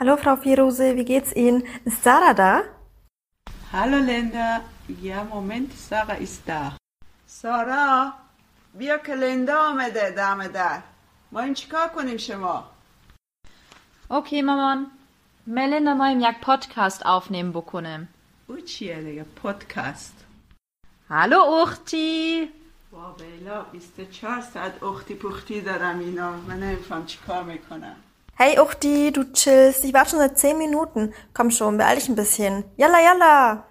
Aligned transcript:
Hallo 0.00 0.16
Frau 0.16 0.36
Firose, 0.36 0.96
wie 0.96 1.04
geht's 1.04 1.32
Ihnen? 1.32 1.62
Ist 1.84 2.02
Sarah 2.02 2.34
da? 2.34 2.62
Hallo 3.72 3.98
Linda. 3.98 4.62
Ja, 5.02 5.24
Moment, 5.24 5.72
Sarah 5.88 6.16
ist 6.18 6.42
da. 6.48 6.76
سارا 7.26 8.12
بیا 8.74 8.98
که 8.98 9.14
لندا 9.14 9.58
آمده 9.68 10.10
دم 10.10 10.46
در 10.46 10.82
ما 11.32 11.40
این 11.40 11.54
چیکار 11.54 11.88
کنیم 11.88 12.16
شما 12.16 12.64
Okay, 14.10 14.42
Maman. 14.42 14.90
Melinda 15.46 15.94
moim 15.94 16.20
jak 16.20 16.40
podcast 16.40 17.02
aufnehmen 17.06 17.52
بکنم. 17.52 18.08
او 18.46 18.56
چیه 18.60 19.02
دیگه 19.02 19.22
پادکست 19.24 20.14
Hallo 21.10 21.66
Uchti. 21.66 22.48
وا 22.92 23.10
بیلا 23.18 23.62
24 23.62 24.40
ساعت 24.40 24.82
اختی 24.82 25.14
پختی 25.14 25.60
دارم 25.60 25.98
اینا 25.98 26.30
من 26.32 26.60
نمیفهم 26.60 27.06
چیکار 27.06 27.42
می‌کنم 27.42 27.96
Hey 28.42 28.58
Uchti, 28.58 29.12
du 29.12 29.30
chillst. 29.34 29.84
Ich 29.84 29.92
warte 29.92 30.12
schon 30.12 30.18
seit 30.18 30.38
10 30.38 30.56
Minuten. 30.56 31.12
Komm 31.34 31.50
schon, 31.50 31.76
beeil 31.76 31.96
dich 31.96 32.08
ein 32.08 32.14
bisschen. 32.14 32.64
Yalla, 32.78 32.98
yalla! 32.98 33.64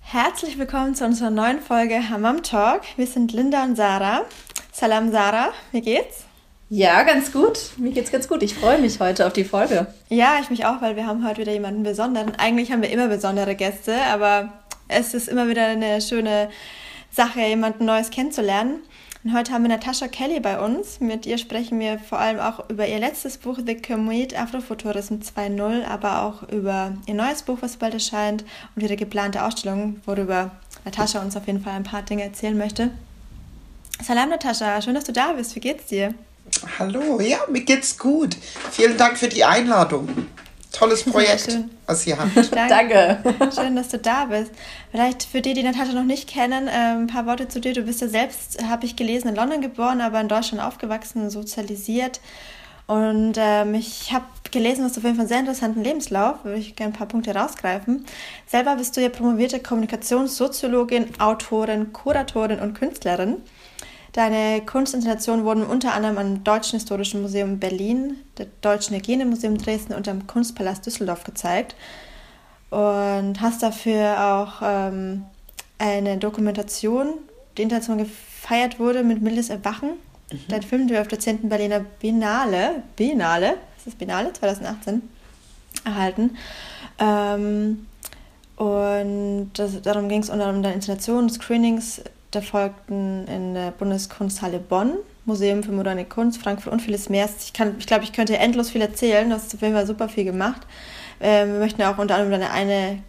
Herzlich 0.00 0.58
willkommen 0.58 0.94
zu 0.94 1.06
unserer 1.06 1.30
neuen 1.30 1.58
Folge 1.58 2.10
Hammam 2.10 2.42
Talk. 2.42 2.82
Wir 2.98 3.06
sind 3.06 3.32
Linda 3.32 3.64
und 3.64 3.76
Sarah. 3.76 4.26
Salam 4.70 5.10
Sarah, 5.10 5.54
wie 5.72 5.80
geht's? 5.80 6.24
Ja, 6.68 7.02
ganz 7.02 7.32
gut. 7.32 7.70
Mir 7.78 7.92
geht's 7.92 8.12
ganz 8.12 8.28
gut. 8.28 8.42
Ich 8.42 8.54
freue 8.54 8.78
mich 8.78 9.00
heute 9.00 9.26
auf 9.26 9.32
die 9.32 9.44
Folge. 9.44 9.86
Ja, 10.10 10.38
ich 10.38 10.50
mich 10.50 10.66
auch, 10.66 10.82
weil 10.82 10.96
wir 10.96 11.06
haben 11.06 11.26
heute 11.26 11.40
wieder 11.40 11.52
jemanden 11.52 11.82
Besonderen. 11.82 12.34
Eigentlich 12.34 12.72
haben 12.72 12.82
wir 12.82 12.90
immer 12.90 13.08
besondere 13.08 13.54
Gäste, 13.54 13.96
aber 14.12 14.52
es 14.88 15.14
ist 15.14 15.28
immer 15.28 15.48
wieder 15.48 15.64
eine 15.64 16.02
schöne 16.02 16.50
Sache, 17.10 17.40
jemanden 17.40 17.86
Neues 17.86 18.10
kennenzulernen. 18.10 18.82
Und 19.22 19.34
heute 19.34 19.52
haben 19.52 19.64
wir 19.64 19.68
Natascha 19.68 20.08
Kelly 20.08 20.40
bei 20.40 20.58
uns. 20.58 20.98
Mit 20.98 21.26
ihr 21.26 21.36
sprechen 21.36 21.78
wir 21.78 21.98
vor 21.98 22.18
allem 22.18 22.40
auch 22.40 22.70
über 22.70 22.88
ihr 22.88 22.98
letztes 22.98 23.36
Buch 23.36 23.58
The 23.64 23.76
Commute 23.76 24.38
Afrofuturism 24.38 25.16
2.0, 25.16 25.84
aber 25.84 26.22
auch 26.22 26.48
über 26.48 26.94
ihr 27.04 27.12
neues 27.12 27.42
Buch, 27.42 27.58
was 27.60 27.76
bald 27.76 27.92
erscheint, 27.92 28.44
und 28.74 28.82
ihre 28.82 28.96
geplante 28.96 29.44
Ausstellung, 29.44 30.00
worüber 30.06 30.52
Natascha 30.86 31.20
uns 31.20 31.36
auf 31.36 31.46
jeden 31.46 31.62
Fall 31.62 31.74
ein 31.74 31.82
paar 31.82 32.00
Dinge 32.00 32.22
erzählen 32.22 32.56
möchte. 32.56 32.92
Salam 34.02 34.30
Natascha, 34.30 34.80
schön, 34.80 34.94
dass 34.94 35.04
du 35.04 35.12
da 35.12 35.34
bist. 35.34 35.54
Wie 35.54 35.60
geht's 35.60 35.84
dir? 35.84 36.14
Hallo, 36.78 37.20
ja, 37.20 37.40
mir 37.50 37.60
geht's 37.60 37.98
gut. 37.98 38.34
Vielen 38.70 38.96
Dank 38.96 39.18
für 39.18 39.28
die 39.28 39.44
Einladung. 39.44 40.08
Tolles 40.72 41.02
Projekt, 41.02 41.50
schön. 41.50 41.70
was 41.86 42.06
ihr 42.06 42.16
habt. 42.16 42.32
Danke. 42.54 43.18
Schön, 43.54 43.74
dass 43.74 43.88
du 43.88 43.98
da 43.98 44.26
bist. 44.26 44.52
Vielleicht 44.90 45.24
für 45.24 45.40
die, 45.40 45.52
die 45.54 45.62
Natascha 45.62 45.92
noch 45.92 46.04
nicht 46.04 46.28
kennen, 46.28 46.68
ähm, 46.72 47.02
ein 47.02 47.06
paar 47.06 47.26
Worte 47.26 47.48
zu 47.48 47.60
dir. 47.60 47.74
Du 47.74 47.82
bist 47.82 48.00
ja 48.00 48.08
selbst, 48.08 48.62
habe 48.64 48.86
ich 48.86 48.94
gelesen, 48.96 49.28
in 49.28 49.34
London 49.34 49.60
geboren, 49.60 50.00
aber 50.00 50.20
in 50.20 50.28
Deutschland 50.28 50.62
aufgewachsen, 50.62 51.28
sozialisiert. 51.28 52.20
Und 52.86 53.34
ähm, 53.36 53.74
ich 53.74 54.12
habe 54.12 54.24
gelesen, 54.50 54.84
was 54.84 54.94
du 54.94 54.98
auf 54.98 55.04
jeden 55.04 55.16
Fall 55.16 55.22
einen 55.22 55.28
sehr 55.28 55.38
interessanten 55.40 55.84
Lebenslauf, 55.84 56.44
würde 56.44 56.58
ich 56.58 56.74
gerne 56.74 56.92
ein 56.92 56.96
paar 56.96 57.06
Punkte 57.06 57.34
rausgreifen. 57.34 58.04
Selber 58.46 58.76
bist 58.76 58.96
du 58.96 59.00
ja 59.00 59.08
promovierte 59.08 59.60
Kommunikationssoziologin, 59.60 61.20
Autorin, 61.20 61.92
Kuratorin 61.92 62.58
und 62.58 62.74
Künstlerin. 62.74 63.42
Deine 64.12 64.62
Kunstinstallationen 64.62 65.44
wurden 65.44 65.64
unter 65.64 65.94
anderem 65.94 66.18
am 66.18 66.44
Deutschen 66.44 66.78
Historischen 66.78 67.22
Museum 67.22 67.60
Berlin, 67.60 68.16
der 68.38 68.46
Deutschen 68.60 68.96
Hygienemuseum 68.96 69.56
Dresden 69.56 69.94
und 69.94 70.08
am 70.08 70.26
Kunstpalast 70.26 70.84
Düsseldorf 70.84 71.22
gezeigt. 71.22 71.76
Und 72.70 73.40
hast 73.40 73.62
dafür 73.62 74.16
auch 74.20 74.62
ähm, 74.62 75.24
eine 75.78 76.18
Dokumentation, 76.18 77.14
die 77.56 77.62
international 77.62 78.04
gefeiert 78.04 78.78
wurde, 78.80 79.04
mit 79.04 79.22
Mildes 79.22 79.48
Erwachen. 79.48 79.90
Dein 80.48 80.62
Film, 80.62 80.86
der 80.88 81.00
auf 81.00 81.08
der 81.08 81.18
10. 81.18 81.48
Berliner 81.48 81.80
Biennale, 81.80 82.82
Biennale, 82.96 83.56
ist 83.76 83.86
das 83.86 83.94
Biennale 83.94 84.32
2018, 84.32 85.02
erhalten. 85.84 86.36
Ähm, 86.98 87.86
und 88.56 89.50
das, 89.54 89.82
darum 89.82 90.08
ging 90.08 90.20
es 90.20 90.28
unter 90.28 90.44
anderem 90.44 90.56
um 90.56 90.62
deine 90.62 90.74
Installationen, 90.76 91.30
Screenings, 91.30 92.02
da 92.30 92.40
folgten 92.40 93.26
in 93.26 93.54
der 93.54 93.72
Bundeskunsthalle 93.72 94.58
Bonn, 94.58 94.94
Museum 95.24 95.62
für 95.62 95.72
moderne 95.72 96.04
Kunst, 96.04 96.40
Frankfurt 96.40 96.72
und 96.72 96.80
vieles 96.80 97.08
mehr. 97.08 97.28
Ich, 97.40 97.52
kann, 97.52 97.76
ich 97.78 97.86
glaube, 97.86 98.04
ich 98.04 98.12
könnte 98.12 98.38
endlos 98.38 98.70
viel 98.70 98.80
erzählen. 98.80 99.28
Du 99.28 99.34
hast 99.34 99.54
auf 99.54 99.62
jeden 99.62 99.74
Fall 99.74 99.86
super 99.86 100.08
viel 100.08 100.24
gemacht. 100.24 100.62
Ähm, 101.20 101.52
wir 101.52 101.58
möchten 101.58 101.82
auch 101.82 101.98
unter 101.98 102.14
anderem 102.14 102.40
deine 102.40 102.50
eine 102.50 103.02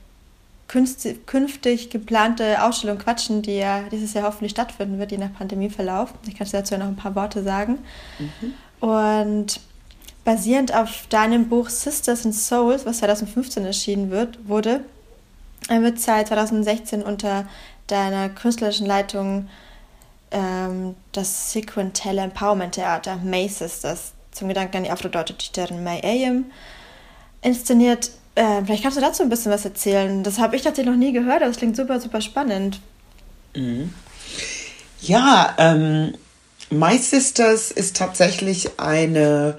künftig 0.68 1.90
geplante 1.90 2.64
Ausstellung 2.64 2.98
quatschen, 2.98 3.42
die 3.42 3.58
ja 3.58 3.84
dieses 3.92 4.14
Jahr 4.14 4.26
hoffentlich 4.26 4.52
stattfinden 4.52 5.00
wird, 5.00 5.12
je 5.12 5.18
nach 5.18 5.34
Pandemieverlauf. 5.34 6.14
Ich 6.28 6.38
kann 6.38 6.48
dazu 6.50 6.74
ja 6.74 6.80
noch 6.80 6.88
ein 6.88 6.96
paar 6.96 7.16
Worte 7.16 7.44
sagen. 7.44 7.80
Mhm. 8.20 8.88
Und 8.88 9.60
basierend 10.24 10.74
auf 10.74 11.08
deinem 11.10 11.50
Buch 11.50 11.70
Sisters 11.70 12.26
and 12.26 12.36
Souls, 12.36 12.86
was 12.86 13.00
2015 13.00 13.66
erschienen 13.66 14.12
wird, 14.12 14.48
wurde, 14.48 14.82
wird 15.68 16.00
seit 16.00 16.30
2016 16.30 17.04
unter 17.04 17.48
deiner 17.92 18.30
künstlerischen 18.30 18.88
Leitung 18.88 19.50
ähm, 20.32 20.96
das 21.12 21.52
Sequential 21.52 22.18
Empowerment 22.18 22.76
Theater 22.76 23.18
May 23.18 23.48
Sisters 23.48 24.14
zum 24.32 24.48
Gedanken 24.48 24.78
an 24.78 24.84
die 24.84 24.92
afrodeutsche 24.92 25.34
Dichterin 25.34 25.84
May 25.84 26.02
Ayem 26.04 26.46
inszeniert. 27.42 28.12
Äh, 28.36 28.64
vielleicht 28.64 28.84
kannst 28.84 28.98
du 28.98 29.02
dazu 29.02 29.24
ein 29.24 29.30
bisschen 29.30 29.52
was 29.52 29.66
erzählen. 29.66 30.24
Das 30.24 30.40
habe 30.40 30.56
ich 30.56 30.62
tatsächlich 30.62 30.94
noch 30.94 31.00
nie 31.00 31.12
gehört, 31.12 31.42
aber 31.42 31.48
das 31.48 31.58
klingt 31.58 31.76
super, 31.76 32.00
super 32.00 32.22
spannend. 32.22 32.80
Mhm. 33.56 33.94
Ja, 35.02 35.56
ähm, 35.58 36.14
My 36.70 36.98
Sisters 36.98 37.72
ist 37.72 37.98
tatsächlich 37.98 38.80
eine, 38.80 39.58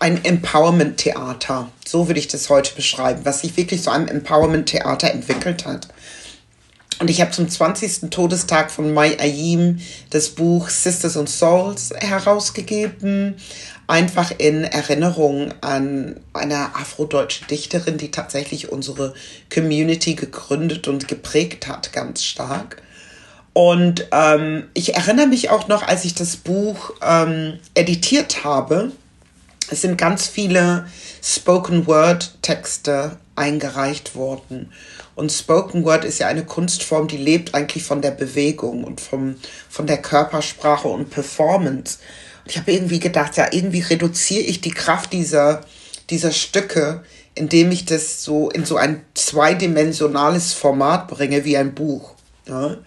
ein 0.00 0.22
Empowerment-Theater. 0.22 1.70
So 1.86 2.08
würde 2.08 2.20
ich 2.20 2.28
das 2.28 2.50
heute 2.50 2.74
beschreiben, 2.74 3.24
was 3.24 3.40
sich 3.40 3.56
wirklich 3.56 3.82
zu 3.82 3.90
einem 3.90 4.08
Empowerment-Theater 4.08 5.10
entwickelt 5.10 5.64
hat. 5.64 5.88
Und 6.98 7.10
ich 7.10 7.20
habe 7.20 7.30
zum 7.30 7.48
20. 7.48 8.10
Todestag 8.10 8.70
von 8.70 8.94
Mai 8.94 9.18
Ayim 9.20 9.80
das 10.10 10.30
Buch 10.30 10.70
Sisters 10.70 11.16
and 11.16 11.28
Souls 11.28 11.92
herausgegeben. 11.98 13.36
Einfach 13.86 14.32
in 14.38 14.64
Erinnerung 14.64 15.52
an 15.60 16.18
eine 16.32 16.74
afrodeutsche 16.74 17.44
Dichterin, 17.44 17.98
die 17.98 18.10
tatsächlich 18.10 18.72
unsere 18.72 19.14
Community 19.52 20.14
gegründet 20.14 20.88
und 20.88 21.06
geprägt 21.06 21.68
hat, 21.68 21.92
ganz 21.92 22.24
stark. 22.24 22.82
Und 23.52 24.08
ähm, 24.12 24.64
ich 24.74 24.94
erinnere 24.94 25.26
mich 25.26 25.50
auch 25.50 25.68
noch, 25.68 25.82
als 25.82 26.04
ich 26.04 26.14
das 26.14 26.36
Buch 26.36 26.92
ähm, 27.02 27.58
editiert 27.74 28.42
habe, 28.44 28.90
es 29.70 29.82
sind 29.82 29.98
ganz 29.98 30.26
viele 30.26 30.86
Spoken 31.22 31.86
Word 31.86 32.38
Texte 32.42 33.18
eingereicht 33.36 34.14
worden. 34.16 34.72
Und 35.14 35.32
Spoken 35.32 35.84
Word 35.84 36.04
ist 36.04 36.18
ja 36.18 36.26
eine 36.26 36.44
Kunstform, 36.44 37.08
die 37.08 37.16
lebt 37.16 37.54
eigentlich 37.54 37.84
von 37.84 38.02
der 38.02 38.10
Bewegung 38.10 38.84
und 38.84 39.00
vom, 39.00 39.36
von 39.68 39.86
der 39.86 39.98
Körpersprache 39.98 40.88
und 40.88 41.10
Performance. 41.10 41.98
Und 42.44 42.50
ich 42.50 42.58
habe 42.58 42.72
irgendwie 42.72 43.00
gedacht, 43.00 43.36
ja, 43.36 43.48
irgendwie 43.50 43.80
reduziere 43.80 44.44
ich 44.44 44.60
die 44.60 44.70
Kraft 44.70 45.12
dieser, 45.12 45.62
dieser 46.10 46.32
Stücke, 46.32 47.02
indem 47.34 47.70
ich 47.70 47.84
das 47.84 48.24
so 48.24 48.50
in 48.50 48.64
so 48.64 48.76
ein 48.76 49.02
zweidimensionales 49.14 50.52
Format 50.52 51.08
bringe 51.08 51.44
wie 51.44 51.56
ein 51.56 51.74
Buch. 51.74 52.12
Ja? 52.48 52.78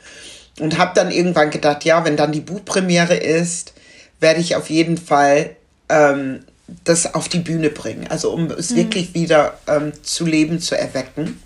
Und 0.60 0.78
habe 0.78 0.92
dann 0.96 1.12
irgendwann 1.12 1.52
gedacht, 1.52 1.86
ja, 1.86 2.04
wenn 2.04 2.18
dann 2.18 2.32
die 2.32 2.42
Buchpremiere 2.42 3.16
ist, 3.16 3.74
werde 4.20 4.42
ich 4.42 4.56
auf 4.56 4.70
jeden 4.70 4.98
Fall 4.98 5.56
ähm, 5.88 6.44
das 6.84 7.14
auf 7.14 7.30
die 7.30 7.40
Bühne 7.40 7.70
bringen. 7.70 8.08
Also 8.08 8.32
um 8.32 8.52
es 8.52 8.72
mhm. 8.72 8.78
wirklich 8.78 9.14
wieder 9.14 9.60
ähm, 9.68 9.94
zu 10.04 10.26
Leben 10.26 10.60
zu 10.60 10.78
erwecken. 10.78 11.40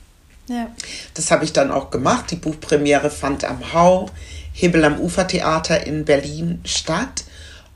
Ja. 0.47 0.69
Das 1.13 1.31
habe 1.31 1.45
ich 1.45 1.53
dann 1.53 1.72
auch 1.72 1.91
gemacht. 1.91 2.31
Die 2.31 2.35
Buchpremiere 2.35 3.09
fand 3.09 3.45
am 3.45 3.73
Hau, 3.73 4.09
Hebel 4.51 4.84
am 4.84 5.00
Ufertheater 5.00 5.85
in 5.85 6.06
Berlin 6.06 6.61
statt 6.66 7.23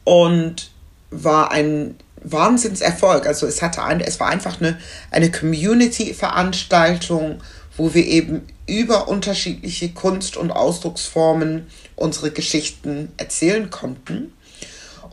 und 0.03 0.71
war 1.09 1.51
ein 1.51 1.95
Wahnsinnserfolg. 2.23 3.25
Also 3.25 3.47
es 3.47 3.61
hatte 3.61 3.83
ein, 3.83 4.01
es 4.01 4.19
war 4.19 4.27
einfach 4.29 4.59
eine, 4.59 4.77
eine 5.11 5.31
Community-Veranstaltung, 5.31 7.41
wo 7.77 7.93
wir 7.93 8.05
eben 8.05 8.45
über 8.65 9.07
unterschiedliche 9.07 9.89
Kunst- 9.89 10.35
und 10.35 10.51
Ausdrucksformen 10.51 11.67
unsere 11.95 12.31
Geschichten 12.31 13.13
erzählen 13.17 13.69
konnten. 13.69 14.33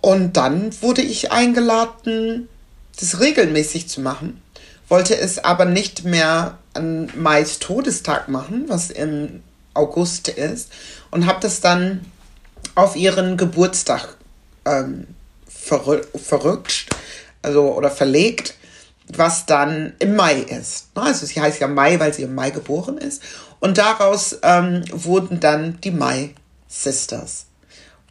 Und 0.04 0.36
dann 0.36 0.70
wurde 0.82 1.00
ich 1.00 1.32
eingeladen, 1.32 2.50
das 3.00 3.20
regelmäßig 3.20 3.88
zu 3.88 4.02
machen, 4.02 4.42
wollte 4.86 5.16
es 5.16 5.42
aber 5.42 5.64
nicht 5.64 6.04
mehr 6.04 6.58
an 6.74 7.10
Mais 7.16 7.58
Todestag 7.58 8.28
machen, 8.28 8.66
was 8.68 8.90
im 8.90 9.42
August 9.72 10.28
ist, 10.28 10.70
und 11.10 11.24
habe 11.24 11.40
das 11.40 11.62
dann 11.62 12.04
auf 12.74 12.96
ihren 12.96 13.38
Geburtstag 13.38 14.18
ähm, 14.66 15.06
verrü 15.48 16.02
verrückt, 16.22 16.84
also 17.40 17.72
oder 17.72 17.90
verlegt, 17.90 18.56
was 19.08 19.46
dann 19.46 19.94
im 20.00 20.16
Mai 20.16 20.34
ist. 20.34 20.88
Also 20.94 21.24
sie 21.24 21.40
heißt 21.40 21.62
ja 21.62 21.66
Mai, 21.66 21.98
weil 21.98 22.12
sie 22.12 22.24
im 22.24 22.34
Mai 22.34 22.50
geboren 22.50 22.98
ist. 22.98 23.22
Und 23.58 23.78
daraus 23.78 24.36
ähm, 24.42 24.84
wurden 24.92 25.40
dann 25.40 25.80
die 25.80 25.92
Mai 25.92 26.34
Sisters. 26.68 27.46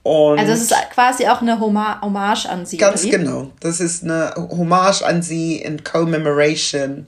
Und 0.04 0.38
Also 0.38 0.52
es 0.52 0.62
ist 0.64 0.74
quasi 0.94 1.28
auch 1.28 1.42
eine 1.42 1.60
Hommage 1.60 2.46
an 2.50 2.66
sie. 2.66 2.76
Ganz 2.78 3.04
genau. 3.04 3.52
Das 3.62 3.80
ist 3.80 4.04
eine 4.04 4.34
Hommage 4.36 5.02
an 5.04 5.22
sie 5.22 5.56
in 5.58 5.84
Commemoration, 5.86 7.06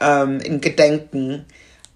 ähm, 0.00 0.40
in 0.40 0.60
Gedenken 0.60 1.44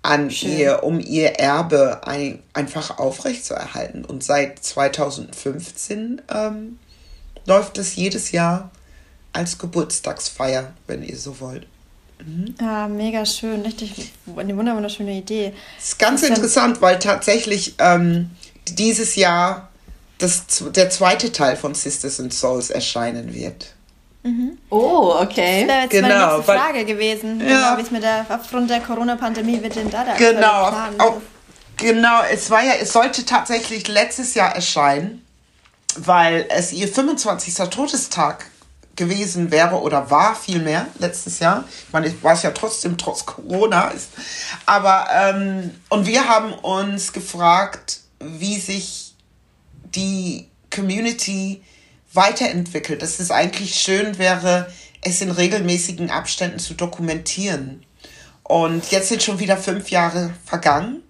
an 0.02 0.30
ihr, 0.30 0.84
um 0.84 1.00
ihr 1.00 1.30
Erbe 1.40 2.02
ein, 2.06 2.38
einfach 2.54 2.98
aufrechtzuerhalten. 2.98 4.04
Und 4.04 4.22
seit 4.22 4.62
2015 4.64 6.22
ähm, 6.32 6.78
läuft 7.46 7.78
es 7.78 7.96
jedes 7.96 8.30
Jahr 8.32 8.70
als 9.32 9.58
Geburtstagsfeier, 9.58 10.72
wenn 10.86 11.02
ihr 11.02 11.16
so 11.16 11.40
wollt. 11.40 11.66
Ja, 12.60 12.88
mega 12.88 13.24
schön. 13.26 13.62
Richtig 13.62 14.12
eine 14.36 14.56
wunder- 14.56 14.74
wunderschöne 14.76 15.16
Idee. 15.18 15.52
Das 15.76 15.88
ist 15.88 15.98
ganz 15.98 16.22
Ist 16.22 16.28
dann- 16.28 16.36
interessant, 16.36 16.80
weil 16.80 16.98
tatsächlich 16.98 17.74
ähm, 17.78 18.30
dieses 18.68 19.14
Jahr 19.16 19.68
das, 20.18 20.42
der 20.74 20.90
zweite 20.90 21.32
Teil 21.32 21.56
von 21.56 21.74
Sisters 21.74 22.20
and 22.20 22.32
Souls 22.34 22.70
erscheinen 22.70 23.32
wird. 23.34 23.74
Oh, 24.68 25.14
Das 25.14 25.22
okay. 25.28 25.66
wäre 25.66 25.80
jetzt 25.82 25.90
Genau, 25.90 26.08
meine 26.08 26.32
nächste 26.34 26.48
weil- 26.48 26.58
Frage 26.58 26.84
gewesen. 26.84 27.40
Ja. 27.40 27.46
Genau, 27.46 27.76
wie 27.78 27.82
es 27.82 27.90
mit 27.90 28.02
der, 28.02 28.26
aufgrund 28.28 28.68
der 28.68 28.80
Corona-Pandemie 28.80 29.62
wird 29.62 29.76
denn 29.76 29.90
da 29.90 30.04
der 30.04 30.16
Genau, 30.16 30.70
auch, 30.98 31.16
genau. 31.76 32.20
Es 32.30 32.50
war 32.50 32.62
ja, 32.62 32.72
es 32.80 32.92
sollte 32.92 33.24
tatsächlich 33.24 33.88
letztes 33.88 34.34
Jahr 34.34 34.54
erscheinen, 34.54 35.24
weil 35.96 36.44
es 36.50 36.72
ihr 36.72 36.88
25. 36.88 37.54
Todestag 37.70 38.46
gewesen 38.96 39.50
wäre 39.50 39.76
oder 39.80 40.10
war 40.10 40.34
vielmehr 40.34 40.88
letztes 40.98 41.38
Jahr. 41.38 41.64
Ich 41.86 41.92
meine, 41.92 42.08
es 42.08 42.22
war 42.22 42.34
es 42.34 42.42
ja 42.42 42.50
trotzdem 42.50 42.98
trotz 42.98 43.24
Corona. 43.24 43.88
Ist, 43.88 44.08
aber 44.66 45.06
ähm, 45.14 45.70
und 45.88 46.06
wir 46.06 46.28
haben 46.28 46.52
uns 46.52 47.12
gefragt, 47.14 48.00
wie 48.20 48.58
sich 48.58 49.07
die 49.94 50.48
Community 50.74 51.62
weiterentwickelt, 52.12 53.02
dass 53.02 53.20
es 53.20 53.30
eigentlich 53.30 53.74
schön 53.74 54.18
wäre, 54.18 54.70
es 55.02 55.20
in 55.20 55.30
regelmäßigen 55.30 56.10
Abständen 56.10 56.58
zu 56.58 56.74
dokumentieren. 56.74 57.84
Und 58.42 58.90
jetzt 58.90 59.08
sind 59.08 59.22
schon 59.22 59.38
wieder 59.38 59.56
fünf 59.56 59.90
Jahre 59.90 60.32
vergangen. 60.44 61.02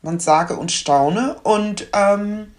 Man 0.00 0.18
sage 0.18 0.56
und 0.56 0.72
staune. 0.72 1.36
Und 1.42 1.86
ähm, 1.92 2.52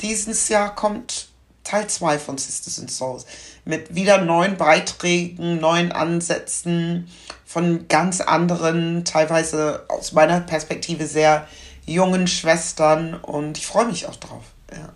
dieses 0.00 0.48
Jahr 0.48 0.74
kommt 0.74 1.28
Teil 1.64 1.86
2 1.86 2.18
von 2.18 2.38
Sisters 2.38 2.80
and 2.80 2.90
Souls. 2.90 3.26
Mit 3.64 3.94
wieder 3.94 4.18
neuen 4.24 4.56
Beiträgen, 4.56 5.60
neuen 5.60 5.92
Ansätzen 5.92 7.08
von 7.44 7.86
ganz 7.88 8.22
anderen, 8.22 9.04
teilweise 9.04 9.84
aus 9.88 10.12
meiner 10.12 10.40
Perspektive 10.40 11.06
sehr 11.06 11.46
jungen 11.84 12.26
Schwestern. 12.26 13.14
Und 13.14 13.58
ich 13.58 13.66
freue 13.66 13.86
mich 13.86 14.06
auch 14.06 14.16
drauf. 14.16 14.44
Ja. 14.72 14.94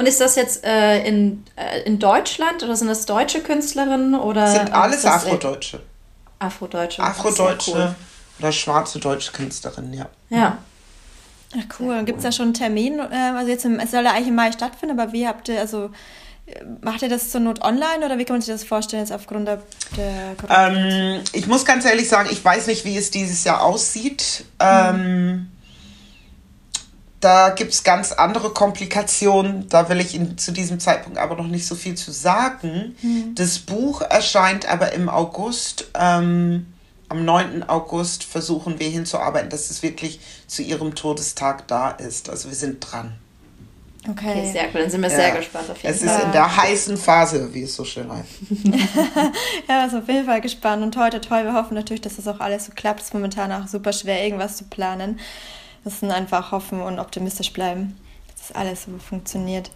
Und 0.00 0.06
ist 0.06 0.18
das 0.18 0.34
jetzt 0.34 0.64
äh, 0.64 1.04
in, 1.06 1.44
äh, 1.56 1.82
in 1.82 1.98
Deutschland 1.98 2.62
oder 2.62 2.74
sind 2.74 2.88
das 2.88 3.04
deutsche 3.04 3.42
Künstlerinnen 3.42 4.14
oder 4.14 4.46
Sind 4.46 4.72
alles 4.72 5.04
äh, 5.04 5.08
Afrodeutsche. 5.08 5.80
Afrodeutsche. 6.38 7.02
Afrodeutsche 7.02 7.70
Sehr 7.72 7.94
oder 8.38 8.50
schwarze 8.50 8.98
deutsche 8.98 9.32
Künstlerinnen, 9.32 9.92
ja. 9.92 10.06
Cool. 10.30 10.38
Ja. 10.38 10.58
Ach 11.54 11.78
cool. 11.78 12.02
Gibt 12.04 12.20
es 12.20 12.24
da 12.24 12.32
schon 12.32 12.46
einen 12.46 12.54
Termin? 12.54 12.98
Ähm, 13.12 13.36
Also 13.36 13.50
jetzt 13.50 13.66
im, 13.66 13.78
es 13.78 13.90
soll 13.90 14.02
ja 14.02 14.12
eigentlich 14.12 14.28
im 14.28 14.36
Mai 14.36 14.50
stattfinden, 14.52 14.98
aber 14.98 15.12
wie 15.12 15.28
habt 15.28 15.50
ihr, 15.50 15.60
also 15.60 15.90
äh, 16.46 16.64
macht 16.80 17.02
ihr 17.02 17.10
das 17.10 17.28
zur 17.28 17.42
Not 17.42 17.62
online 17.62 18.02
oder 18.02 18.16
wie 18.16 18.24
kann 18.24 18.36
man 18.36 18.40
sich 18.40 18.54
das 18.54 18.64
vorstellen 18.64 19.02
jetzt 19.02 19.12
aufgrund 19.12 19.48
der, 19.48 19.60
der 19.98 20.34
Corona? 20.40 20.68
Ähm, 20.68 21.20
ich 21.34 21.46
muss 21.46 21.66
ganz 21.66 21.84
ehrlich 21.84 22.08
sagen, 22.08 22.30
ich 22.32 22.42
weiß 22.42 22.68
nicht, 22.68 22.86
wie 22.86 22.96
es 22.96 23.10
dieses 23.10 23.44
Jahr 23.44 23.62
aussieht. 23.62 24.46
Ähm, 24.60 25.50
da 27.20 27.50
gibt 27.50 27.72
es 27.72 27.84
ganz 27.84 28.12
andere 28.12 28.50
Komplikationen. 28.50 29.68
Da 29.68 29.88
will 29.88 30.00
ich 30.00 30.14
Ihnen 30.14 30.38
zu 30.38 30.52
diesem 30.52 30.80
Zeitpunkt 30.80 31.18
aber 31.18 31.36
noch 31.36 31.46
nicht 31.46 31.66
so 31.66 31.74
viel 31.74 31.94
zu 31.94 32.10
sagen. 32.12 32.96
Das 33.34 33.58
Buch 33.58 34.00
erscheint 34.02 34.66
aber 34.66 34.92
im 34.92 35.08
August. 35.08 35.88
Ähm, 35.94 36.66
am 37.08 37.24
9. 37.24 37.68
August 37.68 38.24
versuchen 38.24 38.78
wir 38.78 38.88
hinzuarbeiten, 38.88 39.50
dass 39.50 39.68
es 39.70 39.82
wirklich 39.82 40.20
zu 40.46 40.62
Ihrem 40.62 40.94
Todestag 40.94 41.66
da 41.68 41.90
ist. 41.90 42.30
Also 42.30 42.48
wir 42.48 42.56
sind 42.56 42.78
dran. 42.80 43.12
Okay. 44.08 44.30
Okay, 44.30 44.50
sehr 44.52 44.64
cool. 44.72 44.80
Dann 44.80 44.90
sind 44.90 45.02
wir 45.02 45.10
Ja. 45.10 45.16
sehr 45.16 45.30
gespannt 45.32 45.68
auf 45.70 45.82
jeden 45.82 45.94
Es 45.94 46.00
ist 46.02 46.10
Fall. 46.10 46.22
in 46.22 46.32
der 46.32 46.56
heißen 46.56 46.96
Phase, 46.96 47.52
wie 47.52 47.64
es 47.64 47.76
so 47.76 47.84
schön 47.84 48.10
heißt. 48.10 48.28
Ja, 49.68 49.82
also 49.82 49.98
auf 49.98 50.08
jeden 50.08 50.24
Fall 50.24 50.40
gespannt 50.40 50.82
und 50.82 50.96
heute 50.96 51.20
toll. 51.20 51.44
Wir 51.44 51.52
hoffen 51.52 51.74
natürlich, 51.74 52.00
dass 52.00 52.16
das 52.16 52.26
auch 52.26 52.40
alles 52.40 52.64
so 52.66 52.72
klappt. 52.74 53.00
Es 53.00 53.06
ist 53.08 53.14
momentan 53.14 53.52
auch 53.52 53.68
super 53.68 53.92
schwer, 53.92 54.24
irgendwas 54.24 54.56
zu 54.56 54.64
planen. 54.64 55.20
Müssen 55.84 56.10
einfach 56.10 56.52
hoffen 56.52 56.80
und 56.80 56.98
optimistisch 56.98 57.52
bleiben, 57.52 57.96
dass 58.28 58.48
das 58.48 58.56
alles 58.56 58.84
so 58.84 58.92
funktioniert. 58.98 59.70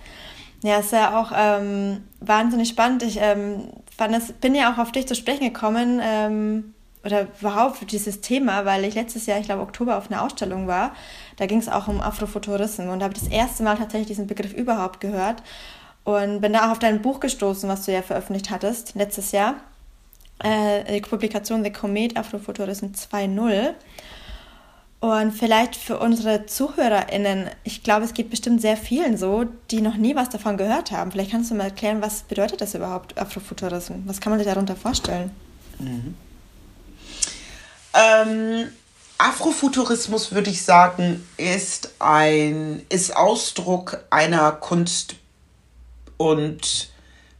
Ja, 0.62 0.78
es 0.78 0.86
ist 0.86 0.92
ja 0.92 1.20
auch 1.20 1.32
ähm, 1.34 2.04
wahnsinnig 2.20 2.68
spannend. 2.68 3.02
Ich 3.02 3.18
ähm, 3.20 3.68
fand 3.96 4.14
das, 4.14 4.32
bin 4.32 4.54
ja 4.54 4.72
auch 4.72 4.78
auf 4.78 4.92
dich 4.92 5.06
zu 5.06 5.14
sprechen 5.14 5.44
gekommen 5.44 6.00
ähm, 6.02 6.74
oder 7.04 7.28
überhaupt 7.40 7.76
für 7.76 7.84
dieses 7.84 8.22
Thema, 8.22 8.64
weil 8.64 8.84
ich 8.84 8.94
letztes 8.94 9.26
Jahr, 9.26 9.38
ich 9.38 9.46
glaube 9.46 9.62
Oktober, 9.62 9.98
auf 9.98 10.10
einer 10.10 10.22
Ausstellung 10.22 10.66
war. 10.66 10.94
Da 11.36 11.46
ging 11.46 11.58
es 11.58 11.68
auch 11.68 11.88
um 11.88 12.00
Afrofuturismus 12.00 12.88
und 12.88 13.02
habe 13.02 13.12
das 13.12 13.28
erste 13.28 13.62
Mal 13.62 13.76
tatsächlich 13.76 14.08
diesen 14.08 14.26
Begriff 14.26 14.54
überhaupt 14.54 15.00
gehört 15.00 15.42
und 16.04 16.40
bin 16.40 16.54
da 16.54 16.66
auch 16.66 16.72
auf 16.72 16.78
dein 16.78 17.02
Buch 17.02 17.20
gestoßen, 17.20 17.68
was 17.68 17.84
du 17.84 17.92
ja 17.92 18.02
veröffentlicht 18.02 18.50
hattest 18.50 18.94
letztes 18.94 19.32
Jahr 19.32 19.56
äh, 20.42 20.92
die 20.92 21.00
Publikation 21.00 21.62
The 21.62 21.70
Comet 21.70 22.16
Afrofuturism 22.16 22.86
2.0. 22.86 23.74
Und 25.04 25.32
vielleicht 25.32 25.76
für 25.76 25.98
unsere 25.98 26.46
ZuhörerInnen, 26.46 27.50
ich 27.62 27.82
glaube, 27.82 28.06
es 28.06 28.14
geht 28.14 28.30
bestimmt 28.30 28.62
sehr 28.62 28.78
vielen 28.78 29.18
so, 29.18 29.44
die 29.70 29.82
noch 29.82 29.96
nie 29.98 30.16
was 30.16 30.30
davon 30.30 30.56
gehört 30.56 30.92
haben. 30.92 31.12
Vielleicht 31.12 31.30
kannst 31.30 31.50
du 31.50 31.54
mal 31.54 31.64
erklären, 31.64 32.00
was 32.00 32.22
bedeutet 32.22 32.62
das 32.62 32.74
überhaupt, 32.74 33.18
Afrofuturism? 33.18 33.92
Was 34.06 34.22
kann 34.22 34.30
man 34.30 34.38
sich 34.38 34.48
darunter 34.48 34.76
vorstellen? 34.76 35.30
Ähm, 37.92 38.68
Afrofuturismus, 39.18 40.32
würde 40.32 40.48
ich 40.48 40.62
sagen, 40.62 41.22
ist 41.36 41.90
ein 41.98 42.80
ist 42.88 43.14
Ausdruck 43.14 44.02
einer 44.08 44.52
Kunst- 44.52 45.16
und 46.16 46.88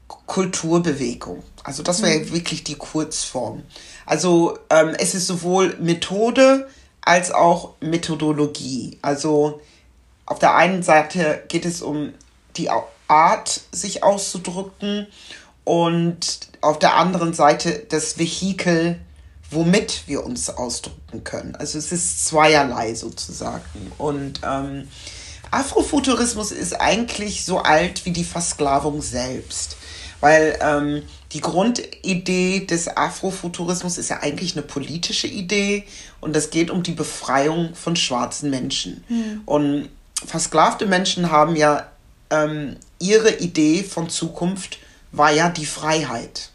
Kulturbewegung. 0.06 1.43
Also 1.62 1.82
das 1.82 2.02
wäre 2.02 2.31
wirklich 2.31 2.62
die 2.62 2.75
Kurzform. 2.75 3.62
Also 4.05 4.58
ähm, 4.69 4.94
es 4.99 5.14
ist 5.14 5.26
sowohl 5.26 5.78
Methode 5.81 6.69
als 7.05 7.31
auch 7.31 7.75
Methodologie. 7.81 8.99
Also 9.03 9.61
auf 10.27 10.39
der 10.39 10.55
einen 10.55 10.83
Seite 10.83 11.43
geht 11.49 11.65
es 11.67 11.83
um 11.83 12.12
die 12.56 12.71
Art, 13.09 13.61
sich 13.73 14.03
auszudrücken 14.03 15.06
und 15.65 16.49
auf 16.61 16.79
der 16.79 16.96
anderen 16.96 17.34
Seite 17.34 17.84
das 17.89 18.19
Vehikel, 18.19 18.99
womit 19.51 20.05
wir 20.06 20.25
uns 20.25 20.49
ausdrücken 20.51 21.25
können. 21.25 21.55
Also 21.56 21.79
es 21.79 21.93
ist 21.93 22.27
zweierlei 22.27 22.94
sozusagen. 22.94 23.93
Und 23.99 24.41
ähm, 24.43 24.89
Afrofuturismus 25.51 26.53
ist 26.53 26.81
eigentlich 26.81 27.44
so 27.44 27.58
alt 27.58 28.06
wie 28.06 28.13
die 28.13 28.25
Versklavung 28.25 29.03
selbst. 29.03 29.77
Weil 30.20 30.58
ähm, 30.63 31.03
die 31.34 31.41
Grundidee 31.41 32.60
des 32.60 32.96
Afrofuturismus 32.96 33.98
ist 33.98 34.08
ja 34.08 34.20
eigentlich 34.22 34.55
eine 34.55 34.62
politische 34.62 35.26
Idee 35.26 35.84
und 36.20 36.36
es 36.36 36.50
geht 36.50 36.70
um 36.70 36.84
die 36.84 36.93
Befreiung 36.93 37.74
von 37.74 37.96
schwarzen 37.96 38.50
Menschen. 38.50 39.05
Und 39.44 39.88
versklavte 40.24 40.86
Menschen 40.86 41.32
haben 41.32 41.56
ja 41.56 41.88
ähm, 42.31 42.76
ihre 43.00 43.36
Idee 43.38 43.82
von 43.82 44.08
Zukunft 44.08 44.79
war 45.10 45.32
ja 45.32 45.48
die 45.48 45.67
Freiheit. 45.67 46.50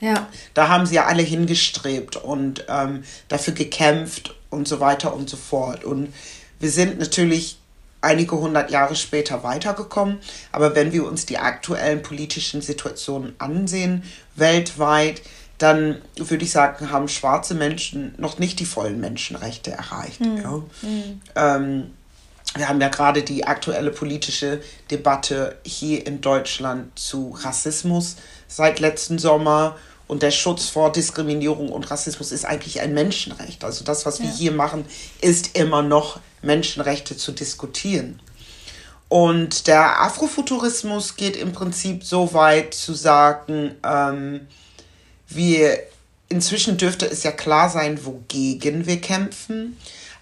Ja. 0.00 0.28
Da 0.54 0.68
haben 0.68 0.86
sie 0.86 0.96
ja 0.96 1.06
alle 1.06 1.22
hingestrebt 1.22 2.16
und 2.16 2.66
ähm, 2.68 3.04
dafür 3.28 3.54
gekämpft 3.54 4.34
und 4.50 4.68
so 4.68 4.80
weiter 4.80 5.14
und 5.14 5.30
so 5.30 5.36
fort. 5.36 5.84
Und 5.84 6.12
wir 6.60 6.70
sind 6.70 6.98
natürlich 6.98 7.57
einige 8.00 8.36
hundert 8.36 8.70
Jahre 8.70 8.94
später 8.94 9.42
weitergekommen, 9.42 10.18
aber 10.52 10.74
wenn 10.74 10.92
wir 10.92 11.04
uns 11.06 11.26
die 11.26 11.38
aktuellen 11.38 12.02
politischen 12.02 12.62
Situationen 12.62 13.34
ansehen, 13.38 14.04
weltweit, 14.36 15.22
dann 15.58 16.00
würde 16.16 16.44
ich 16.44 16.52
sagen, 16.52 16.92
haben 16.92 17.08
schwarze 17.08 17.54
Menschen 17.54 18.14
noch 18.18 18.38
nicht 18.38 18.60
die 18.60 18.64
vollen 18.64 19.00
Menschenrechte 19.00 19.72
erreicht. 19.72 20.20
Ja. 20.20 20.62
Ähm, 21.34 21.90
wir 22.54 22.68
haben 22.68 22.80
ja 22.80 22.88
gerade 22.88 23.22
die 23.22 23.44
aktuelle 23.46 23.90
politische 23.90 24.60
Debatte 24.90 25.56
hier 25.64 26.06
in 26.06 26.20
Deutschland 26.20 26.96
zu 26.98 27.36
Rassismus 27.42 28.16
seit 28.46 28.80
letzten 28.80 29.18
Sommer. 29.18 29.76
Und 30.06 30.22
der 30.22 30.30
Schutz 30.30 30.70
vor 30.70 30.90
Diskriminierung 30.90 31.68
und 31.68 31.90
Rassismus 31.90 32.32
ist 32.32 32.46
eigentlich 32.46 32.80
ein 32.80 32.94
Menschenrecht. 32.94 33.62
Also 33.62 33.84
das, 33.84 34.06
was 34.06 34.22
wir 34.22 34.30
hier 34.30 34.52
machen, 34.52 34.86
ist 35.20 35.54
immer 35.58 35.82
noch 35.82 36.20
Menschenrechte 36.42 37.16
zu 37.16 37.32
diskutieren. 37.32 38.20
Und 39.08 39.66
der 39.66 40.02
Afrofuturismus 40.02 41.16
geht 41.16 41.36
im 41.36 41.52
Prinzip 41.52 42.04
so 42.04 42.34
weit 42.34 42.74
zu 42.74 42.94
sagen, 42.94 43.74
ähm, 43.82 44.46
wir 45.28 45.78
inzwischen 46.28 46.76
dürfte 46.76 47.06
es 47.06 47.22
ja 47.22 47.32
klar 47.32 47.70
sein, 47.70 48.04
wogegen 48.04 48.86
wir 48.86 49.00
kämpfen, 49.00 49.78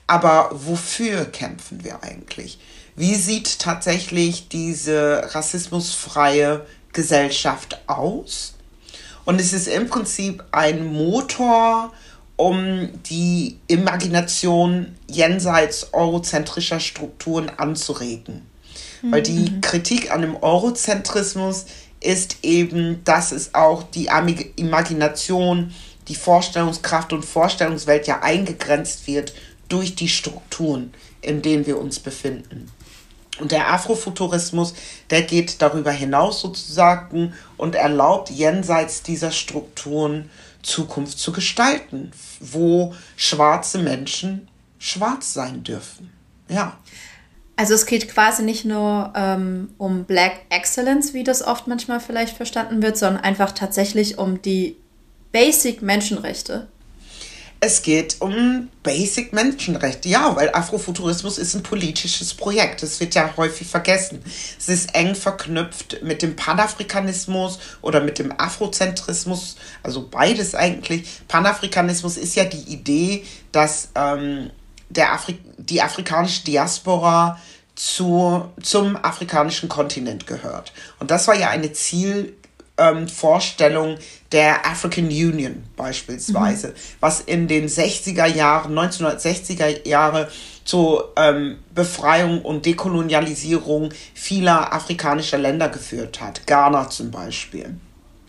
aber 0.07 0.51
wofür 0.53 1.25
kämpfen 1.25 1.83
wir 1.83 2.05
eigentlich? 2.05 2.61
wie 2.97 3.15
sieht 3.15 3.59
tatsächlich 3.59 4.49
diese 4.49 5.35
rassismusfreie 5.35 6.67
Gesellschaft 6.93 7.79
aus? 7.87 8.55
Und 9.27 9.41
es 9.41 9.53
ist 9.53 9.69
im 9.69 9.89
Prinzip 9.89 10.43
ein 10.51 10.87
Motor, 10.87 11.93
um 12.37 12.89
die 13.05 13.59
Imagination 13.67 14.95
jenseits 15.09 15.93
eurozentrischer 15.93 16.81
Strukturen 16.81 17.51
anzuregen. 17.51 18.47
Mhm. 19.03 19.13
Weil 19.13 19.23
die 19.23 19.51
mhm. 19.51 19.61
Kritik 19.63 20.11
an 20.11 20.21
dem 20.21 20.37
Eurozentrismus 20.37 21.67
ist 22.01 22.39
eben, 22.43 23.03
dass 23.05 23.33
es 23.33 23.55
auch 23.55 23.83
die 23.83 24.09
Imagination, 24.57 25.75
die 26.09 26.15
Vorstellungskraft 26.15 27.13
und 27.13 27.25
Vorstellungswelt 27.25 28.07
ja 28.07 28.21
eingegrenzt 28.21 29.07
wird 29.07 29.33
durch 29.69 29.97
die 29.97 30.09
Strukturen, 30.09 30.93
in 31.23 31.43
denen 31.43 31.67
wir 31.67 31.79
uns 31.79 31.99
befinden. 31.99 32.71
Und 33.41 33.53
der 33.53 33.73
Afrofuturismus, 33.73 34.75
der 35.11 35.23
geht 35.23 35.61
darüber 35.61 35.91
hinaus 35.91 36.41
sozusagen 36.41 37.35
und 37.57 37.75
erlaubt 37.75 38.31
jenseits 38.31 39.03
dieser 39.03 39.31
Strukturen 39.31 40.31
Zukunft 40.63 41.19
zu 41.19 41.33
gestalten, 41.33 42.13
wo 42.41 42.95
schwarze 43.17 43.79
Menschen 43.79 44.49
schwarz 44.79 45.33
sein 45.33 45.63
dürfen. 45.63 46.13
Ja. 46.49 46.79
Also 47.57 47.75
es 47.75 47.87
geht 47.87 48.09
quasi 48.09 48.43
nicht 48.43 48.65
nur 48.67 49.13
ähm, 49.17 49.71
um 49.79 50.05
Black 50.05 50.43
Excellence, 50.51 51.15
wie 51.15 51.25
das 51.25 51.43
oft 51.43 51.67
manchmal 51.67 52.01
vielleicht 52.01 52.37
verstanden 52.37 52.83
wird, 52.83 52.99
sondern 52.99 53.25
einfach 53.25 53.53
tatsächlich 53.53 54.19
um 54.19 54.43
die 54.43 54.77
Basic 55.33 55.81
Menschenrechte. 55.81 56.69
Es 57.67 57.83
geht 57.83 58.19
um 58.21 58.69
Basic 58.85 59.33
Menschenrechte. 59.33 60.09
Ja, 60.09 60.37
weil 60.37 60.51
Afrofuturismus 60.51 61.37
ist 61.37 61.57
ein 61.57 61.65
politisches 61.65 62.33
Projekt. 62.33 62.81
Das 62.85 63.01
wird 63.01 63.17
ja 63.17 63.29
häufig 63.37 63.67
vergessen. 63.67 64.23
Es 64.57 64.69
ist 64.69 64.95
eng 64.95 65.17
verknüpft 65.17 66.01
mit 66.01 66.23
dem 66.23 66.37
Panafrikanismus 66.37 67.59
oder 67.83 68.01
mit 68.01 68.21
dem 68.21 68.31
Afrozentrismus. 68.39 69.57
Also 69.83 70.07
beides 70.09 70.55
eigentlich. 70.55 71.09
Panafrikanismus 71.27 72.19
ist 72.19 72.37
ja 72.37 72.45
die 72.45 72.73
Idee, 72.73 73.25
dass 73.51 73.89
ähm, 73.97 74.51
der 74.89 75.13
Afri 75.13 75.37
die 75.59 75.83
afrikanische 75.83 76.45
Diaspora 76.45 77.41
zu, 77.75 78.49
zum 78.63 78.95
afrikanischen 78.95 79.69
Kontinent 79.69 80.29
gehört. 80.29 80.73
Und 81.01 81.11
das 81.11 81.27
war 81.27 81.35
ja 81.35 81.49
eine 81.49 81.73
Ziel, 81.73 82.37
ähm, 82.79 83.09
Vorstellung 83.09 83.99
der 84.33 84.67
African 84.67 85.07
Union 85.07 85.65
beispielsweise, 85.77 86.69
mhm. 86.69 86.73
was 87.01 87.21
in 87.21 87.49
den 87.49 87.69
60er 87.69 88.27
Jahren, 88.27 88.79
1960er 88.79 89.87
Jahre 89.87 90.29
zur 90.65 91.13
ähm, 91.17 91.59
Befreiung 91.75 92.43
und 92.43 92.67
Dekolonialisierung 92.67 93.91
vieler 94.15 94.73
afrikanischer 94.73 95.39
Länder 95.39 95.69
geführt 95.69 96.21
hat. 96.21 96.47
Ghana 96.47 96.91
zum 96.91 97.11
Beispiel. 97.11 97.77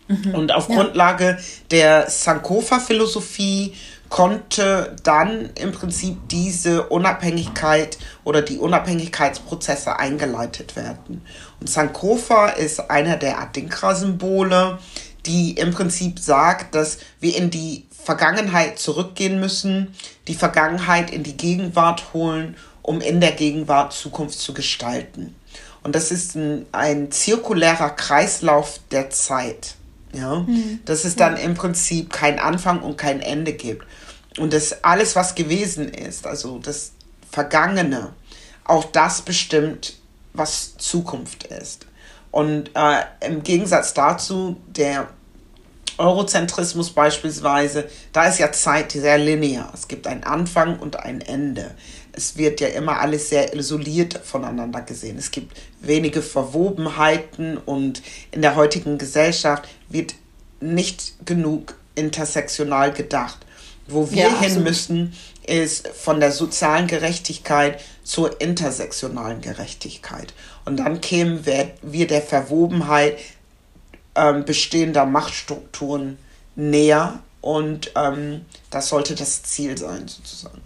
Mhm. 0.06 0.34
Und 0.34 0.52
auf 0.52 0.68
ja. 0.68 0.76
Grundlage 0.76 1.38
der 1.70 2.08
Sankofa-Philosophie 2.08 3.74
konnte 4.08 4.96
dann 5.02 5.50
im 5.60 5.72
Prinzip 5.72 6.28
diese 6.28 6.84
Unabhängigkeit 6.84 7.98
oder 8.24 8.40
die 8.40 8.58
Unabhängigkeitsprozesse 8.58 9.98
eingeleitet 9.98 10.76
werden. 10.76 11.22
Und 11.60 11.68
Sankofa 11.68 12.48
ist 12.50 12.90
einer 12.90 13.16
der 13.16 13.40
Adinkra-Symbole, 13.40 14.78
die 15.26 15.52
im 15.52 15.72
Prinzip 15.72 16.18
sagt, 16.18 16.74
dass 16.74 16.98
wir 17.20 17.36
in 17.36 17.50
die 17.50 17.84
Vergangenheit 17.90 18.78
zurückgehen 18.78 19.40
müssen, 19.40 19.94
die 20.28 20.34
Vergangenheit 20.34 21.10
in 21.10 21.22
die 21.22 21.36
Gegenwart 21.36 22.14
holen, 22.14 22.56
um 22.82 23.00
in 23.00 23.20
der 23.20 23.32
Gegenwart 23.32 23.92
Zukunft 23.92 24.38
zu 24.38 24.54
gestalten. 24.54 25.34
Und 25.82 25.94
das 25.94 26.10
ist 26.10 26.34
ein, 26.34 26.66
ein 26.72 27.10
zirkulärer 27.12 27.90
Kreislauf 27.90 28.80
der 28.90 29.10
Zeit. 29.10 29.74
Ja, 30.14 30.36
mhm. 30.36 30.80
dass 30.86 31.04
es 31.04 31.16
dann 31.16 31.36
im 31.36 31.52
Prinzip 31.52 32.10
kein 32.10 32.38
Anfang 32.38 32.80
und 32.80 32.96
kein 32.96 33.20
Ende 33.20 33.52
gibt. 33.52 33.84
Und 34.38 34.54
das 34.54 34.82
alles, 34.82 35.16
was 35.16 35.34
gewesen 35.34 35.88
ist, 35.88 36.26
also 36.26 36.58
das 36.58 36.92
Vergangene, 37.30 38.14
auch 38.64 38.84
das 38.84 39.20
bestimmt, 39.20 39.97
was 40.38 40.76
Zukunft 40.76 41.44
ist. 41.44 41.86
Und 42.30 42.70
äh, 42.74 43.26
im 43.26 43.42
Gegensatz 43.42 43.94
dazu, 43.94 44.56
der 44.68 45.08
Eurozentrismus 45.98 46.90
beispielsweise, 46.90 47.88
da 48.12 48.26
ist 48.28 48.38
ja 48.38 48.52
Zeit 48.52 48.92
sehr 48.92 49.18
linear. 49.18 49.70
Es 49.74 49.88
gibt 49.88 50.06
einen 50.06 50.22
Anfang 50.22 50.78
und 50.78 51.00
ein 51.00 51.20
Ende. 51.20 51.74
Es 52.12 52.36
wird 52.36 52.60
ja 52.60 52.68
immer 52.68 53.00
alles 53.00 53.28
sehr 53.28 53.54
isoliert 53.54 54.20
voneinander 54.24 54.80
gesehen. 54.82 55.18
Es 55.18 55.30
gibt 55.30 55.56
wenige 55.80 56.22
Verwobenheiten 56.22 57.58
und 57.58 58.02
in 58.30 58.42
der 58.42 58.54
heutigen 58.54 58.98
Gesellschaft 58.98 59.68
wird 59.88 60.14
nicht 60.60 61.26
genug 61.26 61.74
intersektional 61.94 62.92
gedacht. 62.92 63.38
Wo 63.88 64.10
wir 64.10 64.24
ja, 64.24 64.40
hin 64.40 64.62
müssen, 64.62 65.14
ist 65.48 65.88
von 65.88 66.20
der 66.20 66.32
sozialen 66.32 66.86
Gerechtigkeit 66.86 67.80
zur 68.04 68.40
intersektionalen 68.40 69.40
Gerechtigkeit. 69.40 70.32
Und 70.64 70.78
dann 70.78 71.00
kämen 71.00 71.46
wir, 71.46 71.70
wir 71.82 72.06
der 72.06 72.22
Verwobenheit 72.22 73.18
ähm, 74.14 74.44
bestehender 74.44 75.06
Machtstrukturen 75.06 76.18
näher 76.56 77.20
und 77.40 77.92
ähm, 77.96 78.44
das 78.70 78.88
sollte 78.88 79.14
das 79.14 79.42
Ziel 79.42 79.78
sein, 79.78 80.08
sozusagen. 80.08 80.60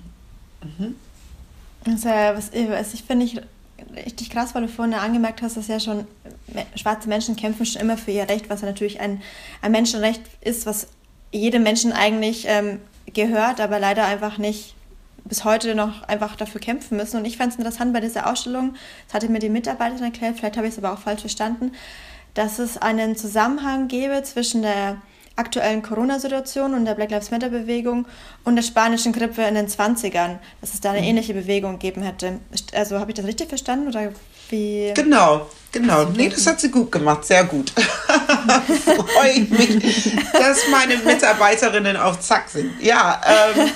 Mhm. 0.63 0.97
Also, 1.87 2.09
was, 2.09 2.51
was 2.53 2.95
ich 2.95 3.03
finde 3.03 3.27
ich 3.27 3.41
richtig 4.07 4.31
krass, 4.31 4.55
weil 4.55 4.63
du 4.63 4.69
vorhin 4.69 4.95
angemerkt 4.95 5.43
hast, 5.43 5.57
dass 5.57 5.69
ja 5.69 5.81
schon 5.81 6.07
schwarze 6.77 7.09
Menschen 7.09 7.37
kämpfen 7.37 7.67
schon 7.67 7.83
immer 7.83 7.99
für 7.99 8.11
ihr 8.11 8.29
Recht, 8.29 8.49
was 8.49 8.61
ja 8.61 8.69
natürlich 8.69 9.01
ein, 9.01 9.21
ein 9.61 9.73
Menschenrecht 9.73 10.23
ist, 10.41 10.67
was 10.67 10.89
jedem 11.33 11.63
Menschen 11.63 11.93
eigentlich 11.93 12.45
ähm, 12.47 12.81
gehört, 13.07 13.61
aber 13.61 13.79
leider 13.79 14.05
einfach 14.05 14.39
nicht 14.39 14.75
bis 15.25 15.45
heute 15.45 15.75
noch 15.75 16.03
einfach 16.05 16.37
dafür 16.37 16.61
kämpfen 16.61 16.97
müssen. 16.97 17.17
Und 17.17 17.25
ich 17.25 17.37
fand 17.37 17.53
es 17.53 17.59
interessant 17.59 17.93
bei 17.93 18.01
dieser 18.01 18.31
Ausstellung, 18.31 18.75
das 19.07 19.15
hatte 19.15 19.29
mir 19.29 19.39
die 19.39 19.49
Mitarbeiterin 19.49 20.05
erklärt, 20.05 20.39
vielleicht 20.39 20.57
habe 20.57 20.67
ich 20.67 20.73
es 20.73 20.79
aber 20.79 20.93
auch 20.93 20.99
falsch 20.99 21.21
verstanden, 21.21 21.73
dass 22.35 22.59
es 22.59 22.79
einen 22.79 23.17
Zusammenhang 23.17 23.89
gäbe 23.89 24.23
zwischen 24.23 24.63
der 24.63 24.97
aktuellen 25.37 25.83
Corona-Situation 25.83 26.75
und 26.75 26.85
der 26.85 26.95
Black 26.95 27.11
Lives 27.11 27.31
Matter-Bewegung 27.31 28.07
und 28.45 28.57
der 28.57 28.63
spanischen 28.63 29.13
Grippe 29.13 29.43
in 29.43 29.55
den 29.55 29.67
20ern, 29.67 30.39
dass 30.61 30.75
es 30.75 30.81
da 30.81 30.91
eine 30.91 31.01
mhm. 31.01 31.09
ähnliche 31.09 31.35
Bewegung 31.35 31.73
gegeben 31.73 32.03
hätte. 32.03 32.39
Also 32.75 32.99
habe 32.99 33.11
ich 33.11 33.17
das 33.17 33.27
richtig 33.27 33.49
verstanden 33.49 33.89
oder 33.89 34.13
wie? 34.53 34.93
Genau, 34.95 35.49
genau. 35.73 36.05
Nee, 36.05 36.29
das 36.29 36.47
hat 36.47 36.61
sie 36.61 36.71
gut 36.71 36.93
gemacht, 36.93 37.25
sehr 37.25 37.45
gut. 37.45 37.73
Freue 37.75 39.31
ich 39.33 39.51
mich, 39.51 40.13
dass 40.33 40.69
meine 40.71 40.99
Mitarbeiterinnen 40.99 41.97
auf 41.97 42.21
Zack 42.21 42.49
sind. 42.49 42.81
Ja, 42.81 43.21
ähm, 43.27 43.71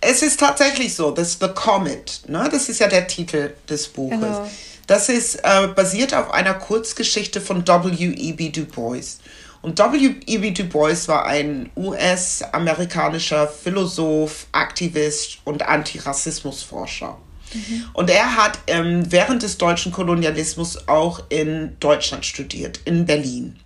es 0.00 0.22
ist 0.22 0.38
tatsächlich 0.38 0.94
so, 0.94 1.10
das 1.10 1.38
The 1.40 1.48
Comet, 1.48 2.20
ne? 2.28 2.48
das 2.52 2.68
ist 2.68 2.78
ja 2.78 2.86
der 2.86 3.06
Titel 3.06 3.54
des 3.68 3.88
Buches. 3.88 4.20
Genau. 4.20 4.50
Das 4.86 5.08
ist 5.08 5.36
äh, 5.36 5.68
basiert 5.68 6.14
auf 6.14 6.30
einer 6.30 6.54
Kurzgeschichte 6.54 7.40
von 7.40 7.66
W.E.B. 7.66 8.50
Du 8.50 8.66
Bois. 8.66 9.18
Und 9.62 9.78
W.E.B. 9.78 10.50
Du 10.50 10.64
Bois 10.64 11.08
war 11.08 11.24
ein 11.24 11.70
US-amerikanischer 11.74 13.48
Philosoph, 13.48 14.46
Aktivist 14.52 15.38
und 15.44 15.66
Antirassismusforscher. 15.66 17.16
Mhm. 17.54 17.84
Und 17.92 18.10
er 18.10 18.36
hat 18.36 18.58
ähm, 18.66 19.10
während 19.10 19.42
des 19.42 19.56
deutschen 19.58 19.92
Kolonialismus 19.92 20.88
auch 20.88 21.22
in 21.28 21.76
Deutschland 21.80 22.26
studiert, 22.26 22.80
in 22.84 23.06
Berlin, 23.06 23.56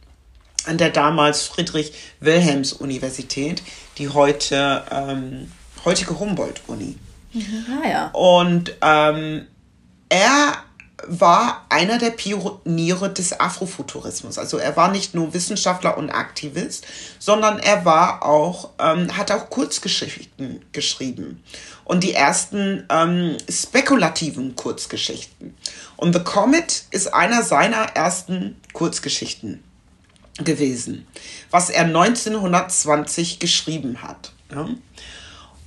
an 0.67 0.79
der 0.79 0.91
damals 0.91 1.43
Friedrich-Wilhelms-Universität, 1.43 3.63
die 3.97 4.09
heute 4.11 4.85
ähm, 4.91 5.51
heutige 5.85 6.19
Humboldt-Uni. 6.19 6.97
Mhm. 7.33 7.65
Ah, 7.83 7.89
ja. 7.89 8.11
Und 8.13 8.75
ähm, 8.83 9.47
er 10.09 10.65
war 11.07 11.67
einer 11.69 11.99
der 11.99 12.11
Pioniere 12.11 13.11
des 13.11 13.39
Afrofuturismus. 13.39 14.39
Also 14.39 14.59
er 14.59 14.77
war 14.77 14.91
nicht 14.91 15.15
nur 15.15 15.33
Wissenschaftler 15.33 15.97
und 15.97 16.11
Aktivist, 16.11 16.87
sondern 17.19 17.59
er 17.59 17.85
war 17.85 18.25
auch, 18.25 18.71
ähm, 18.81 19.17
hat 19.17 19.31
auch 19.31 19.49
Kurzgeschichten 19.49 20.65
geschrieben. 20.73 21.43
Und 21.89 22.05
die 22.05 22.13
ersten 22.13 22.85
ähm, 22.91 23.39
spekulativen 23.49 24.55
Kurzgeschichten. 24.55 25.57
Und 25.97 26.13
The 26.13 26.21
Comet 26.23 26.85
ist 26.91 27.15
einer 27.15 27.43
seiner 27.43 27.83
ersten 27.95 28.61
Kurzgeschichten 28.75 29.65
gewesen, 30.45 31.07
was 31.51 31.71
er 31.71 31.85
1920 31.85 33.39
geschrieben 33.39 34.03
hat. 34.03 34.33
Ja? 34.55 34.69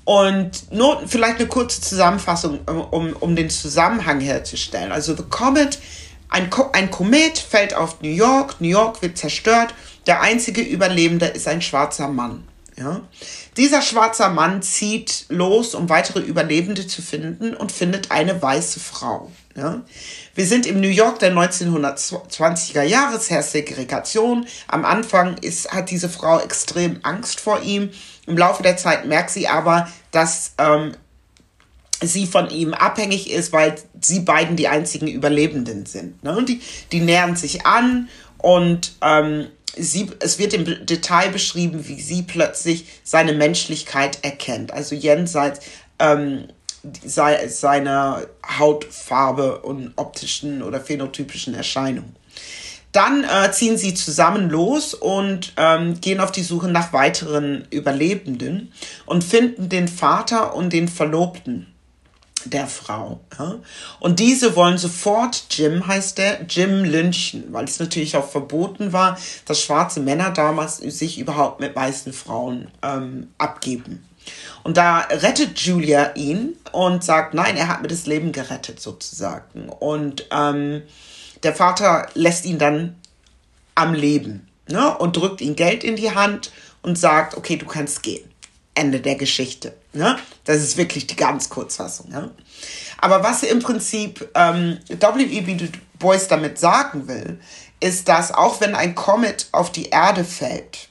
Und 0.06 0.72
nur 0.72 1.08
vielleicht 1.08 1.40
eine 1.40 1.48
kurze 1.48 1.82
Zusammenfassung, 1.82 2.60
um, 2.66 3.14
um 3.14 3.36
den 3.36 3.50
Zusammenhang 3.50 4.20
herzustellen. 4.20 4.92
Also 4.92 5.16
The 5.16 5.24
Comet, 5.24 5.80
ein, 6.30 6.52
Ko 6.52 6.70
ein 6.72 6.92
Komet 6.92 7.40
fällt 7.40 7.74
auf 7.74 8.00
New 8.02 8.10
York, 8.10 8.62
New 8.62 8.70
York 8.70 9.02
wird 9.02 9.18
zerstört, 9.18 9.74
der 10.06 10.22
einzige 10.22 10.62
Überlebende 10.62 11.26
ist 11.26 11.48
ein 11.48 11.64
schwarzer 11.64 12.08
Mann. 12.08 12.44
Ja? 12.78 13.02
Dieser 13.58 13.82
schwarze 13.82 14.30
Mann 14.30 14.62
zieht 14.62 15.26
los, 15.30 15.76
um 15.76 15.90
weitere 15.90 16.20
Überlebende 16.20 16.88
zu 16.88 17.02
finden 17.02 17.54
und 17.54 17.72
findet 17.72 18.12
eine 18.12 18.42
weiße 18.42 18.80
Frau. 18.80 19.32
Ja? 19.56 19.82
Wir 20.36 20.46
sind 20.46 20.66
im 20.66 20.80
New 20.80 20.88
York 20.88 21.20
der 21.20 21.34
1920er 21.34 22.84
Jahre, 22.84 23.18
es 23.18 23.30
herrscht 23.30 23.52
Segregation. 23.52 24.46
Am 24.68 24.86
Anfang 24.86 25.38
ist, 25.40 25.72
hat 25.72 25.92
diese 25.92 26.10
Frau 26.10 26.40
extrem 26.40 27.00
Angst 27.04 27.40
vor 27.40 27.62
ihm. 27.62 27.90
Im 28.26 28.38
Laufe 28.38 28.64
der 28.64 28.78
Zeit 28.78 29.06
merkt 29.06 29.32
sie 29.32 29.48
aber, 29.48 29.88
dass 30.12 30.54
ähm, 30.58 30.94
sie 32.02 32.26
von 32.26 32.50
ihm 32.50 32.74
abhängig 32.74 33.30
ist, 33.30 33.52
weil 33.54 33.76
sie 34.00 34.22
beiden 34.22 34.56
die 34.56 34.68
einzigen 34.68 35.08
Überlebenden 35.08 35.86
sind. 35.86 36.24
Ne? 36.24 36.36
Und 36.36 36.50
die, 36.50 36.62
die 36.92 37.02
nähern 37.02 37.36
sich 37.36 37.66
an 37.66 38.10
und 38.38 38.94
ähm, 39.02 39.48
sie, 39.76 40.10
es 40.20 40.40
wird 40.40 40.54
im 40.54 40.86
Detail 40.86 41.30
beschrieben, 41.30 41.88
wie 41.88 42.02
sie 42.02 42.24
plötzlich 42.24 42.86
seine 43.04 43.34
Menschlichkeit 43.34 44.20
erkennt. 44.24 44.74
Also 44.74 44.96
jenseits 44.96 45.62
ähm, 46.00 46.48
sei, 47.04 47.48
seiner 47.48 48.24
Hautfarbe 48.60 49.60
und 49.60 49.94
optischen 49.96 50.64
oder 50.64 50.80
phänotypischen 50.80 51.54
Erscheinungen. 51.54 52.16
Dann 52.92 53.24
äh, 53.24 53.52
ziehen 53.52 53.78
sie 53.78 53.94
zusammen 53.94 54.50
los 54.50 54.94
und 54.94 55.54
ähm, 55.56 56.02
gehen 56.02 56.20
auf 56.20 56.32
die 56.32 56.44
Suche 56.44 56.68
nach 56.68 56.92
weiteren 56.92 57.66
Überlebenden 57.70 58.74
und 59.06 59.24
finden 59.24 59.70
den 59.70 59.88
Vater 59.88 60.56
und 60.56 60.74
den 60.74 60.90
Verlobten 60.90 61.71
der 62.46 62.68
Frau. 62.68 63.20
Ja? 63.38 63.56
Und 64.00 64.20
diese 64.20 64.56
wollen 64.56 64.78
sofort, 64.78 65.46
Jim 65.52 65.86
heißt 65.88 66.18
der, 66.18 66.44
Jim 66.44 66.84
lynchen, 66.84 67.46
weil 67.52 67.66
es 67.66 67.80
natürlich 67.80 68.18
auch 68.18 68.30
verboten 68.30 68.94
war, 68.94 69.18
dass 69.46 69.62
schwarze 69.62 70.00
Männer 70.00 70.32
damals 70.32 70.78
sich 70.78 71.20
überhaupt 71.20 71.60
mit 71.60 71.76
weißen 71.76 72.14
Frauen 72.14 72.70
ähm, 72.82 73.30
abgeben. 73.38 74.06
Und 74.64 74.78
da 74.78 75.00
rettet 75.10 75.60
Julia 75.60 76.14
ihn 76.16 76.56
und 76.72 77.04
sagt, 77.04 77.34
nein, 77.34 77.58
er 77.58 77.68
hat 77.68 77.82
mir 77.82 77.88
das 77.88 78.06
Leben 78.06 78.32
gerettet 78.32 78.80
sozusagen. 78.80 79.70
Und 79.70 80.28
ähm, 80.32 80.84
der 81.44 81.56
Vater 81.56 82.08
lässt 82.14 82.46
ihn 82.46 82.60
dann 82.60 82.96
am 83.76 83.94
Leben 83.94 84.48
ne? 84.70 84.96
und 84.98 85.18
drückt 85.18 85.42
ihm 85.42 85.56
Geld 85.56 85.84
in 85.84 85.96
die 85.96 86.12
Hand 86.12 86.52
und 86.82 86.98
sagt, 86.98 87.36
okay, 87.36 87.58
du 87.58 87.66
kannst 87.66 88.04
gehen. 88.04 88.31
Ende 88.74 89.00
der 89.02 89.16
Geschichte. 89.16 89.76
Ne? 89.94 90.18
Das 90.46 90.58
ist 90.58 90.78
wirklich 90.78 91.08
die 91.08 91.16
ganz 91.16 91.50
Kurzfassung. 91.50 92.10
Ne? 92.10 92.32
Aber 92.98 93.24
was 93.24 93.44
im 93.44 93.60
Prinzip 93.60 94.30
ähm, 94.36 94.80
W.E.B. 94.88 95.56
Du 95.56 95.68
Bois 96.00 96.28
damit 96.30 96.58
sagen 96.58 97.08
will, 97.08 97.40
ist, 97.80 98.08
dass 98.08 98.34
auch 98.34 98.62
wenn 98.62 98.76
ein 98.76 98.96
Comet 98.96 99.48
auf 99.52 99.72
die 99.72 99.90
Erde 99.90 100.24
fällt, 100.24 100.90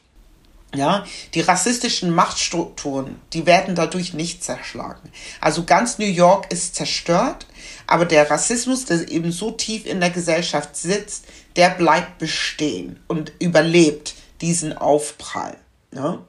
ja, 0.72 1.04
die 1.34 1.40
rassistischen 1.40 2.14
Machtstrukturen, 2.14 3.20
die 3.32 3.44
werden 3.44 3.74
dadurch 3.74 4.14
nicht 4.14 4.44
zerschlagen. 4.44 5.10
Also 5.40 5.64
ganz 5.64 5.98
New 5.98 6.06
York 6.06 6.52
ist 6.52 6.76
zerstört, 6.76 7.46
aber 7.88 8.04
der 8.04 8.30
Rassismus, 8.30 8.84
der 8.84 9.10
eben 9.10 9.32
so 9.32 9.50
tief 9.50 9.84
in 9.84 9.98
der 9.98 10.10
Gesellschaft 10.10 10.76
sitzt, 10.76 11.24
der 11.56 11.70
bleibt 11.70 12.18
bestehen 12.18 13.00
und 13.08 13.32
überlebt 13.40 14.14
diesen 14.40 14.76
Aufprall. 14.76 15.56
Ja? 15.92 16.24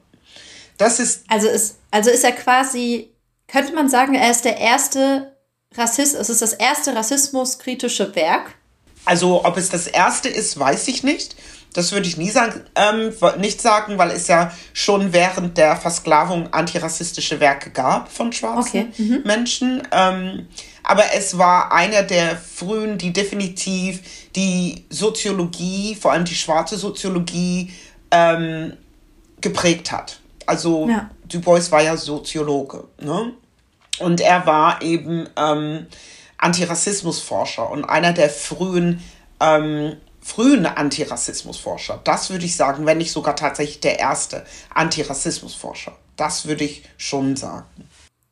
Das 0.82 0.98
ist. 0.98 1.24
Also 1.28 1.48
ist, 1.48 1.76
also 1.90 2.10
ist 2.10 2.24
er 2.24 2.32
quasi, 2.32 3.10
könnte 3.46 3.72
man 3.74 3.88
sagen, 3.88 4.14
er 4.14 4.30
ist 4.30 4.44
der 4.44 4.58
erste 4.58 5.36
Rassist, 5.74 6.14
es 6.14 6.28
ist 6.28 6.42
das 6.42 6.52
erste 6.52 6.94
rassismuskritische 6.94 8.14
Werk. 8.14 8.54
Also, 9.04 9.44
ob 9.44 9.56
es 9.56 9.68
das 9.68 9.86
erste 9.86 10.28
ist, 10.28 10.58
weiß 10.58 10.88
ich 10.88 11.02
nicht. 11.02 11.36
Das 11.72 11.92
würde 11.92 12.06
ich 12.06 12.18
nie 12.18 12.30
sagen, 12.30 12.60
ähm, 12.74 13.12
nicht 13.38 13.62
sagen, 13.62 13.96
weil 13.96 14.10
es 14.10 14.28
ja 14.28 14.52
schon 14.74 15.12
während 15.12 15.56
der 15.56 15.76
Versklavung 15.76 16.52
antirassistische 16.52 17.40
Werke 17.40 17.70
gab 17.70 18.12
von 18.12 18.32
schwarzen 18.32 18.90
okay. 18.92 19.02
mhm. 19.02 19.22
Menschen. 19.24 19.82
Ähm, 19.90 20.48
aber 20.82 21.04
es 21.14 21.38
war 21.38 21.72
einer 21.72 22.02
der 22.02 22.36
frühen, 22.36 22.98
die 22.98 23.12
definitiv 23.12 24.00
die 24.36 24.84
Soziologie, 24.90 25.94
vor 25.94 26.12
allem 26.12 26.26
die 26.26 26.34
schwarze 26.34 26.76
Soziologie, 26.76 27.72
ähm, 28.10 28.76
geprägt 29.40 29.90
hat. 29.92 30.21
Also 30.46 30.88
ja. 30.88 31.10
Du 31.24 31.40
Bois 31.40 31.70
war 31.70 31.82
ja 31.82 31.96
Soziologe. 31.96 32.84
Ne? 33.00 33.32
Und 33.98 34.20
er 34.20 34.46
war 34.46 34.82
eben 34.82 35.28
ähm, 35.36 35.86
Antirassismusforscher 36.38 37.70
und 37.70 37.84
einer 37.84 38.12
der 38.12 38.30
frühen 38.30 39.02
ähm, 39.40 39.96
frühen 40.22 40.66
Antirassismusforscher. 40.66 42.00
Das 42.04 42.30
würde 42.30 42.44
ich 42.44 42.56
sagen, 42.56 42.86
wenn 42.86 42.98
nicht 42.98 43.12
sogar 43.12 43.34
tatsächlich 43.34 43.80
der 43.80 43.98
erste 43.98 44.44
Antirassismusforscher. 44.72 45.96
Das 46.16 46.46
würde 46.46 46.64
ich 46.64 46.84
schon 46.96 47.34
sagen. 47.36 47.66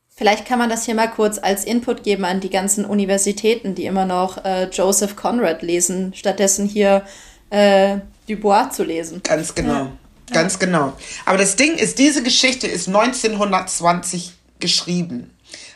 Vielleicht 0.08 0.46
kann 0.46 0.58
man 0.58 0.70
das 0.70 0.84
hier 0.84 0.94
mal 0.94 1.10
kurz 1.10 1.38
als 1.38 1.64
Input 1.64 2.02
geben 2.04 2.24
an 2.24 2.40
die 2.40 2.50
ganzen 2.50 2.84
Universitäten, 2.84 3.74
die 3.74 3.86
immer 3.86 4.04
noch 4.04 4.44
äh, 4.44 4.68
Joseph 4.68 5.16
Conrad 5.16 5.62
lesen, 5.62 6.12
stattdessen 6.14 6.66
hier 6.66 7.04
äh, 7.48 7.98
Dubois 8.28 8.70
zu 8.70 8.84
lesen. 8.84 9.22
Ganz 9.22 9.54
genau. 9.54 9.72
Ja. 9.72 9.92
Ganz 10.32 10.58
genau. 10.58 10.92
Aber 11.26 11.38
das 11.38 11.56
Ding 11.56 11.74
ist, 11.74 11.98
diese 11.98 12.22
Geschichte 12.22 12.66
ist 12.66 12.88
1920 12.88 14.32
geschrieben, 14.58 15.34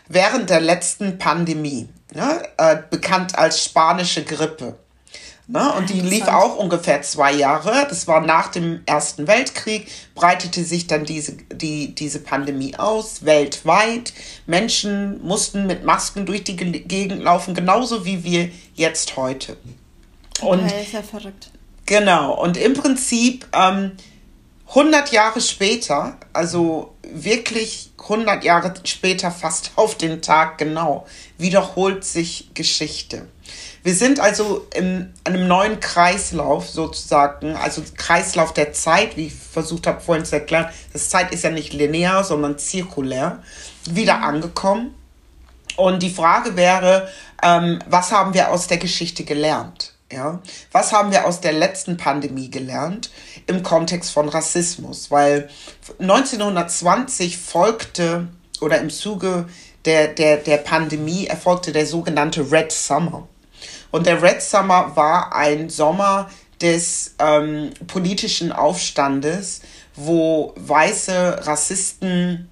während 0.08 0.50
der 0.50 0.60
letzten 0.60 1.18
Pandemie, 1.18 1.88
ne? 2.14 2.42
äh, 2.56 2.76
bekannt 2.90 3.36
als 3.38 3.64
spanische 3.64 4.24
Grippe. 4.24 4.78
Ne? 5.46 5.72
Und 5.74 5.90
die 5.90 6.00
lief 6.00 6.26
auch 6.26 6.56
ungefähr 6.56 7.02
zwei 7.02 7.32
Jahre. 7.32 7.86
Das 7.88 8.08
war 8.08 8.22
nach 8.22 8.48
dem 8.48 8.80
Ersten 8.86 9.26
Weltkrieg, 9.26 9.88
breitete 10.14 10.64
sich 10.64 10.86
dann 10.86 11.04
diese, 11.04 11.32
die, 11.52 11.94
diese 11.94 12.20
Pandemie 12.20 12.76
aus, 12.76 13.26
weltweit. 13.26 14.14
Menschen 14.46 15.22
mussten 15.22 15.66
mit 15.66 15.84
Masken 15.84 16.24
durch 16.24 16.44
die 16.44 16.56
Gegend 16.56 17.22
laufen, 17.22 17.54
genauso 17.54 18.06
wie 18.06 18.24
wir 18.24 18.50
jetzt 18.74 19.16
heute. 19.16 19.58
Und, 20.40 20.64
okay, 20.64 20.82
ist 20.82 20.92
ja 20.94 21.02
verrückt. 21.02 21.50
Genau, 21.86 22.32
und 22.40 22.56
im 22.56 22.72
Prinzip 22.72 23.46
ähm, 23.52 23.92
100 24.68 25.12
Jahre 25.12 25.40
später, 25.40 26.16
also 26.32 26.94
wirklich 27.02 27.92
100 27.98 28.44
Jahre 28.44 28.74
später, 28.84 29.30
fast 29.30 29.72
auf 29.76 29.96
den 29.96 30.22
Tag 30.22 30.58
genau, 30.58 31.06
wiederholt 31.38 32.04
sich 32.04 32.50
Geschichte. 32.54 33.28
Wir 33.82 33.94
sind 33.94 34.18
also 34.18 34.66
in 34.74 35.12
einem 35.24 35.46
neuen 35.46 35.78
Kreislauf 35.78 36.68
sozusagen, 36.68 37.54
also 37.54 37.82
Kreislauf 37.96 38.54
der 38.54 38.72
Zeit, 38.72 39.16
wie 39.16 39.26
ich 39.26 39.34
versucht 39.34 39.86
habe 39.86 40.00
vorhin 40.00 40.24
zu 40.24 40.36
erklären. 40.36 40.70
Das 40.94 41.10
Zeit 41.10 41.32
ist 41.32 41.44
ja 41.44 41.50
nicht 41.50 41.74
linear, 41.74 42.24
sondern 42.24 42.58
zirkulär, 42.58 43.42
wieder 43.90 44.22
angekommen. 44.22 44.94
Und 45.76 46.02
die 46.02 46.10
Frage 46.10 46.56
wäre, 46.56 47.08
ähm, 47.42 47.80
was 47.86 48.10
haben 48.10 48.32
wir 48.32 48.50
aus 48.50 48.68
der 48.68 48.78
Geschichte 48.78 49.24
gelernt? 49.24 49.92
Ja? 50.10 50.40
Was 50.72 50.92
haben 50.92 51.10
wir 51.10 51.26
aus 51.26 51.40
der 51.40 51.52
letzten 51.52 51.96
Pandemie 51.96 52.50
gelernt 52.50 53.10
im 53.46 53.62
Kontext 53.62 54.12
von 54.12 54.28
Rassismus? 54.28 55.10
Weil 55.10 55.48
1920 55.98 57.38
folgte 57.38 58.28
oder 58.60 58.80
im 58.80 58.90
Zuge 58.90 59.46
der, 59.84 60.08
der, 60.08 60.38
der 60.38 60.58
Pandemie 60.58 61.26
erfolgte 61.26 61.72
der 61.72 61.86
sogenannte 61.86 62.50
Red 62.50 62.72
Summer. 62.72 63.28
Und 63.90 64.06
der 64.06 64.22
Red 64.22 64.42
Summer 64.42 64.96
war 64.96 65.34
ein 65.34 65.68
Sommer 65.68 66.30
des 66.60 67.14
ähm, 67.18 67.70
politischen 67.86 68.52
Aufstandes, 68.52 69.60
wo 69.94 70.52
weiße 70.56 71.46
Rassisten 71.46 72.48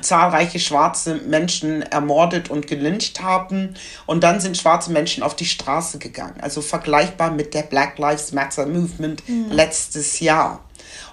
zahlreiche 0.00 0.58
schwarze 0.58 1.16
Menschen 1.16 1.82
ermordet 1.82 2.50
und 2.50 2.66
gelyncht 2.66 3.22
haben. 3.22 3.74
Und 4.06 4.24
dann 4.24 4.40
sind 4.40 4.56
schwarze 4.56 4.92
Menschen 4.92 5.22
auf 5.22 5.36
die 5.36 5.46
Straße 5.46 5.98
gegangen. 5.98 6.40
Also 6.40 6.60
vergleichbar 6.60 7.30
mit 7.30 7.54
der 7.54 7.62
Black 7.62 7.98
Lives 7.98 8.32
Matter 8.32 8.66
Movement 8.66 9.28
mhm. 9.28 9.50
letztes 9.50 10.20
Jahr. 10.20 10.64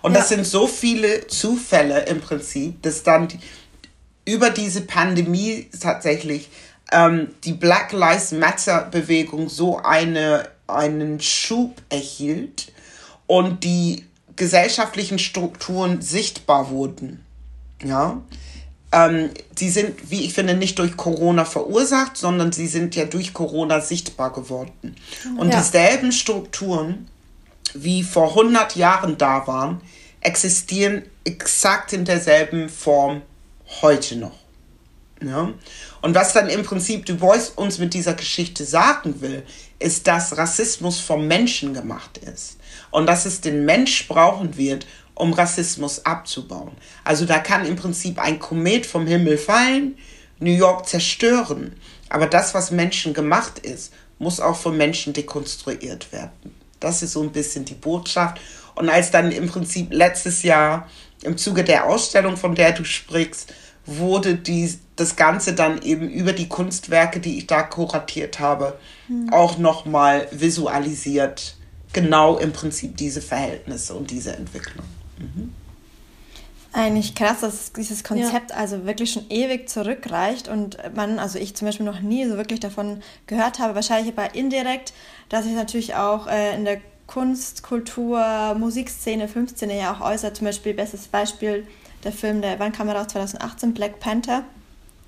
Und 0.02 0.13
ja. 0.13 0.20
das 0.20 0.30
sind 0.30 0.46
so 0.46 0.67
viele 0.67 1.28
Zufälle 1.28 2.06
im 2.06 2.22
Prinzip, 2.22 2.82
dass 2.82 3.04
dann 3.04 3.28
die, 3.28 3.39
über 4.26 4.50
diese 4.50 4.82
Pandemie 4.82 5.70
tatsächlich 5.80 6.50
ähm, 6.91 7.30
die 7.44 7.54
Black 7.54 7.91
Lives 7.91 8.32
Matter 8.32 8.88
Bewegung 8.91 9.50
so 9.50 9.78
eine, 9.78 10.50
einen 10.67 11.20
Schub 11.22 11.82
erhielt 11.89 12.72
und 13.28 13.63
die 13.63 14.06
gesellschaftlichen 14.36 15.20
Strukturen 15.20 16.02
sichtbar 16.02 16.70
wurden. 16.70 17.24
Ja, 17.84 18.22
ähm, 18.92 19.30
die 19.58 19.70
sind, 19.70 20.12
wie 20.12 20.26
ich 20.26 20.34
finde, 20.34 20.54
nicht 20.54 20.78
durch 20.80 20.98
Corona 20.98 21.46
verursacht, 21.46 22.18
sondern 22.18 22.52
sie 22.52 22.68
sind 22.68 22.96
ja 22.96 23.06
durch 23.06 23.34
Corona 23.34 23.80
sichtbar 23.80 24.34
geworden. 24.34 24.96
Und 25.38 25.50
ja. 25.50 25.60
dieselben 25.60 26.12
Strukturen, 26.12 27.08
wie 27.74 28.04
vor 28.04 28.30
100 28.30 28.76
Jahren 28.76 29.18
da 29.18 29.48
waren, 29.48 29.82
existieren 30.20 31.04
exakt 31.24 31.94
in 31.94 32.06
derselben 32.06 32.70
Form 32.70 33.22
heute 33.82 34.18
noch. 34.18 34.38
Ja? 35.24 35.54
Und 36.02 36.16
was 36.16 36.34
dann 36.34 36.50
im 36.50 36.64
Prinzip 36.64 37.06
Du 37.06 37.16
Bois 37.16 37.52
uns 37.56 37.78
mit 37.78 37.94
dieser 37.94 38.14
Geschichte 38.14 38.66
sagen 38.66 39.22
will, 39.22 39.44
ist, 39.80 40.08
dass 40.08 40.38
Rassismus 40.38 41.00
vom 41.00 41.28
Menschen 41.28 41.74
gemacht 41.74 42.18
ist 42.20 42.58
und 42.92 43.08
dass 43.08 43.26
es 43.26 43.42
den 43.42 43.66
Mensch 43.66 44.08
brauchen 44.08 44.58
wird, 44.58 44.86
um 45.15 45.34
Rassismus 45.34 46.06
abzubauen. 46.06 46.71
Also 47.04 47.26
da 47.26 47.39
kann 47.39 47.65
im 47.65 47.76
Prinzip 47.76 48.19
ein 48.19 48.39
Komet 48.39 48.86
vom 48.86 49.08
Himmel 49.08 49.38
fallen, 49.38 49.97
New 50.39 50.52
York 50.52 50.88
zerstören, 50.88 51.76
Aber 52.10 52.26
das, 52.28 52.54
was 52.54 52.71
Menschen 52.71 53.13
gemacht 53.13 53.60
ist, 53.60 53.93
muss 54.19 54.39
auch 54.39 54.58
von 54.58 54.76
Menschen 54.76 55.13
dekonstruiert 55.13 56.12
werden. 56.12 56.54
Das 56.80 57.04
ist 57.04 57.13
so 57.13 57.21
ein 57.21 57.32
bisschen 57.32 57.63
die 57.63 57.76
Botschaft. 57.76 58.41
Und 58.76 58.89
als 58.89 59.12
dann 59.12 59.32
im 59.32 59.47
Prinzip 59.47 59.93
letztes 59.93 60.43
Jahr 60.43 60.89
im 61.24 61.38
Zuge 61.38 61.63
der 61.63 61.88
Ausstellung, 61.88 62.36
von 62.36 62.56
der 62.56 62.71
du 62.74 62.84
sprichst, 62.84 63.54
wurde 63.86 64.36
die, 64.36 64.78
das 64.95 65.15
Ganze 65.15 65.54
dann 65.54 65.82
eben 65.82 66.10
über 66.10 66.34
die 66.34 66.50
Kunstwerke, 66.50 67.19
die 67.19 67.38
ich 67.38 67.47
da 67.47 67.63
kuratiert 67.63 68.39
habe, 68.39 68.78
mhm. 69.08 69.32
auch 69.32 69.58
nochmal 69.58 70.28
visualisiert. 70.32 71.56
Genau 71.93 72.38
im 72.38 72.54
Prinzip 72.54 72.97
diese 72.97 73.21
Verhältnisse 73.21 73.93
und 73.93 74.12
diese 74.12 74.34
Entwicklung. 74.34 74.86
Mhm. 75.22 75.54
Eigentlich 76.74 77.16
krass, 77.16 77.42
dass 77.42 77.74
dieses 77.74 78.04
Konzept 78.04 78.52
ja. 78.52 78.56
also 78.56 78.86
wirklich 78.86 79.12
schon 79.12 79.30
ewig 79.30 79.68
zurückreicht 79.68 80.48
und 80.48 80.78
man, 80.96 81.20
also 81.20 81.38
ich 81.38 81.54
zum 81.54 81.66
Beispiel 81.66 81.86
noch 81.86 82.00
nie 82.00 82.26
so 82.26 82.38
wirklich 82.38 82.62
davon 82.62 83.02
gehört 83.28 83.60
habe, 83.60 83.76
wahrscheinlich 83.76 84.18
aber 84.18 84.36
indirekt, 84.36 84.94
dass 85.28 85.44
sich 85.44 85.54
natürlich 85.54 85.96
auch 85.96 86.28
äh, 86.28 86.56
in 86.56 86.64
der 86.64 86.80
Kunst, 87.08 87.62
Kultur, 87.64 88.56
Musikszene, 88.58 89.28
Filmszene 89.28 89.78
ja 89.78 89.94
auch 89.94 90.00
äußert. 90.00 90.38
Zum 90.38 90.46
Beispiel, 90.46 90.74
bestes 90.74 91.10
Beispiel, 91.10 91.68
der 92.06 92.14
Film, 92.14 92.42
der 92.42 92.58
wann 92.58 92.72
kam 92.72 92.88
er 92.88 92.96
raus? 92.96 93.08
2018, 93.10 93.74
Black 93.74 94.00
Panther, 94.00 94.46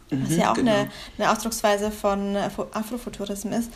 was 0.10 0.32
mhm, 0.32 0.40
ja 0.40 0.52
auch 0.52 0.56
genau. 0.56 0.72
eine, 0.72 0.90
eine 1.18 1.32
Ausdrucksweise 1.32 1.92
von 1.92 2.36
äh, 2.36 2.50
Afrofuturismus 2.74 3.58
ist. 3.58 3.72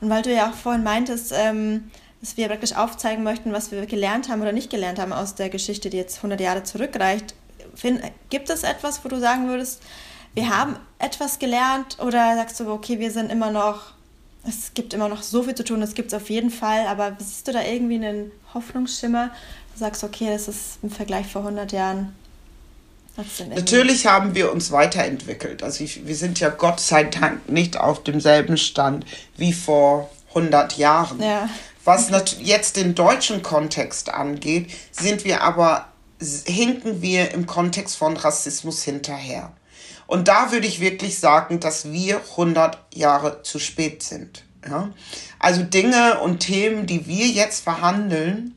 Und 0.00 0.10
weil 0.10 0.22
du 0.22 0.32
ja 0.32 0.48
auch 0.48 0.54
vorhin 0.54 0.84
meintest, 0.84 1.32
ähm, 1.34 1.90
dass 2.22 2.36
wir 2.36 2.48
praktisch 2.48 2.74
aufzeigen 2.74 3.24
möchten, 3.24 3.52
was 3.52 3.72
wir 3.72 3.84
gelernt 3.84 4.28
haben 4.28 4.40
oder 4.40 4.52
nicht 4.52 4.70
gelernt 4.70 4.98
haben 4.98 5.12
aus 5.12 5.34
der 5.34 5.50
Geschichte, 5.50 5.90
die 5.90 5.96
jetzt 5.96 6.18
100 6.18 6.40
Jahre 6.40 6.62
zurückreicht. 6.62 7.34
Gibt 8.30 8.48
es 8.48 8.62
etwas, 8.62 9.04
wo 9.04 9.08
du 9.08 9.18
sagen 9.18 9.48
würdest, 9.48 9.82
wir 10.34 10.48
haben 10.48 10.76
etwas 10.98 11.40
gelernt 11.40 11.98
oder 12.00 12.36
sagst 12.36 12.60
du, 12.60 12.70
okay, 12.70 13.00
wir 13.00 13.10
sind 13.10 13.30
immer 13.30 13.50
noch, 13.50 13.92
es 14.48 14.72
gibt 14.72 14.94
immer 14.94 15.08
noch 15.08 15.22
so 15.22 15.42
viel 15.42 15.54
zu 15.54 15.64
tun, 15.64 15.80
das 15.80 15.94
gibt 15.94 16.12
es 16.12 16.14
auf 16.14 16.30
jeden 16.30 16.50
Fall, 16.50 16.86
aber 16.86 17.16
siehst 17.18 17.48
du 17.48 17.52
da 17.52 17.62
irgendwie 17.62 17.96
einen 17.96 18.30
Hoffnungsschimmer? 18.54 19.30
Du 19.74 19.78
sagst, 19.80 20.04
okay, 20.04 20.28
das 20.30 20.48
ist 20.48 20.78
im 20.82 20.90
Vergleich 20.90 21.26
vor 21.26 21.42
100 21.42 21.72
Jahren 21.72 22.14
Natürlich 23.54 24.06
haben 24.06 24.34
wir 24.34 24.50
uns 24.50 24.72
weiterentwickelt. 24.72 25.62
Also 25.62 25.84
ich, 25.84 26.06
wir 26.06 26.16
sind 26.16 26.40
ja 26.40 26.48
Gott 26.48 26.80
sei 26.80 27.04
Dank 27.04 27.46
nicht 27.48 27.76
auf 27.76 28.02
demselben 28.02 28.56
Stand 28.56 29.04
wie 29.36 29.52
vor 29.52 30.10
100 30.30 30.78
Jahren. 30.78 31.20
Ja. 31.20 31.48
Was 31.84 32.10
jetzt 32.38 32.76
den 32.76 32.94
deutschen 32.94 33.42
Kontext 33.42 34.10
angeht, 34.10 34.70
sind 34.92 35.24
wir 35.24 35.42
aber, 35.42 35.86
hinken 36.44 37.02
wir 37.02 37.32
im 37.32 37.46
Kontext 37.46 37.96
von 37.96 38.16
Rassismus 38.16 38.82
hinterher. 38.82 39.52
Und 40.06 40.28
da 40.28 40.52
würde 40.52 40.66
ich 40.66 40.80
wirklich 40.80 41.18
sagen, 41.18 41.58
dass 41.58 41.90
wir 41.90 42.20
100 42.32 42.78
Jahre 42.94 43.42
zu 43.42 43.58
spät 43.58 44.02
sind. 44.02 44.44
Ja? 44.68 44.90
Also 45.38 45.62
Dinge 45.62 46.20
und 46.20 46.40
Themen, 46.40 46.86
die 46.86 47.06
wir 47.06 47.26
jetzt 47.26 47.64
verhandeln, 47.64 48.56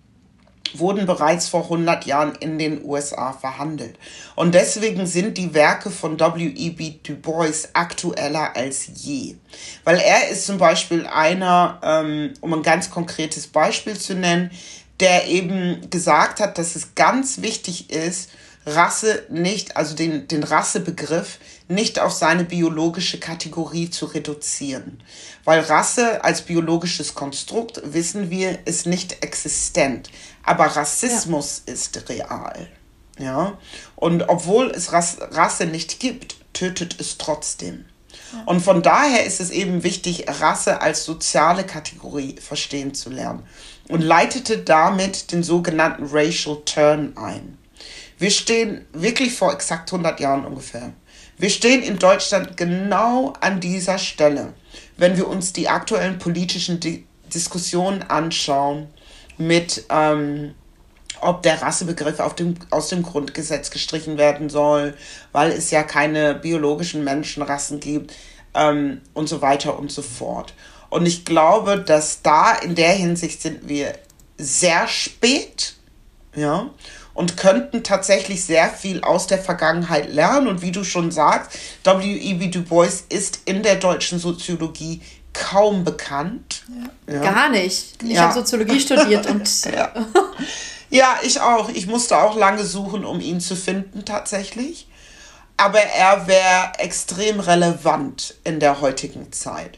wurden 0.80 1.06
bereits 1.06 1.48
vor 1.48 1.64
100 1.64 2.06
Jahren 2.06 2.36
in 2.36 2.58
den 2.58 2.84
USA 2.84 3.34
verhandelt. 3.34 3.98
Und 4.36 4.56
deswegen 4.56 5.06
sind 5.06 5.38
die 5.38 5.54
Werke 5.54 5.92
von 5.92 6.20
W.E.B. 6.20 6.96
Du 7.04 7.16
Bois 7.16 7.68
aktueller 7.74 8.56
als 8.56 8.90
je. 8.96 9.36
Weil 9.84 9.98
er 9.98 10.30
ist 10.30 10.46
zum 10.46 10.58
Beispiel 10.58 11.08
einer, 11.08 11.80
ähm, 11.84 12.34
um 12.42 12.54
ein 12.54 12.64
ganz 12.64 12.90
konkretes 12.90 13.48
Beispiel 13.48 13.98
zu 13.98 14.16
nennen, 14.16 14.52
der 15.00 15.28
eben 15.28 15.90
gesagt 15.90 16.40
hat, 16.40 16.58
dass 16.58 16.76
es 16.76 16.96
ganz 16.96 17.42
wichtig 17.42 17.90
ist, 17.90 18.30
Rasse 18.68 19.26
nicht, 19.30 19.78
also 19.78 19.96
den, 19.96 20.28
den 20.28 20.44
Rassebegriff 20.44 21.38
nicht 21.68 22.00
auf 22.00 22.12
seine 22.12 22.44
biologische 22.44 23.20
Kategorie 23.20 23.92
zu 23.92 24.08
reduzieren. 24.08 25.04
Weil 25.44 25.60
Rasse 25.62 26.24
als 26.24 26.42
biologisches 26.42 27.14
Konstrukt, 27.14 27.82
wissen 27.84 28.32
wir, 28.32 28.66
ist 28.66 28.88
nicht 28.88 29.24
existent. 29.24 30.10
Aber 30.46 30.66
Rassismus 30.66 31.64
ja. 31.66 31.74
ist 31.74 32.10
real. 32.10 32.68
Ja. 33.18 33.58
Und 33.96 34.30
obwohl 34.30 34.72
es 34.72 34.92
Rasse 34.92 35.66
nicht 35.66 36.00
gibt, 36.00 36.36
tötet 36.54 37.00
es 37.00 37.18
trotzdem. 37.18 37.86
Ja. 38.34 38.44
Und 38.46 38.62
von 38.62 38.82
daher 38.82 39.26
ist 39.26 39.40
es 39.40 39.50
eben 39.50 39.84
wichtig, 39.84 40.26
Rasse 40.28 40.82
als 40.82 41.06
soziale 41.06 41.64
Kategorie 41.64 42.36
verstehen 42.40 42.94
zu 42.94 43.10
lernen. 43.10 43.44
Und 43.88 44.02
leitete 44.02 44.58
damit 44.58 45.32
den 45.32 45.44
sogenannten 45.44 46.06
Racial 46.06 46.58
Turn 46.66 47.14
ein. 47.18 47.58
Wir 48.18 48.32
stehen 48.32 48.86
wirklich 48.94 49.34
vor 49.34 49.54
exakt 49.54 49.92
100 49.92 50.20
Jahren 50.20 50.46
ungefähr. 50.46 50.94
Wir 51.38 51.50
stehen 51.50 51.84
in 51.84 52.00
Deutschland 52.00 52.56
genau 52.56 53.34
an 53.42 53.60
dieser 53.60 53.98
Stelle, 53.98 54.54
wenn 54.96 55.18
wir 55.18 55.28
uns 55.28 55.52
die 55.52 55.68
aktuellen 55.68 56.18
politischen 56.18 56.80
Di 56.80 57.06
Diskussionen 57.34 58.04
anschauen 58.04 58.88
mit, 59.38 59.86
ähm, 59.90 60.54
ob 61.22 61.44
der 61.44 61.62
Rassebegriff 61.62 62.18
dem, 62.36 62.56
aus 62.70 62.90
dem 62.90 63.04
Grundgesetz 63.04 63.72
gestrichen 63.72 64.18
werden 64.18 64.50
soll, 64.50 64.96
weil 65.32 65.52
es 65.52 65.72
ja 65.72 65.84
keine 65.84 66.36
biologischen 66.36 67.04
Menschenrassen 67.04 67.80
gibt 67.80 68.14
ähm, 68.54 69.02
und 69.14 69.28
so 69.28 69.42
weiter 69.42 69.78
und 69.80 69.92
so 69.92 70.02
fort. 70.02 70.54
Und 70.90 71.06
ich 71.06 71.26
glaube, 71.26 71.80
dass 71.80 72.22
da 72.22 72.54
in 72.54 72.76
der 72.76 72.94
Hinsicht 72.94 73.42
sind 73.42 73.68
wir 73.68 73.94
sehr 74.38 74.88
spät, 74.88 75.76
ja, 76.36 76.70
und 77.14 77.38
könnten 77.38 77.82
tatsächlich 77.82 78.44
sehr 78.44 78.70
viel 78.70 79.02
aus 79.02 79.26
der 79.26 79.40
Vergangenheit 79.40 80.14
lernen. 80.14 80.48
Und 80.48 80.62
wie 80.62 80.72
du 80.72 80.84
schon 80.84 81.12
sagst, 81.12 81.58
W.E.B. 81.84 82.48
Du 82.50 82.62
Bois 82.62 83.04
ist 83.10 83.40
in 83.46 83.64
der 83.64 83.78
deutschen 83.78 84.20
Soziologie 84.20 85.02
kaum 85.36 85.84
bekannt. 85.84 86.64
Ja. 87.08 87.14
Ja. 87.14 87.22
Gar 87.22 87.50
nicht. 87.50 88.02
Ich 88.04 88.12
ja. 88.12 88.22
habe 88.24 88.34
Soziologie 88.34 88.80
studiert 88.80 89.26
und. 89.30 89.50
ja. 90.90 91.16
ich 91.22 91.40
auch. 91.40 91.70
Ich 91.70 91.88
musste 91.88 92.18
auch 92.18 92.36
lange 92.36 92.64
suchen, 92.64 93.06
um 93.06 93.20
ihn 93.20 93.40
zu 93.40 93.56
finden, 93.56 94.06
tatsächlich. 94.06 94.88
Aber 95.58 95.80
er 95.80 96.28
wäre 96.28 96.74
extrem 96.80 97.40
relevant 97.40 98.36
in 98.44 98.60
der 98.60 98.82
heutigen 98.82 99.32
Zeit. 99.32 99.78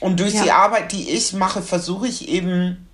Und 0.00 0.20
durch 0.20 0.32
die 0.32 0.50
Arbeit, 0.50 0.92
die 0.92 1.10
ich 1.10 1.32
mache, 1.32 1.62
versuche 1.62 2.06
ich 2.06 2.28
eben 2.28 2.88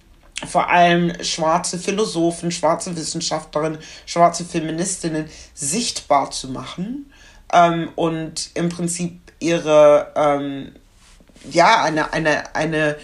vor 0.46 0.70
allem 0.70 1.12
schwarze 1.22 1.78
Philosophen, 1.78 2.50
schwarze 2.50 2.96
Wissenschaftlerinnen, 2.96 3.78
schwarze 4.06 4.44
Feministinnen 4.44 5.28
sichtbar 5.54 6.30
zu 6.30 6.48
machen 6.48 7.12
ähm, 7.52 7.90
und 7.96 8.50
im 8.54 8.68
Prinzip 8.68 9.20
ihre 9.40 10.12
ähm, 10.14 10.72
ja, 11.50 11.82
eine, 11.82 12.12
eine, 12.12 12.54
eine, 12.54 12.96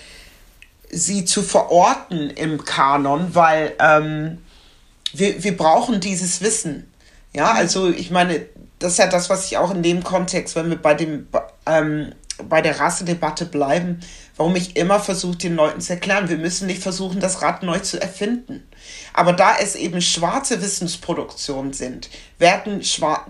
sie 0.90 1.24
zu 1.24 1.42
verorten 1.42 2.30
im 2.30 2.64
Kanon, 2.64 3.34
weil 3.34 3.74
ähm, 3.78 4.38
wir, 5.12 5.42
wir 5.42 5.56
brauchen 5.56 6.00
dieses 6.00 6.40
Wissen. 6.40 6.90
Ja, 7.32 7.52
mhm. 7.52 7.58
also 7.58 7.90
ich 7.90 8.10
meine, 8.10 8.46
das 8.78 8.92
ist 8.92 8.98
ja 8.98 9.06
das, 9.06 9.30
was 9.30 9.46
ich 9.46 9.56
auch 9.56 9.70
in 9.70 9.82
dem 9.82 10.04
Kontext, 10.04 10.56
wenn 10.56 10.70
wir 10.70 10.80
bei 10.80 10.94
dem 10.94 11.28
ähm, 11.66 12.12
bei 12.48 12.60
der 12.60 12.78
Rassedebatte 12.78 13.46
bleiben, 13.46 14.00
warum 14.36 14.56
ich 14.56 14.76
immer 14.76 15.00
versuche, 15.00 15.36
den 15.36 15.56
Leuten 15.56 15.80
zu 15.80 15.94
erklären, 15.94 16.28
wir 16.28 16.36
müssen 16.36 16.66
nicht 16.66 16.82
versuchen, 16.82 17.20
das 17.20 17.42
Rad 17.42 17.62
neu 17.62 17.78
zu 17.78 18.00
erfinden. 18.00 18.62
Aber 19.12 19.32
da 19.32 19.56
es 19.58 19.74
eben 19.74 20.02
schwarze 20.02 20.60
Wissensproduktionen 20.60 21.72
sind, 21.72 22.10
werden, 22.38 22.82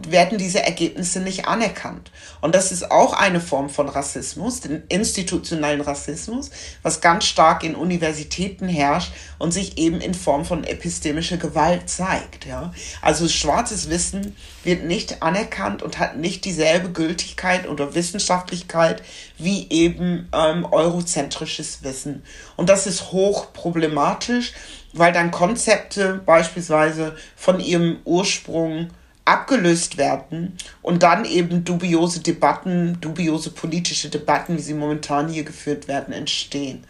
werden 0.08 0.38
diese 0.38 0.62
Ergebnisse 0.62 1.20
nicht 1.20 1.46
anerkannt. 1.46 2.10
Und 2.40 2.54
das 2.54 2.72
ist 2.72 2.90
auch 2.90 3.12
eine 3.12 3.40
Form 3.40 3.70
von 3.70 3.88
Rassismus, 3.88 4.60
den 4.60 4.82
institutionellen 4.88 5.80
Rassismus, 5.80 6.50
was 6.82 7.00
ganz 7.00 7.24
stark 7.24 7.62
in 7.62 7.76
Universitäten 7.76 8.68
herrscht 8.68 9.12
und 9.38 9.52
sich 9.52 9.78
eben 9.78 10.00
in 10.00 10.14
Form 10.14 10.44
von 10.44 10.64
epistemischer 10.64 11.36
Gewalt 11.36 11.88
zeigt. 11.88 12.46
Ja? 12.46 12.72
Also 13.00 13.28
schwarzes 13.28 13.88
Wissen 13.88 14.36
wird 14.64 14.84
nicht 14.84 15.22
anerkannt 15.22 15.84
und 15.84 16.00
hat 16.00 16.16
nicht 16.16 16.44
dieselbe 16.44 16.90
Gültigkeit 16.90 17.68
oder 17.68 17.94
Wissenschaftlichkeit 17.94 19.02
wie 19.38 19.68
eben 19.70 20.28
ähm, 20.32 20.64
eurozentrisches 20.64 21.84
Wissen. 21.84 22.24
Und 22.56 22.68
das 22.68 22.88
ist 22.88 23.12
hoch 23.12 23.52
problematisch 23.52 24.52
weil 24.98 25.12
dann 25.12 25.30
Konzepte 25.30 26.20
beispielsweise 26.24 27.16
von 27.36 27.60
ihrem 27.60 27.98
Ursprung 28.04 28.88
abgelöst 29.24 29.98
werden 29.98 30.56
und 30.82 31.02
dann 31.02 31.24
eben 31.24 31.64
dubiose 31.64 32.20
Debatten, 32.20 32.98
dubiose 33.00 33.50
politische 33.50 34.08
Debatten, 34.08 34.56
wie 34.56 34.62
sie 34.62 34.74
momentan 34.74 35.28
hier 35.28 35.42
geführt 35.42 35.88
werden, 35.88 36.14
entstehen. 36.14 36.84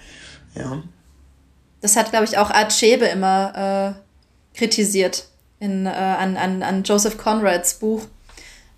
Ja. 0.55 0.83
Das 1.81 1.97
hat, 1.97 2.11
glaube 2.11 2.27
ich, 2.27 2.37
auch 2.39 2.51
Art 2.51 2.73
Schäbe 2.73 3.07
immer 3.07 3.95
äh, 3.95 4.57
kritisiert 4.57 5.29
in, 5.61 5.87
äh, 5.87 5.91
an, 5.91 6.37
an, 6.37 6.63
an 6.63 6.83
Joseph 6.83 7.17
Conrads 7.17 7.79
Buch, 7.79 8.03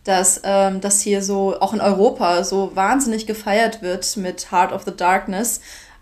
dass 0.04 0.40
ähm, 0.44 0.80
das 0.80 1.00
hier 1.00 1.22
so 1.22 1.60
auch 1.60 1.74
in 1.74 1.80
Europa 1.80 2.44
so 2.44 2.74
wahnsinnig 2.74 3.26
gefeiert 3.26 3.82
wird 3.82 4.16
mit 4.16 4.52
Heart 4.52 4.72
of 4.72 4.84
the 4.84 4.96
Darkness 4.96 5.60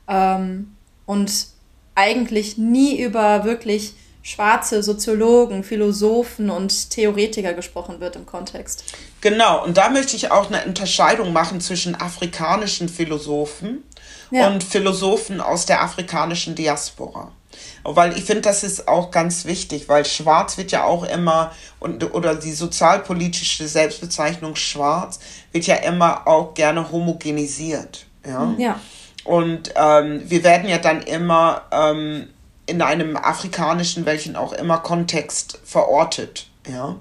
ähm, 0.08 0.76
und 1.06 1.55
eigentlich 1.96 2.56
nie 2.56 3.00
über 3.00 3.44
wirklich 3.44 3.94
schwarze 4.22 4.82
Soziologen, 4.82 5.64
Philosophen 5.64 6.50
und 6.50 6.90
Theoretiker 6.90 7.54
gesprochen 7.54 8.00
wird 8.00 8.16
im 8.16 8.26
Kontext. 8.26 8.84
Genau, 9.20 9.64
und 9.64 9.76
da 9.76 9.88
möchte 9.88 10.16
ich 10.16 10.30
auch 10.30 10.50
eine 10.50 10.64
Unterscheidung 10.64 11.32
machen 11.32 11.60
zwischen 11.60 11.94
afrikanischen 11.94 12.88
Philosophen 12.88 13.84
ja. 14.30 14.48
und 14.48 14.64
Philosophen 14.64 15.40
aus 15.40 15.66
der 15.66 15.82
afrikanischen 15.82 16.54
Diaspora. 16.54 17.30
Weil 17.84 18.18
ich 18.18 18.24
finde, 18.24 18.42
das 18.42 18.64
ist 18.64 18.88
auch 18.88 19.12
ganz 19.12 19.44
wichtig, 19.44 19.88
weil 19.88 20.04
schwarz 20.04 20.58
wird 20.58 20.72
ja 20.72 20.84
auch 20.84 21.04
immer, 21.04 21.52
und, 21.78 22.12
oder 22.12 22.34
die 22.34 22.52
sozialpolitische 22.52 23.68
Selbstbezeichnung 23.68 24.56
schwarz 24.56 25.20
wird 25.52 25.66
ja 25.66 25.76
immer 25.76 26.26
auch 26.26 26.52
gerne 26.54 26.90
homogenisiert. 26.90 28.06
Ja. 28.26 28.54
ja. 28.58 28.80
Und 29.26 29.72
ähm, 29.74 30.22
wir 30.26 30.44
werden 30.44 30.68
ja 30.68 30.78
dann 30.78 31.02
immer 31.02 31.62
ähm, 31.72 32.28
in 32.66 32.80
einem 32.80 33.16
afrikanischen, 33.16 34.06
welchen 34.06 34.36
auch 34.36 34.52
immer 34.52 34.78
Kontext 34.78 35.58
verortet. 35.64 36.46
Ja. 36.68 36.96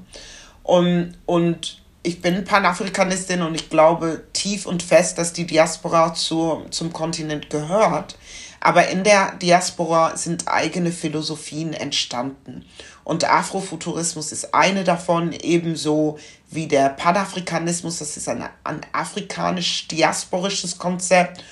Und, 0.63 1.15
und 1.25 1.81
ich 2.01 2.21
bin 2.21 2.43
Panafrikanistin 2.43 3.41
und 3.41 3.55
ich 3.55 3.69
glaube 3.69 4.23
tief 4.33 4.65
und 4.65 4.83
fest, 4.83 5.17
dass 5.17 5.33
die 5.33 5.45
Diaspora 5.45 6.13
zu, 6.13 6.63
zum 6.71 6.93
Kontinent 6.93 7.49
gehört. 7.49 8.17
Aber 8.59 8.87
in 8.87 9.03
der 9.03 9.35
Diaspora 9.35 10.17
sind 10.17 10.47
eigene 10.47 10.91
Philosophien 10.91 11.73
entstanden. 11.73 12.65
Und 13.03 13.29
Afrofuturismus 13.29 14.31
ist 14.31 14.55
eine 14.55 14.83
davon, 14.83 15.31
ebenso 15.33 16.17
wie 16.49 16.67
der 16.67 16.89
Panafrikanismus. 16.89 17.99
Das 17.99 18.17
ist 18.17 18.27
ein, 18.27 18.43
ein 18.63 18.81
afrikanisch-diasporisches 18.91 20.79
Konzept. 20.79 21.43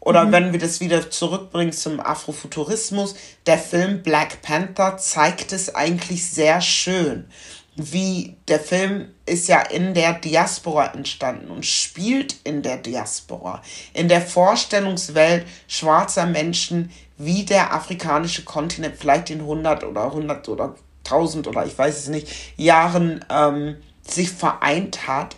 Oder 0.00 0.24
mhm. 0.24 0.32
wenn 0.32 0.52
wir 0.52 0.58
das 0.58 0.80
wieder 0.80 1.10
zurückbringen 1.10 1.72
zum 1.72 2.00
Afrofuturismus, 2.00 3.14
der 3.46 3.58
Film 3.58 4.02
Black 4.02 4.42
Panther 4.42 4.96
zeigt 4.96 5.52
es 5.52 5.74
eigentlich 5.74 6.28
sehr 6.28 6.60
schön 6.60 7.28
wie 7.76 8.36
der 8.48 8.60
Film 8.60 9.08
ist 9.26 9.48
ja 9.48 9.60
in 9.60 9.94
der 9.94 10.14
Diaspora 10.14 10.92
entstanden 10.92 11.50
und 11.50 11.64
spielt 11.64 12.36
in 12.44 12.62
der 12.62 12.76
Diaspora, 12.76 13.62
in 13.94 14.08
der 14.08 14.20
Vorstellungswelt 14.20 15.46
schwarzer 15.68 16.26
Menschen, 16.26 16.90
wie 17.16 17.44
der 17.44 17.72
afrikanische 17.72 18.44
Kontinent 18.44 18.96
vielleicht 18.98 19.30
in 19.30 19.40
100 19.40 19.84
oder 19.84 20.04
100 20.04 20.48
oder 20.48 20.74
1000 21.04 21.46
oder 21.48 21.64
ich 21.64 21.76
weiß 21.76 21.98
es 21.98 22.08
nicht, 22.08 22.28
Jahren 22.56 23.24
ähm, 23.30 23.76
sich 24.02 24.30
vereint 24.30 25.06
hat. 25.06 25.36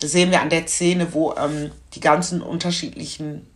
Das 0.00 0.12
sehen 0.12 0.30
wir 0.30 0.40
an 0.40 0.50
der 0.50 0.66
Szene, 0.66 1.12
wo 1.12 1.34
ähm, 1.34 1.70
die 1.94 2.00
ganzen 2.00 2.42
unterschiedlichen 2.42 3.46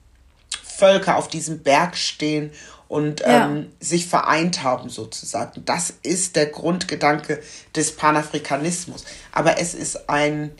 Völker 0.82 1.16
auf 1.16 1.28
diesem 1.28 1.62
Berg 1.62 1.96
stehen 1.96 2.50
und 2.88 3.20
ja. 3.20 3.46
ähm, 3.46 3.70
sich 3.78 4.06
vereint 4.06 4.64
haben 4.64 4.88
sozusagen. 4.88 5.64
Das 5.64 5.94
ist 6.02 6.34
der 6.34 6.46
Grundgedanke 6.46 7.40
des 7.76 7.94
Panafrikanismus. 7.94 9.04
Aber 9.30 9.60
es 9.60 9.74
ist 9.74 10.10
ein 10.10 10.50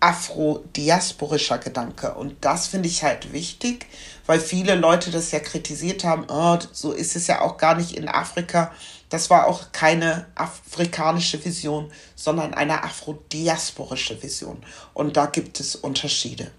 afrodiasporischer 0.00 1.56
Gedanke. 1.56 2.12
Und 2.12 2.36
das 2.42 2.66
finde 2.66 2.88
ich 2.88 3.02
halt 3.02 3.32
wichtig, 3.32 3.86
weil 4.26 4.38
viele 4.38 4.74
Leute 4.74 5.10
das 5.10 5.30
ja 5.30 5.40
kritisiert 5.40 6.04
haben, 6.04 6.26
oh, 6.28 6.58
so 6.70 6.92
ist 6.92 7.16
es 7.16 7.26
ja 7.26 7.40
auch 7.40 7.56
gar 7.56 7.76
nicht 7.76 7.96
in 7.96 8.06
Afrika. 8.06 8.70
Das 9.08 9.30
war 9.30 9.46
auch 9.46 9.72
keine 9.72 10.26
afrikanische 10.34 11.42
Vision, 11.42 11.90
sondern 12.16 12.52
eine 12.52 12.84
afrodiasporische 12.84 14.22
Vision. 14.22 14.62
Und 14.92 15.16
da 15.16 15.24
gibt 15.24 15.58
es 15.58 15.74
Unterschiede. 15.74 16.50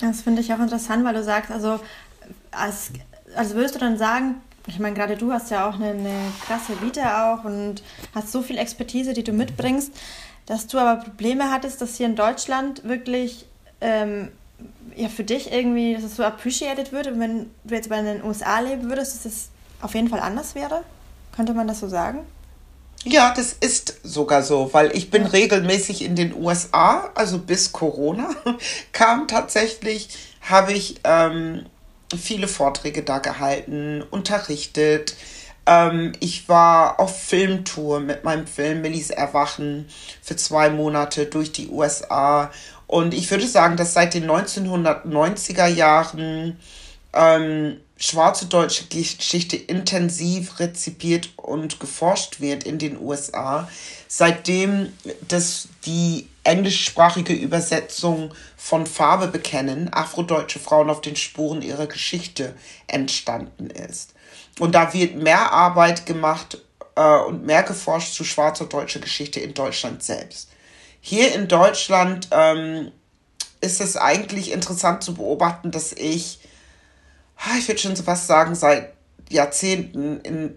Das 0.00 0.22
finde 0.22 0.40
ich 0.40 0.52
auch 0.52 0.58
interessant, 0.58 1.04
weil 1.04 1.14
du 1.14 1.22
sagst, 1.22 1.50
also 1.50 1.80
als, 2.50 2.90
also 3.34 3.54
würdest 3.54 3.74
du 3.74 3.78
dann 3.78 3.98
sagen, 3.98 4.36
ich 4.66 4.78
meine, 4.78 4.94
gerade 4.94 5.16
du 5.16 5.32
hast 5.32 5.50
ja 5.50 5.68
auch 5.68 5.74
eine, 5.74 5.90
eine 5.90 6.32
krasse 6.46 6.80
Vita 6.80 7.34
auch 7.34 7.44
und 7.44 7.82
hast 8.14 8.32
so 8.32 8.42
viel 8.42 8.58
Expertise, 8.58 9.12
die 9.12 9.24
du 9.24 9.32
mitbringst, 9.32 9.92
dass 10.46 10.66
du 10.66 10.78
aber 10.78 11.02
Probleme 11.02 11.50
hattest, 11.50 11.80
dass 11.80 11.96
hier 11.96 12.06
in 12.06 12.16
Deutschland 12.16 12.84
wirklich 12.84 13.46
ähm, 13.80 14.28
ja, 14.96 15.08
für 15.08 15.24
dich 15.24 15.52
irgendwie, 15.52 15.94
dass 15.94 16.04
es 16.04 16.16
so 16.16 16.24
appreciated 16.24 16.92
wird, 16.92 17.18
wenn 17.18 17.50
du 17.64 17.74
jetzt 17.74 17.88
bei 17.88 18.00
den 18.00 18.24
USA 18.24 18.60
leben 18.60 18.88
würdest, 18.88 19.14
dass 19.14 19.32
es 19.32 19.50
auf 19.80 19.94
jeden 19.94 20.08
Fall 20.08 20.20
anders 20.20 20.54
wäre? 20.54 20.82
Könnte 21.34 21.54
man 21.54 21.66
das 21.66 21.80
so 21.80 21.88
sagen? 21.88 22.20
Ja, 23.04 23.32
das 23.34 23.54
ist 23.54 24.00
sogar 24.02 24.42
so, 24.42 24.74
weil 24.74 24.94
ich 24.94 25.10
bin 25.10 25.24
regelmäßig 25.24 26.04
in 26.04 26.16
den 26.16 26.34
USA, 26.34 27.10
also 27.14 27.38
bis 27.38 27.72
Corona 27.72 28.28
kam 28.92 29.26
tatsächlich, 29.26 30.10
habe 30.42 30.74
ich 30.74 31.00
ähm, 31.04 31.64
viele 32.14 32.46
Vorträge 32.46 33.02
da 33.02 33.18
gehalten, 33.18 34.02
unterrichtet. 34.10 35.16
Ähm, 35.64 36.12
ich 36.20 36.48
war 36.50 37.00
auf 37.00 37.18
Filmtour 37.22 38.00
mit 38.00 38.24
meinem 38.24 38.46
Film 38.46 38.82
Millis 38.82 39.08
Erwachen 39.08 39.88
für 40.20 40.36
zwei 40.36 40.68
Monate 40.68 41.24
durch 41.24 41.52
die 41.52 41.68
USA. 41.68 42.50
Und 42.86 43.14
ich 43.14 43.30
würde 43.30 43.46
sagen, 43.46 43.78
dass 43.78 43.94
seit 43.94 44.12
den 44.12 44.30
1990er 44.30 45.68
Jahren 45.68 46.58
ähm, 47.14 47.78
schwarze 48.00 48.46
deutsche 48.46 48.86
Geschichte 48.86 49.56
intensiv 49.56 50.58
rezipiert 50.58 51.28
und 51.36 51.78
geforscht 51.78 52.40
wird 52.40 52.64
in 52.64 52.78
den 52.78 52.98
USA, 52.98 53.68
seitdem 54.08 54.92
das 55.28 55.68
die 55.84 56.26
englischsprachige 56.42 57.34
Übersetzung 57.34 58.32
von 58.56 58.86
Farbe 58.86 59.28
bekennen, 59.28 59.92
afrodeutsche 59.92 60.58
Frauen 60.58 60.88
auf 60.88 61.02
den 61.02 61.14
Spuren 61.14 61.60
ihrer 61.60 61.86
Geschichte 61.86 62.54
entstanden 62.86 63.68
ist. 63.68 64.14
Und 64.58 64.74
da 64.74 64.94
wird 64.94 65.16
mehr 65.16 65.52
Arbeit 65.52 66.06
gemacht 66.06 66.58
äh, 66.96 67.18
und 67.18 67.44
mehr 67.44 67.62
geforscht 67.62 68.14
zu 68.14 68.24
schwarzer 68.24 68.64
deutscher 68.64 69.00
Geschichte 69.00 69.40
in 69.40 69.52
Deutschland 69.52 70.02
selbst. 70.02 70.48
Hier 71.02 71.34
in 71.34 71.48
Deutschland 71.48 72.28
ähm, 72.30 72.92
ist 73.60 73.82
es 73.82 73.98
eigentlich 73.98 74.52
interessant 74.52 75.02
zu 75.02 75.14
beobachten, 75.14 75.70
dass 75.70 75.92
ich 75.92 76.39
ich 77.58 77.68
würde 77.68 77.80
schon 77.80 77.96
so 77.96 78.02
fast 78.02 78.26
sagen, 78.26 78.54
seit 78.54 78.92
Jahrzehnten 79.28 80.20
in, 80.20 80.56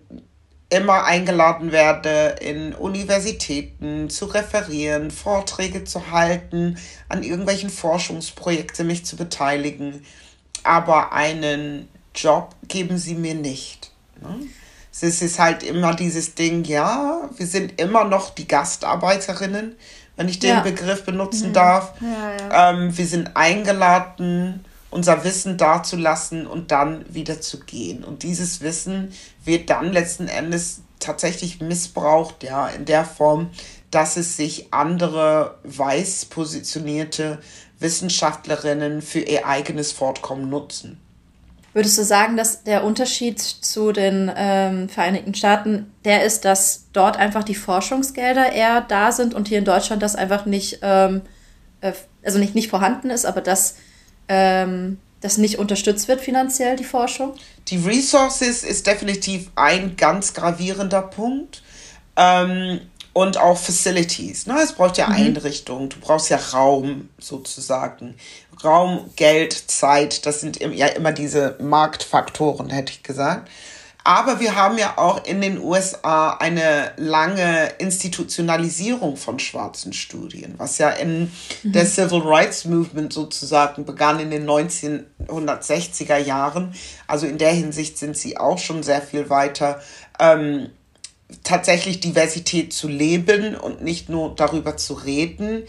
immer 0.69 1.05
eingeladen 1.05 1.71
werde, 1.71 2.35
in 2.41 2.73
Universitäten 2.73 4.09
zu 4.09 4.25
referieren, 4.25 5.11
Vorträge 5.11 5.83
zu 5.83 6.11
halten, 6.11 6.77
an 7.09 7.23
irgendwelchen 7.23 7.69
Forschungsprojekten 7.69 8.87
mich 8.87 9.05
zu 9.05 9.15
beteiligen. 9.15 10.03
Aber 10.63 11.13
einen 11.13 11.87
Job 12.15 12.55
geben 12.67 12.97
sie 12.97 13.15
mir 13.15 13.35
nicht. 13.35 13.91
Ne? 14.21 14.47
Es 14.91 15.21
ist 15.21 15.39
halt 15.39 15.63
immer 15.63 15.95
dieses 15.95 16.35
Ding, 16.35 16.63
ja, 16.65 17.29
wir 17.35 17.47
sind 17.47 17.79
immer 17.79 18.03
noch 18.03 18.29
die 18.29 18.47
Gastarbeiterinnen, 18.47 19.75
wenn 20.15 20.29
ich 20.29 20.39
den 20.39 20.51
ja. 20.51 20.59
Begriff 20.61 21.03
benutzen 21.03 21.49
mhm. 21.49 21.53
darf. 21.53 21.93
Ja, 21.99 22.35
ja. 22.37 22.69
Ähm, 22.71 22.95
wir 22.95 23.07
sind 23.07 23.35
eingeladen, 23.35 24.63
unser 24.93 25.23
Wissen 25.23 25.57
dazulassen 25.57 26.47
und 26.47 26.71
dann 26.71 27.05
wieder 27.13 27.41
zu 27.41 27.59
gehen. 27.59 28.03
Und 28.03 28.23
dieses 28.23 28.61
Wissen 28.61 29.11
wird 29.43 29.69
dann 29.69 29.91
letzten 29.91 30.27
Endes 30.27 30.81
tatsächlich 30.99 31.59
missbraucht, 31.59 32.43
ja, 32.43 32.67
in 32.67 32.85
der 32.85 33.03
Form, 33.03 33.49
dass 33.91 34.17
es 34.17 34.37
sich 34.37 34.73
andere 34.73 35.57
weiß 35.63 36.25
positionierte 36.25 37.39
Wissenschaftlerinnen 37.79 39.01
für 39.01 39.19
ihr 39.19 39.45
eigenes 39.45 39.91
Fortkommen 39.91 40.49
nutzen. 40.49 40.99
Würdest 41.73 41.97
du 41.97 42.03
sagen, 42.03 42.37
dass 42.37 42.63
der 42.63 42.83
Unterschied 42.83 43.39
zu 43.39 43.91
den 43.91 44.31
ähm, 44.35 44.89
Vereinigten 44.89 45.33
Staaten 45.33 45.91
der 46.05 46.23
ist, 46.23 46.45
dass 46.45 46.85
dort 46.93 47.17
einfach 47.17 47.43
die 47.43 47.55
Forschungsgelder 47.55 48.51
eher 48.51 48.81
da 48.81 49.11
sind 49.11 49.33
und 49.33 49.47
hier 49.47 49.57
in 49.57 49.65
Deutschland 49.65 50.03
das 50.03 50.15
einfach 50.15 50.45
nicht, 50.45 50.79
ähm, 50.83 51.21
äh, 51.81 51.93
also 52.23 52.37
nicht, 52.37 52.53
nicht 52.53 52.69
vorhanden 52.69 53.09
ist, 53.09 53.25
aber 53.25 53.41
dass 53.41 53.75
ähm, 54.27 54.99
das 55.21 55.37
nicht 55.37 55.57
unterstützt 55.57 56.07
wird 56.07 56.21
finanziell, 56.21 56.75
die 56.75 56.83
Forschung? 56.83 57.33
Die 57.67 57.77
Resources 57.77 58.63
ist 58.63 58.87
definitiv 58.87 59.49
ein 59.55 59.95
ganz 59.95 60.33
gravierender 60.33 61.01
Punkt. 61.01 61.63
Ähm, 62.15 62.81
und 63.13 63.37
auch 63.37 63.57
Facilities. 63.57 64.47
Ne? 64.47 64.59
Es 64.61 64.73
braucht 64.73 64.97
ja 64.97 65.07
mhm. 65.07 65.15
Einrichtungen, 65.15 65.89
du 65.89 65.97
brauchst 65.99 66.29
ja 66.29 66.37
Raum 66.37 67.09
sozusagen. 67.19 68.15
Raum, 68.63 69.11
Geld, 69.15 69.53
Zeit, 69.53 70.25
das 70.25 70.41
sind 70.41 70.59
ja 70.59 70.87
immer 70.87 71.11
diese 71.11 71.55
Marktfaktoren, 71.61 72.69
hätte 72.69 72.91
ich 72.91 73.03
gesagt. 73.03 73.49
Aber 74.05 74.41
wir 74.41 74.55
haben 74.55 74.77
ja 74.77 74.97
auch 74.97 75.23
in 75.23 75.39
den 75.39 75.59
USA 75.59 76.31
eine 76.31 76.91
lange 76.97 77.67
Institutionalisierung 77.77 79.15
von 79.15 79.39
schwarzen 79.39 79.93
Studien, 79.93 80.55
was 80.57 80.77
ja 80.77 80.89
in 80.89 81.31
mhm. 81.63 81.71
der 81.71 81.85
Civil 81.85 82.19
Rights 82.19 82.65
Movement 82.65 83.13
sozusagen 83.13 83.85
begann 83.85 84.19
in 84.19 84.29
den 84.29 84.45
1960er 84.45 86.17
Jahren. 86.17 86.73
Also 87.07 87.27
in 87.27 87.37
der 87.37 87.53
Hinsicht 87.53 87.97
sind 87.97 88.17
sie 88.17 88.37
auch 88.37 88.57
schon 88.57 88.83
sehr 88.83 89.01
viel 89.01 89.29
weiter. 89.29 89.81
Ähm, 90.19 90.69
tatsächlich 91.43 92.01
Diversität 92.01 92.73
zu 92.73 92.89
leben 92.89 93.55
und 93.55 93.81
nicht 93.81 94.09
nur 94.09 94.35
darüber 94.35 94.75
zu 94.75 94.95
reden. 94.95 95.63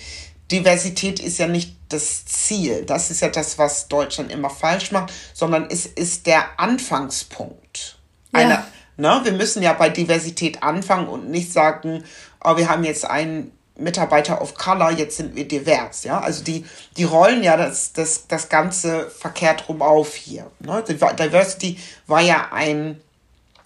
Diversität 0.50 1.20
ist 1.20 1.38
ja 1.38 1.46
nicht 1.46 1.76
das 1.88 2.24
Ziel. 2.26 2.84
Das 2.84 3.12
ist 3.12 3.20
ja 3.20 3.28
das, 3.28 3.58
was 3.58 3.86
Deutschland 3.86 4.32
immer 4.32 4.50
falsch 4.50 4.90
macht, 4.90 5.12
sondern 5.32 5.68
es 5.70 5.86
ist 5.86 6.26
der 6.26 6.58
Anfangspunkt 6.58 7.93
einer, 8.34 8.64
Ne? 8.96 9.20
Wir 9.24 9.32
müssen 9.32 9.62
ja 9.62 9.72
bei 9.72 9.88
Diversität 9.88 10.62
anfangen 10.62 11.08
und 11.08 11.30
nicht 11.30 11.52
sagen, 11.52 12.04
oh, 12.42 12.56
wir 12.56 12.68
haben 12.68 12.84
jetzt 12.84 13.04
einen 13.04 13.52
Mitarbeiter 13.76 14.40
of 14.40 14.54
Color, 14.54 14.92
jetzt 14.92 15.16
sind 15.16 15.34
wir 15.34 15.48
divers. 15.48 16.04
Ja? 16.04 16.20
Also 16.20 16.44
die, 16.44 16.64
die 16.96 17.04
rollen 17.04 17.42
ja 17.42 17.56
das, 17.56 17.92
das, 17.92 18.28
das 18.28 18.48
Ganze 18.48 19.10
verkehrt 19.10 19.68
rum 19.68 19.82
auf 19.82 20.14
hier. 20.14 20.50
Ne? 20.60 20.84
Diversity 20.84 21.78
war 22.06 22.20
ja 22.20 22.48
ein 22.52 23.00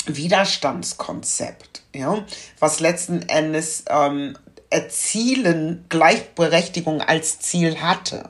Widerstandskonzept, 0.07 1.83
ja? 1.95 2.25
was 2.59 2.81
letzten 2.81 3.23
Endes 3.23 3.85
ähm, 3.91 4.37
Erzielen 4.71 5.87
Gleichberechtigung 5.89 7.01
als 7.01 7.39
Ziel 7.41 7.81
hatte. 7.81 8.29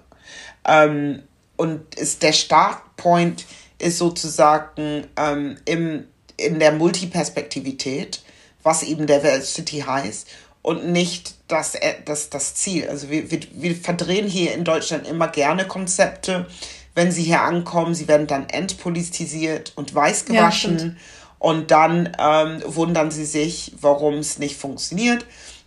Ähm, 0.64 1.22
und 1.57 1.96
ist 1.96 2.22
der 2.22 2.33
Startpoint 2.33 3.44
ist 3.81 3.98
sozusagen 3.98 5.07
ähm, 5.16 5.59
im, 5.64 6.07
in 6.38 6.59
der 6.59 6.72
Multiperspektivität, 6.72 8.22
was 8.62 8.83
eben 8.83 9.07
Diversity 9.07 9.81
heißt, 9.81 10.27
und 10.62 10.90
nicht 10.90 11.35
das, 11.48 11.74
äh, 11.74 11.94
das, 12.05 12.31
das 12.31 12.55
Ziel. 12.55 12.88
Also 12.88 13.11
wir, 13.11 13.31
wir, 13.31 13.40
wir 13.53 13.77
verdrehen 13.77 14.27
hier 14.27 14.55
in 14.55 14.64
Deutschland 14.64 15.07
immer 15.07 15.29
gerne 15.29 15.66
Konzepte. 15.66 16.46
Wenn 16.94 17.12
sie 17.12 17.22
hier 17.22 17.42
ankommen, 17.42 17.94
sie 17.94 18.09
werden 18.09 18.27
dann 18.27 18.48
entpolitisiert 18.48 19.72
und 19.77 19.94
weiß 19.94 20.24
gewaschen. 20.24 20.79
Ja, 20.79 20.92
und 21.38 21.70
dann 21.70 22.16
ähm, 22.18 22.62
wundern 22.66 23.11
sie 23.11 23.24
sich, 23.24 23.72
warum 23.81 24.14
es 24.14 24.38
nicht 24.38 24.57
funktioniert. 24.57 25.24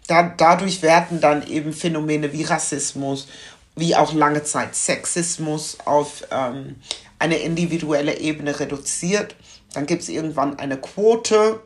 Da, 0.08 0.24
dadurch 0.24 0.82
werden 0.82 1.22
dann 1.22 1.48
eben 1.48 1.72
Phänomene 1.72 2.34
wie 2.34 2.44
Rassismus, 2.44 3.28
wie 3.76 3.96
auch 3.96 4.14
lange 4.14 4.44
Zeit 4.44 4.76
Sexismus 4.76 5.78
auf 5.86 6.24
ähm, 6.32 6.76
eine 7.20 7.38
individuelle 7.38 8.20
Ebene 8.20 8.60
reduziert. 8.60 9.36
Dann 9.74 9.86
gibt 9.86 10.04
es 10.04 10.10
irgendwann 10.10 10.60
eine 10.60 10.78
Quote 10.78 11.62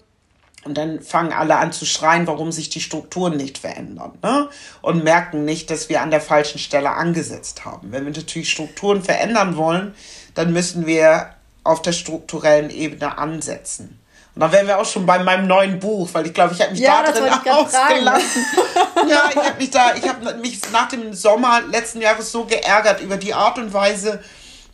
und 0.65 0.77
dann 0.77 1.01
fangen 1.01 1.31
alle 1.31 1.57
an 1.57 1.71
zu 1.71 1.85
schreien, 1.85 2.25
warum 2.25 2.51
sich 2.51 2.69
die 2.69 2.81
Strukturen 2.81 3.37
nicht 3.37 3.59
verändern. 3.59 4.17
Ne? 4.23 4.49
Und 4.81 5.03
merken 5.03 5.45
nicht, 5.45 5.69
dass 5.69 5.89
wir 5.89 6.01
an 6.01 6.09
der 6.09 6.21
falschen 6.21 6.57
Stelle 6.57 6.91
angesetzt 6.91 7.65
haben. 7.65 7.91
Wenn 7.91 8.05
wir 8.05 8.11
natürlich 8.11 8.49
Strukturen 8.49 9.03
verändern 9.03 9.57
wollen, 9.57 9.93
dann 10.33 10.53
müssen 10.53 10.87
wir 10.87 11.35
auf 11.63 11.83
der 11.83 11.91
strukturellen 11.91 12.71
Ebene 12.71 13.17
ansetzen. 13.17 13.99
Und 14.33 14.41
dann 14.41 14.51
wären 14.51 14.67
wir 14.67 14.79
auch 14.79 14.85
schon 14.85 15.05
bei 15.05 15.19
meinem 15.23 15.47
neuen 15.47 15.79
Buch, 15.79 16.09
weil 16.13 16.25
ich 16.25 16.33
glaube, 16.33 16.53
ich 16.53 16.61
habe 16.61 16.71
mich 16.71 16.81
ja, 16.81 17.03
da 17.03 17.11
drin 17.11 17.31
ausgelassen. 17.31 18.45
ja, 19.09 19.29
ich 19.29 19.37
habe 19.37 19.57
mich 19.57 19.69
da, 19.69 19.95
ich 19.95 20.07
habe 20.07 20.33
mich 20.35 20.59
nach 20.73 20.89
dem 20.89 21.13
Sommer 21.13 21.61
letzten 21.61 22.01
Jahres 22.01 22.31
so 22.31 22.43
geärgert 22.43 23.01
über 23.01 23.17
die 23.17 23.33
Art 23.33 23.57
und 23.59 23.71
Weise, 23.71 24.21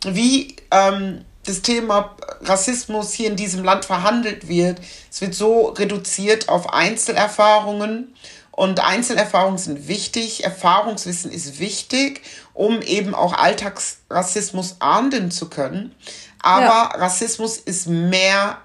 wie 0.04 0.56
ähm, 0.70 1.24
das 1.44 1.62
Thema 1.62 2.16
Rassismus 2.42 3.12
hier 3.12 3.28
in 3.28 3.36
diesem 3.36 3.64
Land 3.64 3.84
verhandelt 3.84 4.48
wird. 4.48 4.80
Es 5.10 5.20
wird 5.20 5.34
so 5.34 5.68
reduziert 5.68 6.48
auf 6.48 6.72
Einzelerfahrungen. 6.72 8.14
Und 8.52 8.80
Einzelerfahrungen 8.80 9.58
sind 9.58 9.88
wichtig, 9.88 10.44
Erfahrungswissen 10.44 11.32
ist 11.32 11.58
wichtig, 11.58 12.20
um 12.52 12.82
eben 12.82 13.14
auch 13.14 13.32
Alltagsrassismus 13.32 14.76
ahnden 14.78 15.30
zu 15.30 15.48
können. 15.48 15.94
Aber 16.42 16.64
ja. 16.64 16.92
Rassismus 16.96 17.56
ist 17.56 17.88
mehr 17.88 18.58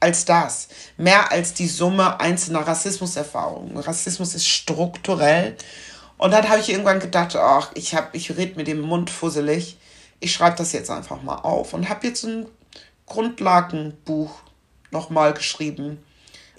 als 0.00 0.26
das, 0.26 0.68
mehr 0.98 1.32
als 1.32 1.54
die 1.54 1.68
Summe 1.68 2.20
einzelner 2.20 2.60
Rassismuserfahrungen. 2.60 3.76
Rassismus 3.78 4.34
ist 4.34 4.46
strukturell. 4.46 5.56
Und 6.18 6.32
dann 6.32 6.48
habe 6.48 6.60
ich 6.60 6.68
irgendwann 6.68 7.00
gedacht, 7.00 7.34
ach, 7.34 7.70
ich, 7.74 7.94
hab, 7.94 8.14
ich 8.14 8.36
rede 8.36 8.56
mit 8.56 8.66
dem 8.66 8.80
Mund 8.80 9.08
fusselig 9.08 9.78
ich 10.22 10.32
schreibe 10.32 10.56
das 10.56 10.72
jetzt 10.72 10.90
einfach 10.90 11.22
mal 11.22 11.36
auf 11.36 11.74
und 11.74 11.88
habe 11.88 12.06
jetzt 12.06 12.24
ein 12.24 12.46
Grundlagenbuch 13.06 14.30
nochmal 14.90 15.34
geschrieben. 15.34 16.02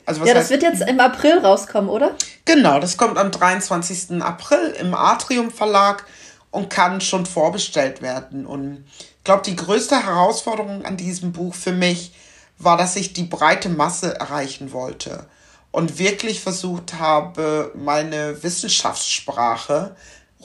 Also 0.06 0.22
was 0.22 0.28
ja, 0.28 0.34
das 0.34 0.44
heißt, 0.44 0.52
wird 0.52 0.64
jetzt 0.64 0.88
im 0.88 1.00
April 1.00 1.40
rauskommen, 1.40 1.90
oder? 1.90 2.16
Genau, 2.46 2.80
das 2.80 2.98
kommt 2.98 3.18
am 3.18 3.32
23. 3.32 4.22
April 4.22 4.76
im 4.80 4.94
Atrium 4.94 5.50
Verlag 5.50 6.06
und 6.52 6.70
kann 6.70 7.00
schon 7.00 7.26
vorbestellt 7.26 8.02
werden. 8.02 8.46
Und 8.46 8.86
ich 9.18 9.24
glaube, 9.24 9.44
die 9.44 9.56
größte 9.56 10.06
Herausforderung 10.06 10.84
an 10.84 10.98
diesem 10.98 11.32
Buch 11.32 11.56
für 11.56 11.72
mich 11.72 12.14
war, 12.58 12.76
dass 12.78 12.98
ich 12.98 13.14
die 13.14 13.24
breite 13.24 13.70
Masse 13.70 14.20
erreichen 14.20 14.74
wollte 14.74 15.26
und 15.72 15.98
wirklich 16.00 16.42
versucht 16.42 16.96
habe, 17.00 17.72
meine 17.76 18.44
Wissenschaftssprache 18.44 19.96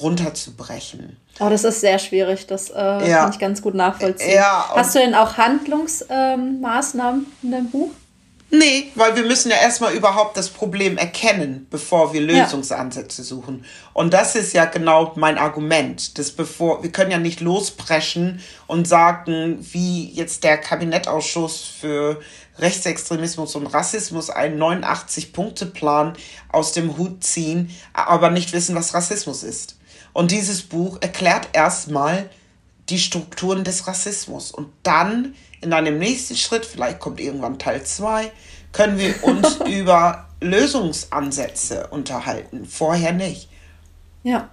runterzubrechen. 0.00 1.16
Oh, 1.40 1.48
das 1.48 1.64
ist 1.64 1.80
sehr 1.80 1.98
schwierig. 1.98 2.46
Das 2.46 2.70
äh, 2.70 2.74
ja. 3.08 3.20
kann 3.20 3.32
ich 3.32 3.38
ganz 3.38 3.62
gut 3.62 3.74
nachvollziehen. 3.74 4.34
Ja, 4.34 4.72
Hast 4.74 4.94
du 4.94 4.98
denn 4.98 5.14
auch 5.14 5.36
Handlungsmaßnahmen 5.36 7.20
ähm, 7.20 7.32
in 7.42 7.50
deinem 7.50 7.70
Buch? 7.70 7.90
Nee, 8.50 8.90
weil 8.94 9.14
wir 9.14 9.24
müssen 9.24 9.50
ja 9.50 9.58
erstmal 9.58 9.92
überhaupt 9.92 10.38
das 10.38 10.48
Problem 10.48 10.96
erkennen, 10.96 11.66
bevor 11.68 12.14
wir 12.14 12.22
Lösungsansätze 12.22 13.20
ja. 13.20 13.28
suchen. 13.28 13.66
Und 13.92 14.14
das 14.14 14.36
ist 14.36 14.54
ja 14.54 14.64
genau 14.64 15.12
mein 15.16 15.36
Argument. 15.36 16.16
Dass 16.18 16.30
bevor, 16.30 16.82
wir 16.82 16.90
können 16.90 17.10
ja 17.10 17.18
nicht 17.18 17.40
lospreschen 17.40 18.40
und 18.66 18.88
sagen, 18.88 19.58
wie 19.60 20.10
jetzt 20.12 20.44
der 20.44 20.56
Kabinettausschuss 20.56 21.62
für 21.78 22.20
Rechtsextremismus 22.58 23.54
und 23.54 23.66
Rassismus 23.66 24.30
einen 24.30 24.58
89-Punkte-Plan 24.60 26.14
aus 26.50 26.72
dem 26.72 26.96
Hut 26.96 27.22
ziehen, 27.22 27.70
aber 27.92 28.30
nicht 28.30 28.54
wissen, 28.54 28.74
was 28.74 28.94
Rassismus 28.94 29.42
ist. 29.42 29.77
Und 30.18 30.32
dieses 30.32 30.62
Buch 30.62 30.98
erklärt 31.00 31.50
erstmal 31.52 32.28
die 32.88 32.98
Strukturen 32.98 33.62
des 33.62 33.86
Rassismus. 33.86 34.50
Und 34.50 34.66
dann 34.82 35.36
in 35.60 35.72
einem 35.72 35.96
nächsten 35.96 36.34
Schritt, 36.34 36.66
vielleicht 36.66 36.98
kommt 36.98 37.20
irgendwann 37.20 37.60
Teil 37.60 37.84
2, 37.84 38.32
können 38.72 38.98
wir 38.98 39.22
uns 39.22 39.60
über 39.68 40.28
Lösungsansätze 40.40 41.86
unterhalten. 41.86 42.66
Vorher 42.66 43.12
nicht. 43.12 43.48
Ja 44.24 44.50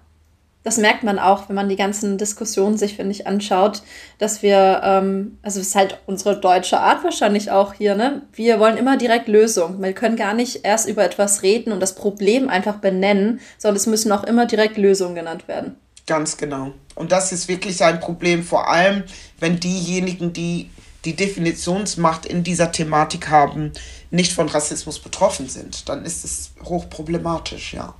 das 0.65 0.77
merkt 0.77 1.03
man 1.03 1.19
auch, 1.19 1.47
wenn 1.47 1.55
man 1.55 1.69
die 1.69 1.75
ganzen 1.75 2.17
Diskussionen 2.17 2.75
sich, 2.75 2.95
finde 2.95 3.11
ich, 3.11 3.27
anschaut, 3.27 3.83
dass 4.17 4.41
wir, 4.41 4.81
ähm, 4.83 5.37
also 5.43 5.59
es 5.59 5.67
ist 5.67 5.75
halt 5.75 5.99
unsere 6.07 6.39
deutsche 6.39 6.79
Art 6.79 7.03
wahrscheinlich 7.03 7.51
auch 7.51 7.75
hier, 7.75 7.93
ne? 7.93 8.23
Wir 8.33 8.59
wollen 8.59 8.75
immer 8.75 8.97
direkt 8.97 9.27
Lösung. 9.27 9.79
Wir 9.81 9.93
können 9.93 10.15
gar 10.15 10.33
nicht 10.33 10.65
erst 10.65 10.89
über 10.89 11.05
etwas 11.05 11.43
reden 11.43 11.71
und 11.71 11.79
das 11.81 11.93
Problem 11.93 12.49
einfach 12.49 12.77
benennen, 12.77 13.39
sondern 13.59 13.75
es 13.77 13.85
müssen 13.85 14.11
auch 14.11 14.23
immer 14.23 14.47
direkt 14.47 14.77
Lösungen 14.77 15.13
genannt 15.13 15.47
werden. 15.47 15.75
Ganz 16.07 16.35
genau. 16.35 16.71
Und 16.95 17.11
das 17.11 17.31
ist 17.31 17.47
wirklich 17.47 17.83
ein 17.83 17.99
Problem, 17.99 18.43
vor 18.43 18.67
allem, 18.67 19.03
wenn 19.39 19.59
diejenigen, 19.59 20.33
die 20.33 20.71
die 21.05 21.15
Definitionsmacht 21.15 22.25
in 22.25 22.43
dieser 22.43 22.71
Thematik 22.71 23.29
haben, 23.29 23.71
nicht 24.09 24.33
von 24.33 24.49
Rassismus 24.49 24.97
betroffen 24.97 25.47
sind. 25.47 25.87
Dann 25.87 26.03
ist 26.03 26.25
es 26.25 26.53
hochproblematisch, 26.63 27.75
ja. 27.75 27.93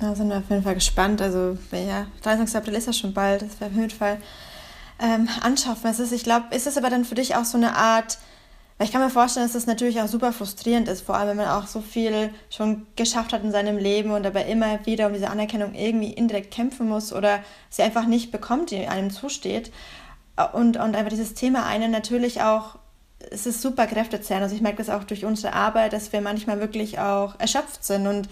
Da 0.00 0.14
sind 0.14 0.30
wir 0.30 0.38
auf 0.38 0.48
jeden 0.48 0.62
Fall 0.62 0.74
gespannt. 0.74 1.20
Also, 1.20 1.58
ja, 1.72 2.06
23. 2.22 2.56
April 2.56 2.74
ist 2.74 2.86
ja 2.86 2.92
schon 2.92 3.12
bald. 3.12 3.42
Das 3.42 3.60
wäre 3.60 3.70
auf 3.70 3.76
jeden 3.76 3.90
Fall 3.90 4.18
ähm, 4.98 5.28
anschaffen. 5.42 5.90
Es 5.90 5.98
ist, 5.98 6.12
ich 6.12 6.24
glaube, 6.24 6.54
ist 6.54 6.66
es 6.66 6.78
aber 6.78 6.88
dann 6.88 7.04
für 7.04 7.14
dich 7.14 7.36
auch 7.36 7.44
so 7.44 7.58
eine 7.58 7.76
Art, 7.76 8.18
weil 8.78 8.86
ich 8.86 8.92
kann 8.92 9.02
mir 9.02 9.10
vorstellen, 9.10 9.44
dass 9.44 9.52
das 9.52 9.66
natürlich 9.66 10.00
auch 10.00 10.08
super 10.08 10.32
frustrierend 10.32 10.88
ist, 10.88 11.02
vor 11.02 11.16
allem 11.16 11.28
wenn 11.28 11.36
man 11.36 11.48
auch 11.48 11.66
so 11.66 11.82
viel 11.82 12.30
schon 12.48 12.86
geschafft 12.96 13.34
hat 13.34 13.44
in 13.44 13.52
seinem 13.52 13.76
Leben 13.76 14.10
und 14.10 14.22
dabei 14.22 14.44
immer 14.44 14.86
wieder 14.86 15.06
um 15.08 15.12
diese 15.12 15.28
Anerkennung 15.28 15.74
irgendwie 15.74 16.12
indirekt 16.12 16.50
kämpfen 16.50 16.88
muss 16.88 17.12
oder 17.12 17.40
sie 17.68 17.82
einfach 17.82 18.06
nicht 18.06 18.32
bekommt, 18.32 18.70
die 18.70 18.86
einem 18.86 19.10
zusteht. 19.10 19.70
Und, 20.54 20.78
und 20.78 20.96
einfach 20.96 21.10
dieses 21.10 21.34
Thema 21.34 21.66
einen 21.66 21.90
natürlich 21.90 22.40
auch, 22.40 22.78
es 23.30 23.44
ist 23.44 23.60
super 23.60 23.86
kräftezehrend. 23.86 24.44
Also 24.44 24.54
ich 24.54 24.62
merke 24.62 24.78
das 24.78 24.88
auch 24.88 25.04
durch 25.04 25.26
unsere 25.26 25.52
Arbeit, 25.52 25.92
dass 25.92 26.10
wir 26.14 26.22
manchmal 26.22 26.58
wirklich 26.60 26.98
auch 26.98 27.38
erschöpft 27.38 27.84
sind 27.84 28.06
und 28.06 28.30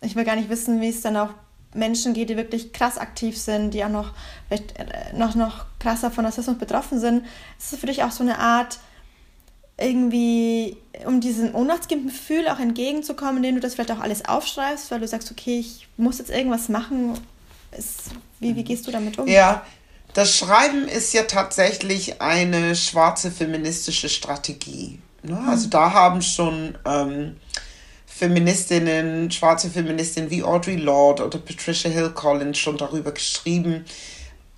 ich 0.00 0.16
will 0.16 0.24
gar 0.24 0.36
nicht 0.36 0.48
wissen, 0.48 0.80
wie 0.80 0.88
es 0.88 1.02
dann 1.02 1.16
auch 1.16 1.30
Menschen 1.74 2.14
geht, 2.14 2.30
die 2.30 2.36
wirklich 2.36 2.72
krass 2.72 2.98
aktiv 2.98 3.36
sind, 3.36 3.72
die 3.72 3.84
auch 3.84 3.90
noch 3.90 4.12
vielleicht 4.48 4.78
äh, 4.78 5.16
noch, 5.16 5.34
noch 5.34 5.66
krasser 5.78 6.10
von 6.10 6.24
Rassismus 6.24 6.58
betroffen 6.58 6.98
sind. 6.98 7.24
Ist 7.58 7.72
es 7.72 7.78
für 7.78 7.86
dich 7.86 8.02
auch 8.02 8.10
so 8.10 8.22
eine 8.22 8.38
Art, 8.38 8.78
irgendwie, 9.80 10.76
um 11.04 11.20
diesem 11.20 11.54
ohnmachtsgebenden 11.54 12.12
Gefühl 12.12 12.48
auch 12.48 12.58
entgegenzukommen, 12.58 13.36
indem 13.36 13.54
du 13.54 13.60
das 13.60 13.74
vielleicht 13.74 13.92
auch 13.92 14.00
alles 14.00 14.24
aufschreibst, 14.24 14.90
weil 14.90 15.00
du 15.00 15.06
sagst, 15.06 15.30
okay, 15.30 15.60
ich 15.60 15.86
muss 15.96 16.18
jetzt 16.18 16.30
irgendwas 16.30 16.68
machen. 16.68 17.14
Ist, 17.76 18.10
wie, 18.40 18.56
wie 18.56 18.64
gehst 18.64 18.86
du 18.86 18.90
damit 18.90 19.18
um? 19.18 19.28
Ja, 19.28 19.64
das 20.14 20.36
Schreiben 20.36 20.88
ist 20.88 21.12
ja 21.12 21.22
tatsächlich 21.22 22.20
eine 22.20 22.74
schwarze 22.74 23.30
feministische 23.30 24.08
Strategie. 24.08 24.98
Ne? 25.22 25.38
Also 25.46 25.66
mhm. 25.66 25.70
da 25.70 25.92
haben 25.92 26.22
schon 26.22 26.76
ähm, 26.84 27.36
Feministinnen, 28.18 29.30
schwarze 29.30 29.70
Feministinnen 29.70 30.28
wie 30.30 30.42
Audre 30.42 30.74
Lorde 30.74 31.24
oder 31.24 31.38
Patricia 31.38 31.88
Hill 31.88 32.10
Collins 32.10 32.58
schon 32.58 32.76
darüber 32.76 33.12
geschrieben. 33.12 33.84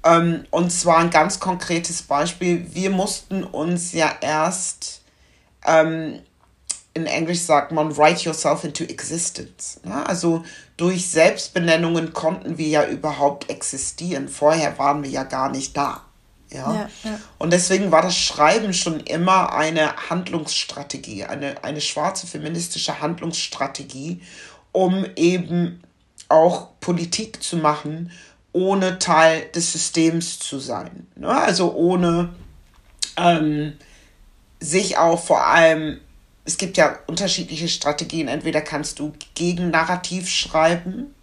Ähm, 0.03 0.45
und 0.51 0.71
zwar 0.71 0.97
ein 0.97 1.11
ganz 1.11 1.41
konkretes 1.41 2.03
Beispiel. 2.03 2.67
Wir 2.73 2.89
mussten 2.89 3.45
uns 3.45 3.93
ja 3.93 4.11
erst, 4.23 5.03
ähm, 5.67 6.21
in 6.95 7.05
Englisch 7.05 7.41
sagt 7.41 7.71
man, 7.71 7.95
write 7.99 8.25
yourself 8.25 8.65
into 8.65 8.85
existence. 8.85 9.79
Ne? 9.85 10.07
Also 10.07 10.43
durch 10.79 11.11
Selbstbenennungen 11.11 12.15
konnten 12.15 12.57
wir 12.57 12.69
ja 12.69 12.87
überhaupt 12.87 13.51
existieren. 13.51 14.29
Vorher 14.29 14.79
waren 14.79 15.03
wir 15.03 15.11
ja 15.11 15.25
gar 15.25 15.51
nicht 15.51 15.77
da. 15.77 16.07
Ja? 16.53 16.75
ja? 16.75 16.91
Ja, 17.05 17.19
Und 17.39 17.53
deswegen 17.53 17.91
war 17.91 18.03
das 18.03 18.17
Schreiben 18.17 18.73
schon 18.75 19.01
immer 19.01 19.53
eine 19.53 20.11
Handlungsstrategie, 20.11 21.25
eine, 21.25 21.63
eine 21.65 21.81
schwarze 21.81 22.27
feministische 22.27 23.01
Handlungsstrategie, 23.01 24.21
um 24.73 25.07
eben 25.17 25.83
auch 26.29 26.69
Politik 26.81 27.43
zu 27.43 27.57
machen, 27.57 28.11
ohne 28.53 28.99
Teil 28.99 29.47
des 29.55 29.73
Systems 29.73 30.39
zu 30.39 30.59
sein. 30.59 31.07
Ne? 31.17 31.29
Also 31.29 31.73
ohne 31.75 32.31
ähm, 33.17 33.75
sich 34.61 34.99
auch 34.99 35.23
vor 35.23 35.47
allem, 35.47 36.01
es 36.45 36.57
gibt 36.57 36.77
ja 36.77 36.99
unterschiedliche 37.07 37.69
Strategien, 37.69 38.29
entweder 38.29 38.61
kannst 38.61 38.99
du 38.99 39.13
gegen 39.35 39.71
Narrativ 39.71 40.29
schreiben, 40.29 41.15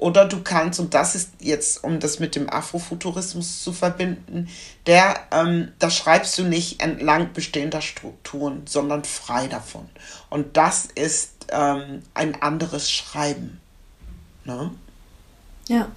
oder 0.00 0.24
du 0.24 0.40
kannst, 0.42 0.80
und 0.80 0.94
das 0.94 1.14
ist 1.14 1.32
jetzt, 1.40 1.84
um 1.84 2.00
das 2.00 2.20
mit 2.20 2.34
dem 2.34 2.48
Afrofuturismus 2.48 3.62
zu 3.62 3.74
verbinden, 3.74 4.48
der, 4.86 5.14
ähm, 5.30 5.72
da 5.78 5.90
schreibst 5.90 6.38
du 6.38 6.44
nicht 6.44 6.80
entlang 6.80 7.34
bestehender 7.34 7.82
Strukturen, 7.82 8.62
sondern 8.64 9.04
frei 9.04 9.46
davon. 9.46 9.86
Und 10.30 10.56
das 10.56 10.86
ist 10.86 11.46
ähm, 11.50 12.00
ein 12.14 12.40
anderes 12.40 12.90
Schreiben. 12.90 13.60
Ne? 14.46 14.70
Ja. 15.68 15.88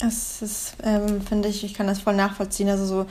Das 0.00 0.42
ist, 0.42 0.74
ähm, 0.82 1.22
finde 1.22 1.48
ich, 1.50 1.62
ich 1.62 1.74
kann 1.74 1.86
das 1.86 2.00
voll 2.00 2.16
nachvollziehen. 2.16 2.68
Also 2.68 2.84
so, 2.84 3.06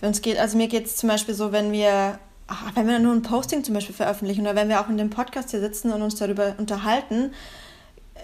wenn 0.00 0.12
es 0.12 0.22
geht, 0.22 0.38
also 0.38 0.56
mir 0.56 0.68
geht 0.68 0.86
es 0.86 0.94
zum 0.94 1.08
Beispiel 1.08 1.34
so, 1.34 1.50
wenn 1.50 1.72
wir, 1.72 2.20
ach, 2.46 2.76
wenn 2.76 2.86
wir 2.86 3.00
nur 3.00 3.12
ein 3.12 3.22
Posting 3.22 3.64
zum 3.64 3.74
Beispiel 3.74 3.96
veröffentlichen 3.96 4.42
oder 4.42 4.54
wenn 4.54 4.68
wir 4.68 4.80
auch 4.80 4.88
in 4.88 4.98
dem 4.98 5.10
Podcast 5.10 5.50
hier 5.50 5.58
sitzen 5.58 5.90
und 5.90 6.00
uns 6.00 6.14
darüber 6.14 6.54
unterhalten, 6.58 7.32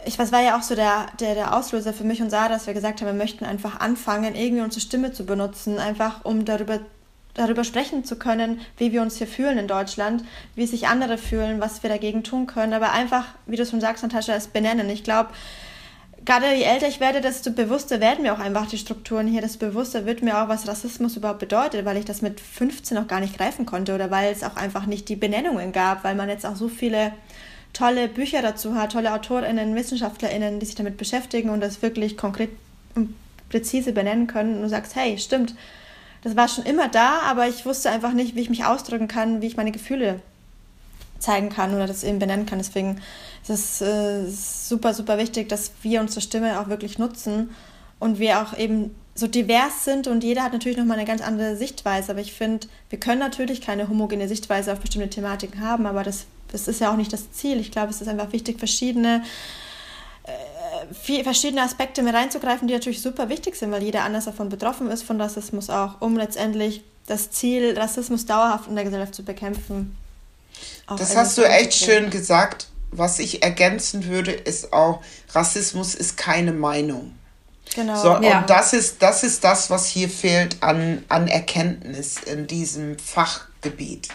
ich 0.04 0.18
weiß, 0.18 0.32
war 0.32 0.42
ja 0.42 0.58
auch 0.58 0.62
so 0.62 0.74
der, 0.74 1.06
der, 1.20 1.34
der 1.34 1.56
Auslöser 1.56 1.92
für 1.92 2.04
mich 2.04 2.22
und 2.22 2.30
Sarah, 2.30 2.48
dass 2.48 2.66
wir 2.66 2.74
gesagt 2.74 3.00
haben, 3.00 3.06
wir 3.06 3.14
möchten 3.14 3.44
einfach 3.44 3.80
anfangen, 3.80 4.34
irgendwie 4.34 4.62
unsere 4.62 4.80
Stimme 4.80 5.12
zu 5.12 5.24
benutzen, 5.24 5.78
einfach 5.78 6.24
um 6.24 6.44
darüber, 6.44 6.80
darüber 7.34 7.64
sprechen 7.64 8.04
zu 8.04 8.16
können, 8.16 8.60
wie 8.76 8.92
wir 8.92 9.02
uns 9.02 9.16
hier 9.16 9.26
fühlen 9.26 9.58
in 9.58 9.68
Deutschland, 9.68 10.24
wie 10.54 10.66
sich 10.66 10.88
andere 10.88 11.18
fühlen, 11.18 11.60
was 11.60 11.82
wir 11.82 11.90
dagegen 11.90 12.22
tun 12.22 12.46
können. 12.46 12.72
Aber 12.72 12.92
einfach, 12.92 13.26
wie 13.46 13.56
du 13.56 13.66
schon 13.66 13.80
sagst, 13.80 14.02
Natascha, 14.02 14.34
es 14.34 14.48
benennen. 14.48 14.88
Ich 14.90 15.04
glaube, 15.04 15.30
gerade 16.24 16.54
je 16.54 16.64
älter 16.64 16.88
ich 16.88 17.00
werde, 17.00 17.20
desto 17.20 17.50
bewusster 17.50 18.00
werden 18.00 18.22
mir 18.22 18.34
auch 18.34 18.38
einfach 18.38 18.66
die 18.66 18.78
Strukturen 18.78 19.26
hier, 19.26 19.40
desto 19.40 19.66
bewusster 19.66 20.06
wird 20.06 20.22
mir 20.22 20.42
auch, 20.42 20.48
was 20.48 20.68
Rassismus 20.68 21.16
überhaupt 21.16 21.38
bedeutet, 21.38 21.84
weil 21.84 21.96
ich 21.96 22.04
das 22.04 22.22
mit 22.22 22.40
15 22.40 22.96
noch 22.96 23.06
gar 23.06 23.20
nicht 23.20 23.38
greifen 23.38 23.64
konnte 23.64 23.94
oder 23.94 24.10
weil 24.10 24.32
es 24.32 24.42
auch 24.42 24.56
einfach 24.56 24.86
nicht 24.86 25.08
die 25.08 25.16
Benennungen 25.16 25.72
gab, 25.72 26.04
weil 26.04 26.14
man 26.14 26.28
jetzt 26.28 26.44
auch 26.44 26.56
so 26.56 26.68
viele 26.68 27.12
tolle 27.76 28.08
Bücher 28.08 28.40
dazu 28.40 28.74
hat, 28.74 28.92
tolle 28.92 29.12
AutorInnen, 29.12 29.74
WissenschaftlerInnen, 29.74 30.60
die 30.60 30.66
sich 30.66 30.76
damit 30.76 30.96
beschäftigen 30.96 31.50
und 31.50 31.60
das 31.60 31.82
wirklich 31.82 32.16
konkret 32.16 32.50
und 32.94 33.14
präzise 33.50 33.92
benennen 33.92 34.26
können 34.26 34.56
und 34.56 34.62
du 34.62 34.68
sagst, 34.68 34.96
hey, 34.96 35.18
stimmt, 35.18 35.54
das 36.22 36.36
war 36.36 36.48
schon 36.48 36.64
immer 36.64 36.88
da, 36.88 37.20
aber 37.20 37.46
ich 37.48 37.66
wusste 37.66 37.90
einfach 37.90 38.12
nicht, 38.12 38.34
wie 38.34 38.40
ich 38.40 38.50
mich 38.50 38.64
ausdrücken 38.64 39.08
kann, 39.08 39.42
wie 39.42 39.46
ich 39.46 39.56
meine 39.56 39.72
Gefühle 39.72 40.20
zeigen 41.18 41.50
kann 41.50 41.74
oder 41.74 41.86
das 41.86 42.02
eben 42.02 42.18
benennen 42.18 42.46
kann. 42.46 42.58
Deswegen 42.58 43.00
ist 43.42 43.50
es 43.50 43.80
äh, 43.82 44.24
super, 44.28 44.94
super 44.94 45.18
wichtig, 45.18 45.48
dass 45.48 45.72
wir 45.82 46.00
unsere 46.00 46.22
Stimme 46.22 46.60
auch 46.60 46.68
wirklich 46.68 46.98
nutzen 46.98 47.50
und 47.98 48.18
wir 48.18 48.40
auch 48.40 48.56
eben 48.56 48.94
so 49.14 49.26
divers 49.26 49.84
sind 49.84 50.08
und 50.08 50.24
jeder 50.24 50.42
hat 50.42 50.52
natürlich 50.52 50.78
nochmal 50.78 50.98
eine 50.98 51.06
ganz 51.06 51.22
andere 51.22 51.56
Sichtweise. 51.56 52.12
Aber 52.12 52.20
ich 52.20 52.32
finde, 52.32 52.68
wir 52.90 52.98
können 52.98 53.20
natürlich 53.20 53.60
keine 53.60 53.88
homogene 53.88 54.28
Sichtweise 54.28 54.72
auf 54.72 54.80
bestimmte 54.80 55.10
Thematiken 55.10 55.60
haben, 55.60 55.86
aber 55.86 56.02
das 56.02 56.26
das 56.52 56.68
ist 56.68 56.80
ja 56.80 56.92
auch 56.92 56.96
nicht 56.96 57.12
das 57.12 57.32
Ziel. 57.32 57.58
Ich 57.60 57.70
glaube, 57.70 57.90
es 57.90 58.00
ist 58.00 58.08
einfach 58.08 58.32
wichtig, 58.32 58.58
verschiedene 58.58 59.22
äh, 60.24 61.22
verschiedene 61.22 61.62
Aspekte 61.62 62.02
mit 62.02 62.14
reinzugreifen, 62.14 62.68
die 62.68 62.74
natürlich 62.74 63.00
super 63.00 63.28
wichtig 63.28 63.56
sind, 63.56 63.70
weil 63.70 63.82
jeder 63.82 64.02
anders 64.02 64.26
davon 64.26 64.48
betroffen 64.48 64.90
ist, 64.90 65.02
von 65.02 65.20
Rassismus 65.20 65.70
auch, 65.70 66.00
um 66.00 66.16
letztendlich 66.16 66.82
das 67.06 67.30
Ziel, 67.30 67.78
Rassismus 67.78 68.26
dauerhaft 68.26 68.68
in 68.68 68.74
der 68.74 68.84
Gesellschaft 68.84 69.14
zu 69.14 69.24
bekämpfen. 69.24 69.96
Das 70.88 71.16
hast 71.16 71.38
du 71.38 71.42
echt 71.42 71.74
schön 71.74 72.10
gesagt. 72.10 72.68
Was 72.92 73.18
ich 73.18 73.42
ergänzen 73.42 74.06
würde, 74.06 74.30
ist 74.30 74.72
auch, 74.72 75.02
Rassismus 75.32 75.94
ist 75.94 76.16
keine 76.16 76.52
Meinung. 76.52 77.14
Genau. 77.74 78.00
So, 78.00 78.08
ja. 78.22 78.40
Und 78.40 78.50
das 78.50 78.72
ist, 78.72 79.02
das 79.02 79.22
ist 79.22 79.42
das, 79.44 79.70
was 79.70 79.86
hier 79.86 80.08
fehlt 80.08 80.62
an, 80.62 81.04
an 81.08 81.28
Erkenntnis 81.28 82.16
in 82.24 82.46
diesem 82.46 82.98
Fachgebiet. 82.98 84.08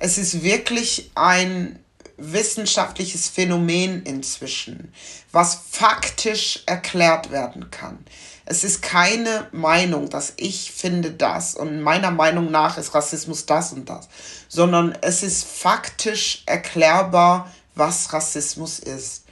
Es 0.00 0.16
ist 0.16 0.42
wirklich 0.42 1.10
ein 1.14 1.78
wissenschaftliches 2.16 3.28
Phänomen 3.28 4.02
inzwischen, 4.02 4.92
was 5.30 5.60
faktisch 5.70 6.62
erklärt 6.64 7.30
werden 7.30 7.70
kann. 7.70 7.98
Es 8.46 8.64
ist 8.64 8.80
keine 8.80 9.46
Meinung, 9.52 10.08
dass 10.08 10.32
ich 10.36 10.72
finde 10.72 11.10
das 11.12 11.54
und 11.54 11.82
meiner 11.82 12.10
Meinung 12.10 12.50
nach 12.50 12.78
ist 12.78 12.94
Rassismus 12.94 13.44
das 13.44 13.74
und 13.74 13.90
das, 13.90 14.08
sondern 14.48 14.96
es 15.02 15.22
ist 15.22 15.44
faktisch 15.44 16.44
erklärbar, 16.46 17.52
was 17.74 18.12
Rassismus 18.12 18.78
ist. 18.78 19.24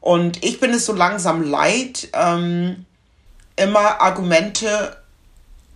Und 0.00 0.44
ich 0.44 0.60
bin 0.60 0.70
es 0.70 0.84
so 0.84 0.92
langsam 0.92 1.42
leid, 1.42 2.08
ähm, 2.12 2.84
immer 3.56 4.02
Argumente 4.02 4.99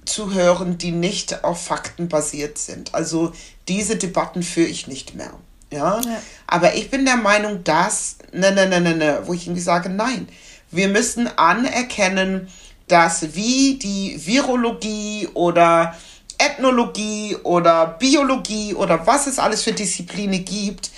zu 0.09 0.33
hören, 0.33 0.79
die 0.79 0.91
nicht 0.91 1.45
auf 1.45 1.65
Fakten 1.65 2.09
basiert 2.09 2.59
sind. 2.59 2.95
Also 2.95 3.33
diese 3.69 3.97
Debatten 3.97 4.43
führe 4.43 4.69
ich 4.69 4.87
nicht 4.87 5.15
mehr. 5.15 5.33
Ja? 5.71 6.01
ja. 6.01 6.23
Aber 6.47 6.75
ich 6.75 6.91
bin 6.91 7.05
der 7.05 7.17
Meinung, 7.17 7.65
dass, 7.65 8.17
ne, 8.33 8.53
ne, 8.53 8.69
ne, 8.69 8.81
ne, 8.81 8.97
ne, 8.97 9.23
wo 9.25 9.33
ich 9.33 9.47
irgendwie 9.47 9.63
sage, 9.63 9.89
nein, 9.89 10.29
wir 10.71 10.89
müssen 10.89 11.29
anerkennen, 11.39 12.49
dass 12.89 13.35
wie 13.35 13.79
die 13.79 14.21
Virologie 14.25 15.29
oder 15.35 15.95
Ethnologie 16.39 17.37
oder 17.43 17.87
Biologie 17.87 18.75
oder 18.75 19.07
was 19.07 19.27
es 19.27 19.39
alles 19.39 19.63
für 19.63 19.73
Disziplinen 19.73 20.45
gibt, 20.45 20.91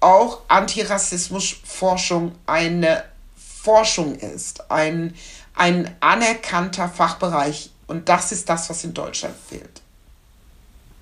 auch 0.00 0.40
Antirassismusforschung 0.48 2.32
eine 2.46 3.04
Forschung 3.36 4.16
ist, 4.16 4.70
ein, 4.70 5.14
ein 5.54 5.94
anerkannter 6.00 6.88
Fachbereich. 6.88 7.70
Und 7.92 8.08
das 8.08 8.32
ist 8.32 8.48
das, 8.48 8.68
was 8.68 8.82
in 8.84 8.94
Deutschland 8.94 9.34
fehlt. 9.48 9.80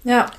Ja, 0.05 0.31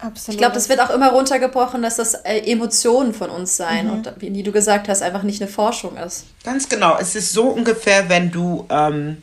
Absolut. 0.00 0.34
Ich 0.34 0.38
glaube, 0.38 0.54
das 0.54 0.68
wird 0.68 0.80
auch 0.80 0.90
immer 0.90 1.10
runtergebrochen, 1.10 1.82
dass 1.82 1.96
das 1.96 2.14
äh, 2.14 2.38
Emotionen 2.52 3.12
von 3.12 3.30
uns 3.30 3.56
sein 3.56 3.86
mhm. 3.86 3.92
und 3.92 4.12
wie 4.18 4.42
du 4.44 4.52
gesagt 4.52 4.88
hast, 4.88 5.02
einfach 5.02 5.24
nicht 5.24 5.42
eine 5.42 5.50
Forschung 5.50 5.96
ist. 5.96 6.26
Ganz 6.44 6.68
genau. 6.68 6.96
Es 6.98 7.16
ist 7.16 7.32
so 7.32 7.48
ungefähr, 7.48 8.08
wenn 8.08 8.30
du, 8.30 8.64
ähm, 8.70 9.22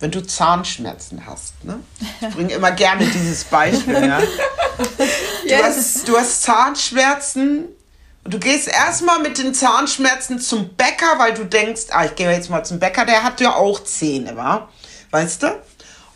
wenn 0.00 0.10
du 0.10 0.26
Zahnschmerzen 0.26 1.26
hast. 1.26 1.62
Ne? 1.64 1.78
Ich 2.22 2.34
bringe 2.34 2.54
immer 2.54 2.70
gerne 2.70 3.04
dieses 3.04 3.44
Beispiel. 3.44 4.06
ja? 4.06 4.20
du, 4.78 5.04
yes. 5.44 5.62
hast, 5.62 6.08
du 6.08 6.16
hast 6.16 6.42
Zahnschmerzen 6.42 7.66
und 8.24 8.32
du 8.32 8.38
gehst 8.38 8.68
erstmal 8.68 9.20
mit 9.20 9.36
den 9.36 9.52
Zahnschmerzen 9.52 10.38
zum 10.38 10.70
Bäcker, 10.70 11.18
weil 11.18 11.34
du 11.34 11.44
denkst, 11.44 11.88
ah, 11.90 12.06
ich 12.06 12.14
gehe 12.14 12.30
jetzt 12.30 12.48
mal 12.48 12.64
zum 12.64 12.78
Bäcker, 12.78 13.04
der 13.04 13.24
hat 13.24 13.42
ja 13.42 13.56
auch 13.56 13.84
Zähne, 13.84 14.36
wa? 14.36 14.70
Weißt 15.10 15.42
du? 15.42 15.48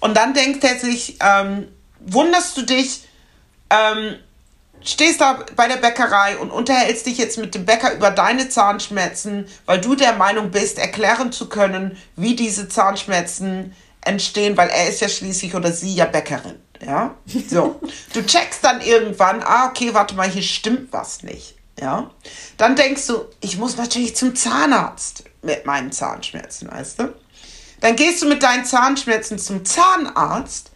Und 0.01 0.16
dann 0.16 0.34
denkt 0.34 0.64
er 0.64 0.78
sich, 0.78 1.16
ähm, 1.20 1.68
wunderst 2.01 2.57
du 2.57 2.62
dich, 2.62 3.07
ähm, 3.70 4.16
stehst 4.82 5.20
da 5.20 5.44
bei 5.57 5.68
der 5.68 5.76
Bäckerei 5.76 6.36
und 6.36 6.51
unterhältst 6.51 7.07
dich 7.07 7.18
jetzt 7.18 7.38
mit 7.38 7.55
dem 7.55 7.64
Bäcker 7.64 7.94
über 7.94 8.11
deine 8.11 8.49
Zahnschmerzen, 8.49 9.47
weil 9.64 9.80
du 9.80 9.94
der 9.97 10.12
Meinung 10.14 10.51
bist, 10.51 10.78
erklären 10.78 11.32
zu 11.32 11.49
können, 11.49 11.97
wie 12.14 12.36
diese 12.36 12.68
Zahnschmerzen 12.68 13.74
entstehen, 14.03 14.57
weil 14.57 14.68
er 14.68 14.88
ist 14.88 15.01
ja 15.01 15.09
schließlich 15.09 15.55
oder 15.55 15.72
sie 15.72 15.94
ja 15.94 16.05
Bäckerin. 16.05 16.57
Ja, 16.84 17.16
so. 17.49 17.80
Du 18.12 18.24
checkst 18.24 18.62
dann 18.62 18.80
irgendwann, 18.80 19.42
ah, 19.42 19.68
okay, 19.68 19.94
warte 19.94 20.14
mal, 20.14 20.28
hier 20.28 20.42
stimmt 20.42 20.92
was 20.92 21.22
nicht. 21.22 21.57
Ja, 21.78 22.11
dann 22.57 22.74
denkst 22.74 23.07
du, 23.07 23.26
ich 23.40 23.59
muss 23.59 23.76
natürlich 23.76 24.16
zum 24.16 24.34
Zahnarzt 24.34 25.24
mit 25.42 25.66
meinen 25.66 25.92
Zahnschmerzen, 25.92 26.70
weißt 26.70 27.01
du? 27.01 27.14
Dann 27.81 27.97
gehst 27.97 28.22
du 28.22 28.29
mit 28.29 28.43
deinen 28.43 28.64
Zahnschmerzen 28.64 29.39
zum 29.39 29.64
Zahnarzt, 29.64 30.70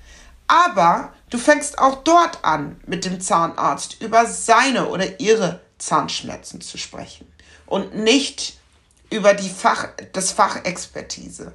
aber 0.46 1.12
Du 1.30 1.38
fängst 1.38 1.78
auch 1.78 2.03
dort 2.03 2.44
an, 2.44 2.80
mit 2.86 3.05
dem 3.05 3.20
Zahnarzt 3.20 4.03
über 4.03 4.26
seine 4.26 4.88
oder 4.88 5.20
ihre 5.20 5.61
Zahnschmerzen 5.78 6.61
zu 6.61 6.76
sprechen 6.76 7.32
und 7.66 7.94
nicht 7.96 8.59
über 9.11 9.32
die 9.32 9.48
Fach, 9.48 9.88
das 10.12 10.32
Fachexpertise. 10.32 11.53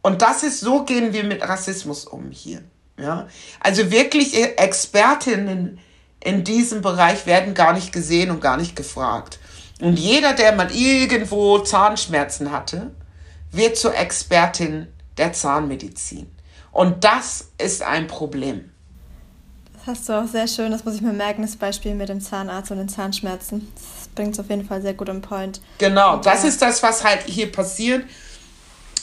Und 0.00 0.22
das 0.22 0.44
ist, 0.44 0.60
so 0.60 0.84
gehen 0.84 1.12
wir 1.12 1.24
mit 1.24 1.42
Rassismus 1.42 2.04
um 2.04 2.30
hier. 2.30 2.62
Ja? 2.96 3.28
Also 3.58 3.90
wirklich 3.90 4.36
Expertinnen 4.58 5.80
in 6.20 6.44
diesem 6.44 6.80
Bereich 6.80 7.26
werden 7.26 7.54
gar 7.54 7.72
nicht 7.72 7.92
gesehen 7.92 8.30
und 8.30 8.40
gar 8.40 8.56
nicht 8.56 8.76
gefragt. 8.76 9.40
Und 9.80 9.98
jeder, 9.98 10.34
der 10.34 10.54
mal 10.54 10.70
irgendwo 10.70 11.58
Zahnschmerzen 11.58 12.52
hatte, 12.52 12.94
wird 13.56 13.76
zur 13.76 13.94
Expertin 13.96 14.88
der 15.16 15.32
Zahnmedizin. 15.32 16.30
Und 16.72 17.04
das 17.04 17.50
ist 17.58 17.82
ein 17.82 18.06
Problem 18.06 18.70
hast 19.86 20.08
du 20.08 20.12
auch 20.14 20.26
sehr 20.26 20.48
schön, 20.48 20.70
das 20.70 20.84
muss 20.84 20.94
ich 20.94 21.00
mir 21.00 21.12
merken, 21.12 21.42
das 21.42 21.56
Beispiel 21.56 21.94
mit 21.94 22.08
dem 22.08 22.20
Zahnarzt 22.20 22.70
und 22.70 22.78
den 22.78 22.88
Zahnschmerzen. 22.88 23.70
Das 23.74 24.08
bringt 24.14 24.34
es 24.34 24.40
auf 24.40 24.48
jeden 24.48 24.66
Fall 24.66 24.82
sehr 24.82 24.94
gut 24.94 25.08
im 25.08 25.20
Point. 25.20 25.60
Genau, 25.78 26.14
und, 26.14 26.26
das 26.26 26.44
äh, 26.44 26.48
ist 26.48 26.62
das, 26.62 26.82
was 26.82 27.04
halt 27.04 27.22
hier 27.26 27.50
passiert. 27.50 28.04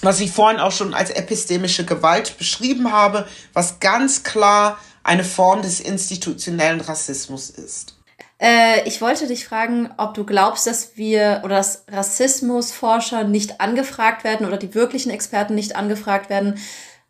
was 0.02 0.20
ich 0.20 0.32
vorhin 0.32 0.60
auch 0.60 0.72
schon 0.72 0.96
als 0.96 1.12
epistemische 1.12 1.86
Gewalt 1.86 2.38
beschrieben 2.40 2.92
habe, 2.92 3.28
was 3.54 3.80
ganz 3.80 4.24
klar 4.24 4.80
eine 5.04 5.24
Form 5.24 5.62
des 5.62 5.80
institutionellen 5.80 6.82
Rassismus 6.82 7.52
ist. 7.52 7.98
Äh, 8.42 8.88
ich 8.88 9.02
wollte 9.02 9.28
dich 9.28 9.46
fragen, 9.46 9.92
ob 9.98 10.16
du 10.16 10.26
glaubst, 10.26 10.66
dass 10.66 10.98
wir 10.98 11.42
oder 11.44 11.58
dass 11.58 11.84
Rassismusforscher 11.90 13.24
nicht 13.24 13.62
angefragt 13.62 14.24
werden 14.24 14.48
oder 14.48 14.58
die 14.58 14.74
wirklichen 14.74 15.12
Experten 15.12 15.54
nicht 15.54 15.76
angefragt 15.76 16.30
werden, 16.30 16.60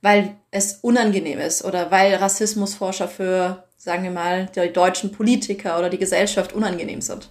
weil 0.01 0.35
es 0.51 0.79
unangenehm 0.81 1.39
ist 1.39 1.63
oder 1.63 1.89
weil 1.89 2.15
Rassismusforscher 2.15 3.07
für, 3.07 3.63
sagen 3.77 4.03
wir 4.03 4.11
mal, 4.11 4.49
die 4.55 4.73
deutschen 4.73 5.13
Politiker 5.13 5.79
oder 5.79 5.89
die 5.89 5.99
Gesellschaft 5.99 6.51
unangenehm 6.51 7.01
sind. 7.01 7.29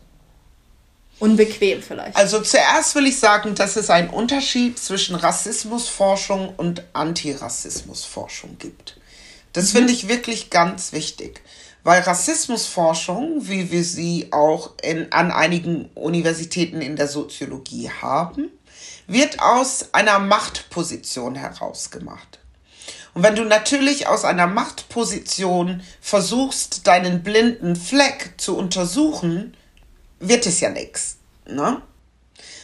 Unbequem 1.18 1.82
vielleicht. 1.82 2.16
Also 2.16 2.40
zuerst 2.40 2.94
will 2.94 3.06
ich 3.06 3.18
sagen, 3.18 3.54
dass 3.54 3.76
es 3.76 3.90
einen 3.90 4.08
Unterschied 4.08 4.78
zwischen 4.78 5.14
Rassismusforschung 5.14 6.54
und 6.56 6.82
Antirassismusforschung 6.94 8.56
gibt. 8.58 8.96
Das 9.52 9.74
mhm. 9.74 9.78
finde 9.78 9.92
ich 9.92 10.08
wirklich 10.08 10.48
ganz 10.48 10.94
wichtig, 10.94 11.42
weil 11.82 12.02
Rassismusforschung, 12.02 13.48
wie 13.48 13.70
wir 13.70 13.84
sie 13.84 14.28
auch 14.32 14.72
in, 14.82 15.12
an 15.12 15.30
einigen 15.30 15.86
Universitäten 15.94 16.80
in 16.82 16.96
der 16.96 17.08
Soziologie 17.08 17.90
haben, 17.90 18.50
wird 19.06 19.40
aus 19.40 19.92
einer 19.92 20.18
Machtposition 20.18 21.34
heraus 21.34 21.90
gemacht. 21.90 22.38
Und 23.12 23.22
wenn 23.24 23.34
du 23.34 23.44
natürlich 23.44 24.06
aus 24.06 24.24
einer 24.24 24.46
Machtposition 24.46 25.82
versuchst, 26.00 26.86
deinen 26.86 27.22
blinden 27.22 27.74
Fleck 27.74 28.34
zu 28.36 28.56
untersuchen, 28.56 29.56
wird 30.20 30.46
es 30.46 30.60
ja 30.60 30.70
nichts. 30.70 31.16
Ne? 31.48 31.82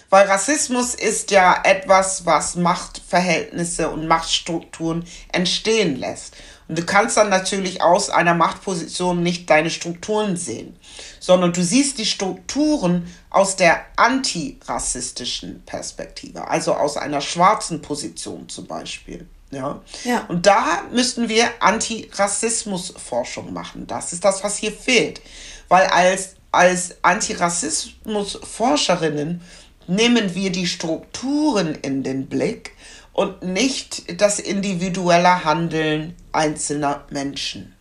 Weil 0.09 0.29
Rassismus 0.29 0.95
ist 0.95 1.33
ja 1.33 1.61
etwas, 1.64 2.27
was 2.27 2.55
Machtverhältnisse 2.55 3.91
und 3.91 4.07
Machtstrukturen 4.07 5.05
entstehen 5.33 5.97
lässt. 5.97 6.37
Und 6.69 6.79
du 6.79 6.85
kannst 6.85 7.17
dann 7.17 7.29
natürlich 7.29 7.81
aus 7.81 8.11
einer 8.11 8.35
Machtposition 8.35 9.23
nicht 9.23 9.49
deine 9.49 9.71
Strukturen 9.71 10.37
sehen, 10.37 10.77
sondern 11.21 11.53
du 11.53 11.62
siehst 11.62 11.99
die 11.99 12.07
Strukturen 12.07 13.07
aus 13.31 13.55
der 13.57 13.85
antirassistischen 13.97 15.62
Perspektive, 15.64 16.49
also 16.49 16.75
aus 16.75 16.97
einer 16.97 17.21
schwarzen 17.21 17.83
Position 17.83 18.49
zum 18.49 18.67
Beispiel. 18.67 19.29
Ja. 19.51 19.81
ja. 20.05 20.25
Und 20.29 20.47
da 20.47 20.83
müssten 20.91 21.29
wir 21.29 21.49
Antirassismusforschung 21.61 23.53
machen. 23.53 23.87
Das 23.87 24.12
ist 24.12 24.25
das, 24.25 24.43
was 24.43 24.57
hier 24.57 24.73
fehlt. 24.73 25.21
Weil 25.69 25.87
als, 25.87 26.35
als 26.51 26.97
Antirassismusforscherinnen 27.03 29.41
nehmen 29.87 30.35
wir 30.35 30.51
die 30.51 30.67
Strukturen 30.67 31.77
in 31.77 32.03
den 32.03 32.27
Blick 32.27 32.73
und 33.17 33.43
nicht 33.43 34.21
das 34.21 34.39
individuelle 34.39 35.43
Handeln 35.43 36.14
einzelner 36.33 37.07
Menschen. 37.09 37.75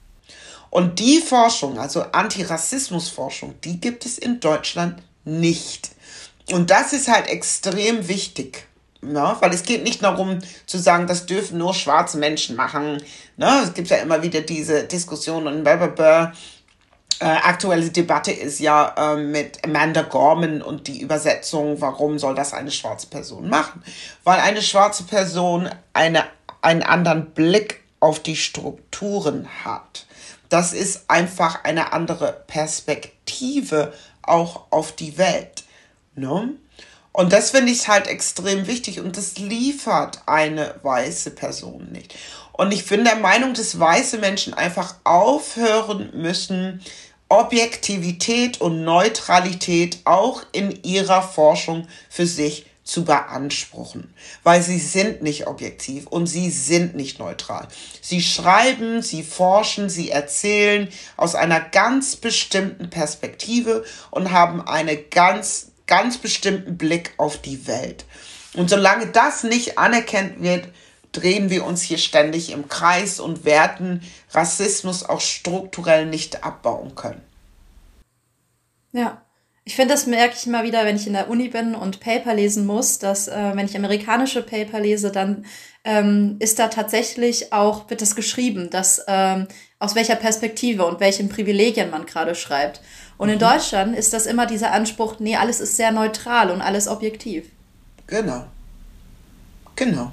Und 0.69 0.99
die 0.99 1.19
Forschung, 1.19 1.77
also 1.77 2.03
Antirassismusforschung, 2.03 3.55
die 3.65 3.81
gibt 3.81 4.05
es 4.05 4.17
in 4.17 4.39
Deutschland 4.39 5.03
nicht. 5.25 5.89
Und 6.53 6.71
das 6.71 6.93
ist 6.93 7.09
halt 7.09 7.27
extrem 7.27 8.07
wichtig. 8.07 8.65
Ne? 9.01 9.36
Weil 9.41 9.53
es 9.53 9.63
geht 9.63 9.83
nicht 9.83 10.01
darum 10.01 10.39
zu 10.65 10.77
sagen, 10.77 11.05
das 11.05 11.25
dürfen 11.25 11.57
nur 11.57 11.73
schwarze 11.73 12.17
Menschen 12.17 12.55
machen. 12.55 13.03
Ne? 13.36 13.61
Es 13.61 13.73
gibt 13.73 13.89
ja 13.89 13.97
immer 13.97 14.23
wieder 14.23 14.39
diese 14.39 14.86
Diskussion 14.86 15.47
und 15.47 15.63
blablabla. 15.63 16.31
Äh, 17.20 17.26
aktuelle 17.26 17.89
Debatte 17.89 18.32
ist 18.32 18.59
ja 18.59 18.93
äh, 18.97 19.16
mit 19.18 19.63
Amanda 19.63 20.01
Gorman 20.01 20.61
und 20.61 20.88
die 20.88 20.99
Übersetzung, 20.99 21.80
warum 21.80 22.20
soll 22.20 22.36
das 22.36 22.53
eine 22.53 22.72
schwarze 22.72 23.07
Person 23.07 23.49
machen? 23.49 23.84
Weil 24.24 24.39
eine 24.41 24.61
schwarze 24.61 25.03
Person 25.03 25.70
eine, 25.93 26.26
einen 26.61 26.84
anderen 26.84 27.32
Blick 27.32 27.82
auf 28.01 28.20
die 28.20 28.36
Strukturen 28.36 29.47
hat. 29.63 30.05
Das 30.49 30.74
ist 30.74 31.09
einfach 31.09 31.63
eine 31.63 31.93
andere 31.93 32.43
Perspektive 32.47 33.93
auch 34.22 34.66
auf 34.70 34.91
die 34.91 35.18
Welt. 35.18 35.63
Ne? 36.16 36.49
Und 37.11 37.32
das 37.32 37.51
finde 37.51 37.72
ich 37.72 37.88
halt 37.88 38.07
extrem 38.07 38.68
wichtig 38.68 38.99
und 38.99 39.16
das 39.16 39.38
liefert 39.38 40.20
eine 40.26 40.76
weiße 40.84 41.32
Person 41.32 41.88
nicht. 41.91 42.13
Und 42.57 42.73
ich 42.73 42.85
bin 42.85 43.03
der 43.03 43.17
Meinung, 43.17 43.53
dass 43.53 43.79
weiße 43.79 44.17
Menschen 44.17 44.53
einfach 44.53 44.95
aufhören 45.03 46.11
müssen, 46.13 46.81
Objektivität 47.27 48.61
und 48.61 48.83
Neutralität 48.83 49.99
auch 50.05 50.43
in 50.53 50.83
ihrer 50.83 51.21
Forschung 51.21 51.87
für 52.09 52.25
sich 52.25 52.65
zu 52.85 53.03
beanspruchen, 53.03 54.13
weil 54.43 54.61
sie 54.61 54.77
sind 54.77 55.23
nicht 55.23 55.47
objektiv 55.47 56.05
und 56.05 56.27
sie 56.27 56.51
sind 56.51 56.95
nicht 56.95 57.17
neutral. 57.17 57.67
Sie 57.99 58.21
schreiben, 58.21 59.01
sie 59.01 59.23
forschen, 59.23 59.89
sie 59.89 60.11
erzählen 60.11 60.87
aus 61.17 61.33
einer 61.33 61.59
ganz 61.59 62.15
bestimmten 62.15 62.91
Perspektive 62.91 63.83
und 64.11 64.31
haben 64.31 64.61
eine 64.61 64.95
ganz, 64.95 65.71
ganz 65.87 66.19
bestimmten 66.19 66.77
Blick 66.77 67.13
auf 67.17 67.41
die 67.41 67.65
Welt. 67.67 68.05
Und 68.53 68.69
solange 68.69 69.07
das 69.07 69.43
nicht 69.43 69.77
anerkannt 69.79 70.41
wird, 70.41 70.69
drehen 71.16 71.49
wir 71.49 71.66
uns 71.66 71.82
hier 71.82 71.97
ständig 71.97 72.51
im 72.51 72.68
Kreis 72.68 73.20
und 73.20 73.45
werden 73.45 74.01
Rassismus 74.32 75.03
auch 75.03 75.22
strukturell 75.22 76.05
nicht 76.05 76.43
abbauen 76.43 76.95
können. 76.95 77.22
Ja. 78.91 79.22
Ich 79.68 79.76
finde, 79.76 79.95
das 79.95 80.05
merke 80.05 80.36
ich 80.38 80.45
immer 80.45 80.63
wieder, 80.63 80.86
wenn 80.86 80.95
ich 80.95 81.07
in 81.07 81.13
der 81.13 81.28
Uni 81.28 81.49
bin 81.49 81.74
und 81.74 81.99
Paper 81.99 82.36
lesen 82.36 82.68
muss, 82.68 82.99
dass 82.99 83.28
äh, 83.28 83.51
wenn 83.55 83.66
ich 83.66 83.76
amerikanische 83.76 84.43
Paper 84.43 84.80
lese, 84.80 85.11
dann 85.11 85.47
ähm, 85.84 86.36
ist 86.38 86.59
da 86.59 86.68
tatsächlich 86.68 87.51
auch, 87.51 87.89
wird 87.89 88.03
das 88.03 88.16
geschrieben, 88.16 88.70
dass 88.70 89.03
ähm, 89.07 89.47
aus 89.80 89.95
welcher 89.95 90.18
Perspektive 90.18 90.86
und 90.86 90.99
welchen 90.99 91.30
Privilegien 91.30 91.89
man 91.89 92.05
gerade 92.05 92.36
schreibt. 92.36 92.82
Und 93.18 93.28
mhm. 93.30 93.34
in 93.34 93.39
Deutschland 93.39 93.97
ist 93.97 94.13
das 94.13 94.28
immer 94.28 94.45
dieser 94.45 94.72
Anspruch, 94.72 95.16
nee, 95.20 95.36
alles 95.36 95.59
ist 95.59 95.78
sehr 95.78 95.91
neutral 95.91 96.51
und 96.51 96.61
alles 96.61 96.88
objektiv. 96.88 97.47
Genau. 98.05 98.45
Genau. 99.76 100.11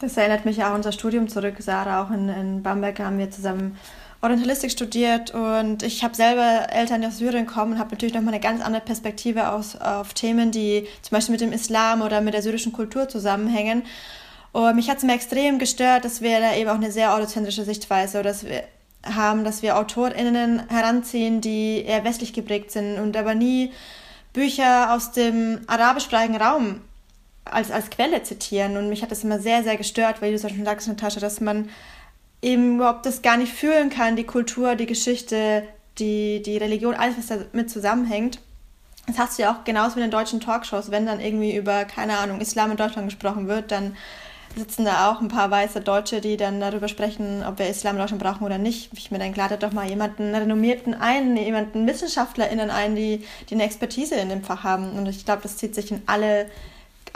Das 0.00 0.16
erinnert 0.16 0.44
mich 0.44 0.62
auch 0.62 0.68
an 0.68 0.76
unser 0.76 0.92
Studium 0.92 1.28
zurück, 1.28 1.56
Sarah. 1.58 2.02
Auch 2.02 2.10
in, 2.10 2.28
in 2.28 2.62
Bamberg 2.62 3.00
haben 3.00 3.18
wir 3.18 3.30
zusammen 3.30 3.76
Orientalistik 4.20 4.70
studiert 4.70 5.32
und 5.32 5.84
ich 5.84 6.02
habe 6.02 6.14
selber 6.14 6.72
Eltern, 6.72 7.04
aus 7.04 7.18
Syrien 7.18 7.46
kommen 7.46 7.74
und 7.74 7.78
habe 7.78 7.90
natürlich 7.90 8.14
nochmal 8.14 8.34
eine 8.34 8.42
ganz 8.42 8.60
andere 8.62 8.82
Perspektive 8.82 9.50
aus, 9.50 9.76
auf 9.76 10.12
Themen, 10.12 10.50
die 10.50 10.88
zum 11.02 11.16
Beispiel 11.16 11.32
mit 11.32 11.40
dem 11.40 11.52
Islam 11.52 12.02
oder 12.02 12.20
mit 12.20 12.34
der 12.34 12.42
syrischen 12.42 12.72
Kultur 12.72 13.08
zusammenhängen. 13.08 13.84
Und 14.50 14.74
mich 14.74 14.90
hat 14.90 14.98
es 14.98 15.04
mir 15.04 15.14
extrem 15.14 15.60
gestört, 15.60 16.04
dass 16.04 16.20
wir 16.20 16.40
da 16.40 16.56
eben 16.56 16.68
auch 16.68 16.74
eine 16.74 16.90
sehr 16.90 17.14
eurozentrische 17.14 17.64
Sichtweise 17.64 18.18
oder 18.18 18.30
dass 18.30 18.44
wir 18.44 18.64
haben, 19.04 19.44
dass 19.44 19.62
wir 19.62 19.76
AutorInnen 19.76 20.68
heranziehen, 20.68 21.40
die 21.40 21.84
eher 21.84 22.04
westlich 22.04 22.32
geprägt 22.32 22.72
sind 22.72 22.98
und 22.98 23.16
aber 23.16 23.36
nie 23.36 23.72
Bücher 24.32 24.94
aus 24.94 25.12
dem 25.12 25.60
arabischsprachigen 25.68 26.36
Raum 26.36 26.80
als, 27.52 27.70
als 27.70 27.90
Quelle 27.90 28.22
zitieren. 28.22 28.76
Und 28.76 28.88
mich 28.88 29.02
hat 29.02 29.10
das 29.10 29.24
immer 29.24 29.38
sehr, 29.38 29.62
sehr 29.62 29.76
gestört, 29.76 30.20
weil 30.20 30.32
du 30.32 30.38
schon 30.38 30.64
sagst, 30.64 30.88
Natascha, 30.88 31.20
dass 31.20 31.40
man 31.40 31.68
eben 32.42 32.76
überhaupt 32.76 33.06
das 33.06 33.22
gar 33.22 33.36
nicht 33.36 33.52
fühlen 33.52 33.90
kann, 33.90 34.16
die 34.16 34.24
Kultur, 34.24 34.76
die 34.76 34.86
Geschichte, 34.86 35.64
die, 35.98 36.42
die 36.42 36.56
Religion, 36.56 36.94
alles, 36.94 37.16
was 37.18 37.38
damit 37.52 37.70
zusammenhängt. 37.70 38.40
Das 39.06 39.18
hast 39.18 39.38
du 39.38 39.42
ja 39.42 39.52
auch 39.52 39.64
genauso 39.64 39.96
wie 39.96 40.00
in 40.00 40.06
den 40.06 40.10
deutschen 40.10 40.40
Talkshows, 40.40 40.90
wenn 40.90 41.06
dann 41.06 41.20
irgendwie 41.20 41.56
über, 41.56 41.84
keine 41.84 42.18
Ahnung, 42.18 42.40
Islam 42.40 42.70
in 42.70 42.76
Deutschland 42.76 43.08
gesprochen 43.08 43.48
wird, 43.48 43.70
dann 43.72 43.96
sitzen 44.56 44.84
da 44.84 45.10
auch 45.10 45.20
ein 45.20 45.28
paar 45.28 45.50
weiße 45.50 45.80
Deutsche, 45.80 46.20
die 46.20 46.36
dann 46.36 46.60
darüber 46.60 46.88
sprechen, 46.88 47.44
ob 47.46 47.58
wir 47.58 47.68
Islam 47.68 47.96
in 47.96 48.00
Deutschland 48.00 48.22
brauchen 48.22 48.44
oder 48.44 48.58
nicht. 48.58 48.90
Ich 48.94 49.10
mir 49.10 49.18
dann 49.18 49.34
ladet 49.34 49.62
doch 49.62 49.72
mal 49.72 49.88
jemanden 49.88 50.34
renommierten 50.34 50.94
ein, 50.94 51.36
jemanden 51.36 51.86
WissenschaftlerInnen 51.86 52.70
ein, 52.70 52.96
die, 52.96 53.24
die 53.48 53.54
eine 53.54 53.64
Expertise 53.64 54.16
in 54.16 54.28
dem 54.28 54.42
Fach 54.42 54.64
haben. 54.64 54.92
Und 54.92 55.06
ich 55.06 55.24
glaube, 55.24 55.42
das 55.42 55.56
zieht 55.56 55.74
sich 55.74 55.90
in 55.90 56.02
alle, 56.06 56.46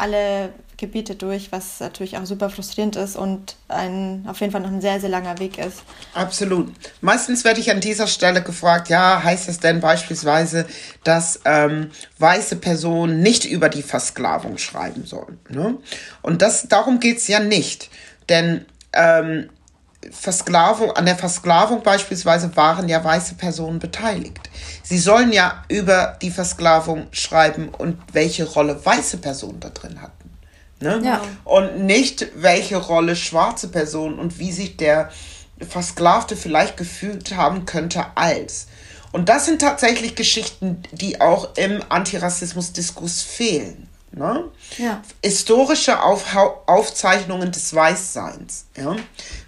alle 0.02 0.52
Gebiete 0.78 1.14
durch, 1.14 1.52
was 1.52 1.78
natürlich 1.78 2.18
auch 2.18 2.26
super 2.26 2.50
frustrierend 2.50 2.96
ist 2.96 3.14
und 3.14 3.54
ein, 3.68 4.24
auf 4.28 4.40
jeden 4.40 4.50
Fall 4.50 4.62
noch 4.62 4.72
ein 4.72 4.80
sehr, 4.80 4.98
sehr 4.98 5.10
langer 5.10 5.38
Weg 5.38 5.58
ist. 5.58 5.84
Absolut. 6.12 6.72
Meistens 7.00 7.44
werde 7.44 7.60
ich 7.60 7.70
an 7.70 7.80
dieser 7.80 8.08
Stelle 8.08 8.42
gefragt, 8.42 8.88
ja, 8.88 9.22
heißt 9.22 9.48
es 9.48 9.60
denn 9.60 9.80
beispielsweise, 9.80 10.66
dass 11.04 11.40
ähm, 11.44 11.92
weiße 12.18 12.56
Personen 12.56 13.20
nicht 13.20 13.44
über 13.44 13.68
die 13.68 13.84
Versklavung 13.84 14.58
schreiben 14.58 15.06
sollen? 15.06 15.38
Ne? 15.48 15.78
Und 16.20 16.42
das, 16.42 16.66
darum 16.66 16.98
geht 16.98 17.18
es 17.18 17.28
ja 17.28 17.38
nicht. 17.38 17.88
Denn 18.28 18.66
ähm, 18.92 19.50
Versklavung, 20.10 20.90
an 20.92 21.06
der 21.06 21.16
Versklavung 21.16 21.82
beispielsweise 21.82 22.54
waren 22.56 22.88
ja 22.88 23.02
weiße 23.02 23.34
Personen 23.34 23.78
beteiligt. 23.78 24.50
Sie 24.82 24.98
sollen 24.98 25.32
ja 25.32 25.64
über 25.68 26.18
die 26.20 26.30
Versklavung 26.30 27.06
schreiben 27.12 27.68
und 27.68 27.98
welche 28.12 28.44
Rolle 28.44 28.84
weiße 28.84 29.18
Personen 29.18 29.60
da 29.60 29.68
drin 29.70 30.02
hatten. 30.02 30.30
Ne? 30.80 31.00
Ja. 31.04 31.22
Und 31.44 31.84
nicht, 31.84 32.26
welche 32.34 32.76
Rolle 32.76 33.14
schwarze 33.14 33.68
Personen 33.68 34.18
und 34.18 34.38
wie 34.38 34.52
sich 34.52 34.76
der 34.76 35.10
Versklavte 35.60 36.36
vielleicht 36.36 36.76
gefühlt 36.76 37.36
haben 37.36 37.64
könnte 37.66 38.04
als. 38.16 38.66
Und 39.12 39.28
das 39.28 39.44
sind 39.44 39.60
tatsächlich 39.60 40.16
Geschichten, 40.16 40.82
die 40.90 41.20
auch 41.20 41.56
im 41.56 41.80
Antirassismus-Diskurs 41.88 43.22
fehlen. 43.22 43.88
Ne? 44.14 44.44
Ja. 44.76 45.02
Historische 45.24 46.02
Aufhau 46.02 46.62
Aufzeichnungen 46.66 47.50
des 47.50 47.74
Weißseins. 47.74 48.66
Ja? 48.76 48.94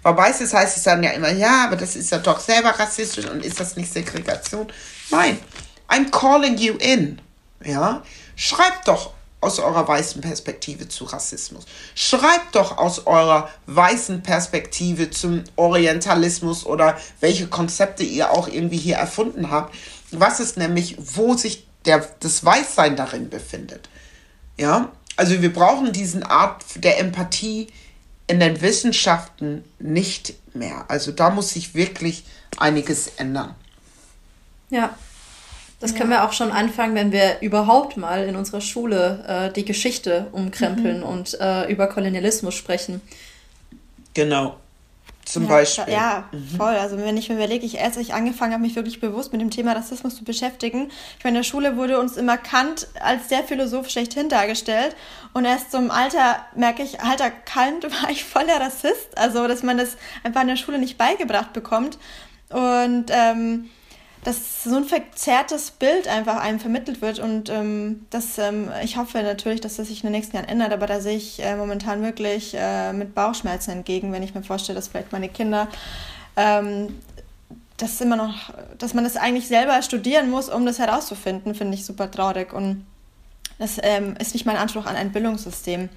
Weil 0.01 0.17
Weißes 0.17 0.53
heißt 0.53 0.77
es 0.77 0.83
dann 0.83 1.03
ja 1.03 1.11
immer, 1.11 1.31
ja, 1.31 1.65
aber 1.65 1.75
das 1.75 1.95
ist 1.95 2.11
ja 2.11 2.17
doch 2.17 2.39
selber 2.39 2.69
rassistisch 2.69 3.29
und 3.29 3.45
ist 3.45 3.59
das 3.59 3.75
nicht 3.75 3.93
Segregation? 3.93 4.67
Nein, 5.11 5.39
I'm 5.87 6.09
calling 6.09 6.57
you 6.57 6.73
in. 6.75 7.21
Ja? 7.63 8.03
Schreibt 8.35 8.87
doch 8.87 9.13
aus 9.39 9.59
eurer 9.59 9.87
weißen 9.87 10.21
Perspektive 10.21 10.87
zu 10.87 11.05
Rassismus. 11.05 11.65
Schreibt 11.93 12.55
doch 12.55 12.79
aus 12.79 13.05
eurer 13.05 13.49
weißen 13.67 14.23
Perspektive 14.23 15.11
zum 15.11 15.43
Orientalismus 15.55 16.65
oder 16.65 16.97
welche 17.19 17.47
Konzepte 17.47 18.01
ihr 18.01 18.31
auch 18.31 18.47
irgendwie 18.47 18.77
hier 18.77 18.95
erfunden 18.95 19.51
habt. 19.51 19.75
Was 20.09 20.39
ist 20.39 20.57
nämlich, 20.57 20.97
wo 20.97 21.35
sich 21.35 21.67
der, 21.85 22.07
das 22.19 22.43
Weißsein 22.43 22.95
darin 22.95 23.29
befindet. 23.29 23.89
Ja, 24.57 24.91
also 25.17 25.41
wir 25.41 25.53
brauchen 25.53 25.91
diesen 25.91 26.23
Art 26.23 26.63
der 26.75 26.99
Empathie 26.99 27.67
in 28.27 28.39
den 28.39 28.61
Wissenschaften 28.61 29.63
nicht 29.79 30.33
mehr. 30.53 30.85
Also 30.87 31.11
da 31.11 31.29
muss 31.29 31.49
sich 31.49 31.75
wirklich 31.75 32.25
einiges 32.57 33.07
ändern. 33.17 33.55
Ja. 34.69 34.95
Das 35.81 35.93
können 35.93 36.09
wir 36.09 36.23
auch 36.23 36.33
schon 36.33 36.51
anfangen, 36.51 36.95
wenn 36.95 37.11
wir 37.11 37.41
überhaupt 37.41 37.97
mal 37.97 38.23
in 38.23 38.35
unserer 38.35 38.61
Schule 38.61 39.23
äh, 39.27 39.53
die 39.53 39.65
Geschichte 39.65 40.27
umkrempeln 40.31 41.03
und 41.03 41.37
äh, 41.39 41.71
über 41.71 41.87
Kolonialismus 41.87 42.55
sprechen. 42.55 43.01
Genau. 44.13 44.57
Zum 45.25 45.43
ja, 45.43 45.49
Beispiel. 45.49 45.93
Ja, 45.93 46.29
voll. 46.55 46.75
Also 46.75 46.97
wenn 46.97 47.17
ich 47.17 47.29
mir 47.29 47.35
überlege, 47.35 47.65
ich 47.65 47.81
als 47.81 47.97
ich 47.97 48.13
angefangen 48.13 48.53
habe, 48.53 48.61
mich 48.61 48.75
wirklich 48.75 48.99
bewusst 48.99 49.31
mit 49.31 49.41
dem 49.41 49.49
Thema 49.49 49.73
Rassismus 49.73 50.15
zu 50.15 50.23
beschäftigen. 50.23 50.91
Ich 51.17 51.23
meine, 51.23 51.37
in 51.37 51.43
der 51.43 51.49
Schule 51.49 51.77
wurde 51.77 51.99
uns 51.99 52.15
immer 52.15 52.37
Kant 52.37 52.87
als 52.99 53.27
der 53.27 53.43
Philosoph 53.43 53.89
schlechthin 53.89 54.29
dargestellt. 54.29 54.95
Und 55.33 55.45
erst 55.45 55.71
zum 55.71 55.89
Alter 55.89 56.45
merke 56.55 56.83
ich, 56.83 57.01
alter 57.01 57.31
Kant 57.31 57.83
war 58.03 58.09
ich 58.11 58.23
voll 58.23 58.45
der 58.45 58.61
Rassist. 58.61 59.17
Also, 59.17 59.47
dass 59.47 59.63
man 59.63 59.77
das 59.77 59.97
einfach 60.23 60.41
in 60.41 60.47
der 60.47 60.57
Schule 60.57 60.77
nicht 60.77 60.97
beigebracht 60.97 61.53
bekommt. 61.53 61.97
Und 62.49 63.05
ähm, 63.09 63.69
dass 64.25 64.63
so 64.63 64.75
ein 64.75 64.85
verzerrtes 64.85 65.69
Bild 65.69 66.07
einfach 66.07 66.37
einem 66.37 66.59
vermittelt 66.59 66.99
wird 67.03 67.19
und 67.19 67.49
ähm, 67.49 68.07
das, 68.09 68.39
ähm, 68.39 68.71
ich 68.83 68.97
hoffe 68.97 69.21
natürlich, 69.21 69.61
dass 69.61 69.75
das 69.75 69.87
sich 69.87 70.03
in 70.03 70.07
den 70.07 70.13
nächsten 70.13 70.35
Jahren 70.35 70.49
ändert, 70.49 70.73
aber 70.73 70.87
da 70.87 70.99
sehe 70.99 71.15
ich 71.15 71.41
äh, 71.43 71.55
momentan 71.55 72.01
wirklich 72.01 72.55
äh, 72.57 72.91
mit 72.91 73.13
Bauchschmerzen 73.13 73.69
entgegen, 73.69 74.11
wenn 74.11 74.23
ich 74.23 74.33
mir 74.33 74.41
vorstelle, 74.41 74.75
dass 74.77 74.87
vielleicht 74.87 75.11
meine 75.11 75.29
Kinder 75.29 75.67
ähm, 76.35 76.99
das 77.77 78.01
immer 78.01 78.15
noch, 78.15 78.51
dass 78.79 78.95
man 78.95 79.03
das 79.03 79.15
eigentlich 79.15 79.47
selber 79.47 79.79
studieren 79.83 80.31
muss, 80.31 80.49
um 80.49 80.65
das 80.65 80.79
herauszufinden, 80.79 81.53
finde 81.53 81.75
ich 81.75 81.85
super 81.85 82.09
traurig 82.09 82.51
und 82.51 82.83
das 83.59 83.77
ähm, 83.83 84.15
ist 84.19 84.33
nicht 84.33 84.47
mein 84.47 84.57
Anspruch 84.57 84.87
an 84.87 84.95
ein 84.95 85.11
Bildungssystem. 85.11 85.89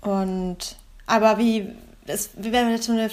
Und 0.00 0.76
aber 1.06 1.38
wie, 1.38 1.72
es 2.06 2.30
wäre 2.34 2.70
jetzt 2.70 2.86
so 2.86 2.92
eine 2.92 3.10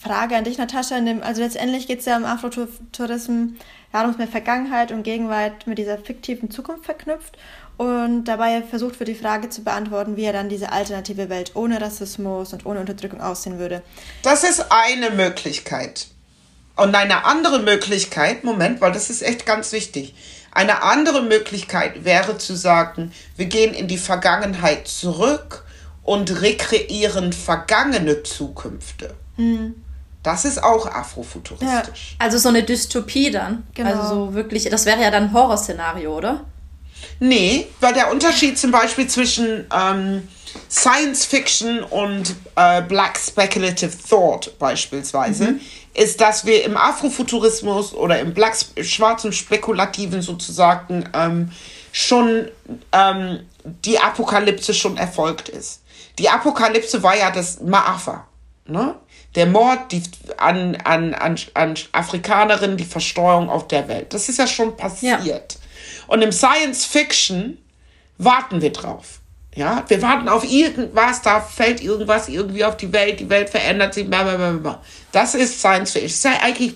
Frage 0.00 0.36
an 0.36 0.44
dich, 0.44 0.58
Natascha. 0.58 0.96
Also 1.20 1.42
letztendlich 1.42 1.86
geht 1.86 2.00
es 2.00 2.06
ja 2.06 2.16
um 2.16 2.24
Afrotourismus 2.24 3.50
darum, 3.92 4.14
mit 4.18 4.30
Vergangenheit 4.30 4.90
und 4.90 5.02
Gegenwart 5.02 5.66
mit 5.66 5.78
dieser 5.78 5.98
fiktiven 5.98 6.50
Zukunft 6.50 6.86
verknüpft 6.86 7.36
und 7.76 8.24
dabei 8.24 8.62
versucht 8.62 8.98
wird, 9.00 9.08
die 9.08 9.14
Frage 9.14 9.50
zu 9.50 9.62
beantworten, 9.62 10.16
wie 10.16 10.24
ja 10.24 10.32
dann 10.32 10.48
diese 10.48 10.72
alternative 10.72 11.28
Welt 11.28 11.52
ohne 11.54 11.80
Rassismus 11.80 12.52
und 12.52 12.64
ohne 12.66 12.80
Unterdrückung 12.80 13.20
aussehen 13.20 13.58
würde. 13.58 13.82
Das 14.22 14.44
ist 14.44 14.66
eine 14.70 15.10
Möglichkeit. 15.10 16.06
Und 16.74 16.94
eine 16.94 17.26
andere 17.26 17.58
Möglichkeit, 17.60 18.44
Moment, 18.44 18.80
weil 18.80 18.92
das 18.92 19.10
ist 19.10 19.22
echt 19.22 19.44
ganz 19.44 19.72
wichtig. 19.72 20.14
Eine 20.52 20.82
andere 20.82 21.22
Möglichkeit 21.22 22.04
wäre 22.04 22.38
zu 22.38 22.54
sagen, 22.56 23.12
wir 23.36 23.46
gehen 23.46 23.74
in 23.74 23.88
die 23.88 23.98
Vergangenheit 23.98 24.88
zurück 24.88 25.61
und 26.02 26.40
rekreieren 26.40 27.32
vergangene 27.32 28.22
Zukünfte. 28.22 29.14
Hm. 29.36 29.74
Das 30.22 30.44
ist 30.44 30.62
auch 30.62 30.86
afrofuturistisch. 30.86 32.16
Ja. 32.18 32.24
Also 32.24 32.38
so 32.38 32.48
eine 32.48 32.62
Dystopie 32.62 33.30
dann. 33.30 33.64
Genau. 33.74 33.90
Also 33.90 34.14
so 34.14 34.34
wirklich, 34.34 34.68
das 34.68 34.86
wäre 34.86 35.02
ja 35.02 35.10
dann 35.10 35.24
ein 35.24 35.32
Horrorszenario, 35.32 36.16
oder? 36.16 36.44
Nee, 37.18 37.66
weil 37.80 37.94
der 37.94 38.10
Unterschied 38.10 38.58
zum 38.58 38.70
Beispiel 38.70 39.08
zwischen 39.08 39.66
ähm, 39.74 40.28
Science 40.70 41.24
Fiction 41.24 41.82
und 41.82 42.34
äh, 42.56 42.82
Black 42.82 43.18
Speculative 43.18 43.92
Thought 44.08 44.56
beispielsweise 44.58 45.52
mhm. 45.52 45.60
ist, 45.94 46.20
dass 46.20 46.46
wir 46.46 46.64
im 46.64 46.76
Afrofuturismus 46.76 47.92
oder 47.94 48.20
im 48.20 48.32
Black 48.34 48.56
schwarzen 48.82 49.32
Spekulativen 49.32 50.22
sozusagen 50.22 51.08
ähm, 51.14 51.50
schon 51.90 52.48
ähm, 52.92 53.40
die 53.64 53.98
Apokalypse 53.98 54.74
schon 54.74 54.96
erfolgt 54.96 55.48
ist. 55.48 55.81
Die 56.18 56.28
Apokalypse 56.28 57.02
war 57.02 57.16
ja 57.16 57.30
das 57.30 57.60
Maafa. 57.60 58.26
Ne? 58.66 58.94
Der 59.34 59.46
Mord 59.46 59.90
die, 59.92 60.02
an, 60.36 60.76
an, 60.76 61.14
an, 61.14 61.36
an 61.54 61.74
Afrikanerinnen, 61.92 62.76
die 62.76 62.84
Versteuerung 62.84 63.48
auf 63.48 63.68
der 63.68 63.88
Welt. 63.88 64.12
Das 64.12 64.28
ist 64.28 64.38
ja 64.38 64.46
schon 64.46 64.76
passiert. 64.76 65.24
Ja. 65.24 65.40
Und 66.06 66.22
im 66.22 66.32
Science 66.32 66.84
Fiction 66.84 67.58
warten 68.18 68.60
wir 68.60 68.72
drauf. 68.72 69.20
Ja, 69.54 69.84
wir 69.88 70.00
warten 70.00 70.28
auf 70.28 70.44
irgendwas, 70.44 71.20
da 71.20 71.40
fällt 71.40 71.82
irgendwas 71.82 72.28
irgendwie 72.28 72.64
auf 72.64 72.76
die 72.78 72.90
Welt, 72.92 73.20
die 73.20 73.28
Welt 73.28 73.50
verändert 73.50 73.92
sich, 73.92 74.08
blablabla. 74.08 74.80
Das 75.12 75.34
ist 75.34 75.58
Science 75.58 75.92
Fiction. 75.92 76.08
Das 76.08 76.16
ist 76.16 76.24
ja 76.24 76.40
eigentlich 76.42 76.74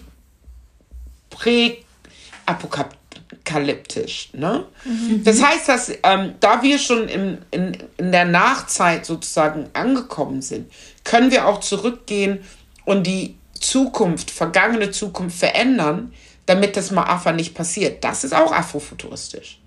prä-apokalyptisch. 3.45 4.31
Ne? 4.33 4.65
Mhm. 4.85 5.25
Das 5.25 5.43
heißt, 5.43 5.69
dass 5.69 5.93
ähm, 6.03 6.35
da 6.41 6.63
wir 6.63 6.79
schon 6.79 7.09
im, 7.09 7.39
in, 7.51 7.77
in 7.97 8.13
der 8.13 8.25
Nachzeit 8.25 9.07
sozusagen 9.07 9.69
angekommen 9.73 10.43
sind, 10.43 10.71
können 11.05 11.31
wir 11.31 11.47
auch 11.47 11.61
zurückgehen 11.61 12.41
und 12.85 13.07
die 13.07 13.37
Zukunft, 13.59 14.31
vergangene 14.31 14.91
Zukunft 14.91 15.39
verändern, 15.39 16.13
damit 16.47 16.77
das 16.77 16.91
Maafa 16.91 17.33
nicht 17.33 17.55
passiert. 17.55 18.05
Das 18.05 18.25
ist 18.25 18.35
auch 18.35 18.53
afrofuturistisch. 18.53 19.61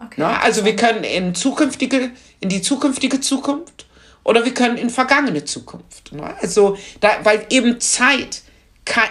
Okay, 0.00 0.14
Na, 0.16 0.40
also 0.40 0.64
wir 0.64 0.76
können 0.76 1.04
in 1.04 1.34
zukünftige, 1.34 2.10
in 2.40 2.48
die 2.48 2.62
zukünftige 2.62 3.20
Zukunft 3.20 3.86
oder 4.24 4.44
wir 4.44 4.54
können 4.54 4.76
in 4.76 4.90
vergangene 4.90 5.44
Zukunft. 5.44 6.10
Na, 6.12 6.34
also 6.40 6.76
da, 7.00 7.18
weil 7.24 7.46
eben 7.50 7.80
Zeit 7.80 8.42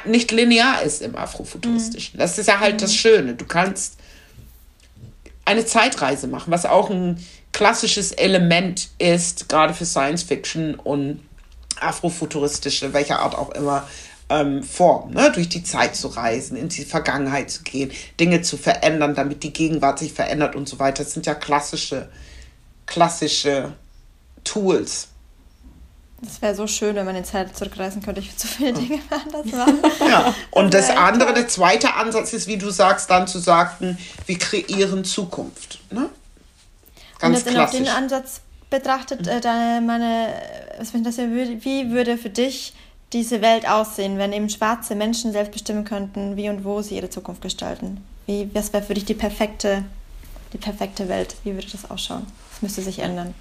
nicht 0.06 0.32
linear 0.32 0.82
ist 0.82 1.02
im 1.02 1.16
Afrofuturistischen. 1.16 2.18
Mhm. 2.18 2.20
Das 2.20 2.38
ist 2.38 2.48
ja 2.48 2.60
halt 2.60 2.76
mhm. 2.76 2.80
das 2.80 2.96
Schöne. 2.96 3.34
Du 3.36 3.46
kannst 3.46 3.98
eine 5.46 5.66
Zeitreise 5.66 6.28
machen, 6.28 6.52
was 6.52 6.66
auch 6.66 6.90
ein 6.90 7.24
klassisches 7.54 8.12
Element 8.12 8.90
ist, 9.00 9.50
gerade 9.50 9.74
für 9.74 9.86
Science 9.86 10.24
Fiction 10.24 10.76
und 10.76 11.22
afrofuturistische, 11.80 12.94
welcher 12.94 13.20
Art 13.20 13.36
auch 13.36 13.52
immer, 13.52 13.88
ähm, 14.30 14.62
Form, 14.62 15.12
ne? 15.12 15.32
durch 15.32 15.48
die 15.48 15.64
Zeit 15.64 15.96
zu 15.96 16.10
reisen, 16.10 16.58
in 16.58 16.70
die 16.70 16.84
Vergangenheit 16.84 17.50
zu 17.50 17.64
gehen, 17.64 17.92
Dinge 18.20 18.42
zu 18.42 18.58
verändern, 18.58 19.16
damit 19.16 19.44
die 19.44 19.54
Gegenwart 19.54 20.00
sich 20.00 20.12
verändert 20.14 20.56
und 20.56 20.68
so 20.68 20.80
weiter. 20.80 21.04
Das 21.04 21.14
sind 21.14 21.26
ja 21.26 21.34
klassische, 21.34 22.10
klassische 22.86 23.74
Tools. 24.44 25.10
Das 26.22 26.42
wäre 26.42 26.56
so 26.56 26.66
schön, 26.66 26.96
wenn 26.96 27.06
man 27.06 27.16
in 27.16 27.24
Zeit 27.24 27.56
zurückreisen 27.56 28.02
könnte. 28.02 28.22
Ich 28.22 28.32
würde 28.32 28.40
so 28.40 28.48
viele 28.48 28.74
Dinge 28.74 29.00
anders 29.10 29.46
machen. 29.46 29.80
Ja, 30.08 30.34
und 30.50 30.74
das, 30.74 30.88
das 30.88 30.98
andere, 30.98 31.34
der 31.34 31.48
zweite 31.48 31.94
Ansatz 31.94 32.34
ist, 32.34 32.48
wie 32.48 32.58
du 32.58 32.72
sagst, 32.72 33.10
dann 33.10 33.28
zu 33.28 33.38
sagen, 33.38 33.98
wir 34.26 34.40
kreieren 34.40 35.06
Zukunft. 35.06 35.80
Ne? 35.92 36.10
Ganz 37.20 37.44
und 37.44 37.48
klassisch. 37.48 37.80
den 37.80 37.90
Ansatz 37.90 38.42
betrachtet, 38.70 39.28
äh, 39.28 39.42
deine, 39.42 39.86
meine, 39.86 40.34
was 40.80 40.94
mich 40.94 41.04
das 41.04 41.18
wie 41.18 41.92
würde 41.92 42.18
für 42.18 42.30
dich 42.30 42.74
diese 43.14 43.42
Welt 43.42 43.68
aussehen, 43.68 44.18
wenn 44.18 44.34
eben 44.34 44.50
schwarze 44.50 44.96
Menschen 44.96 45.32
selbst 45.32 45.52
bestimmen 45.52 45.86
könnten, 45.86 46.36
wie 46.36 46.50
und 46.50 46.66
wo 46.66 46.82
sie 46.82 46.96
ihre 46.96 47.10
Zukunft 47.10 47.42
gestalten? 47.42 48.04
Wie, 48.26 48.50
was 48.54 48.74
wäre 48.74 48.84
für 48.84 48.96
dich 48.96 49.06
die 49.06 49.14
perfekte, 49.14 49.86
die 50.52 50.58
perfekte 50.58 51.08
Welt? 51.08 51.36
Wie 51.44 51.54
würde 51.54 51.68
das 51.72 51.90
ausschauen? 51.90 52.26
Was 52.52 52.62
müsste 52.62 52.82
sich 52.82 53.00
ändern? 53.00 53.34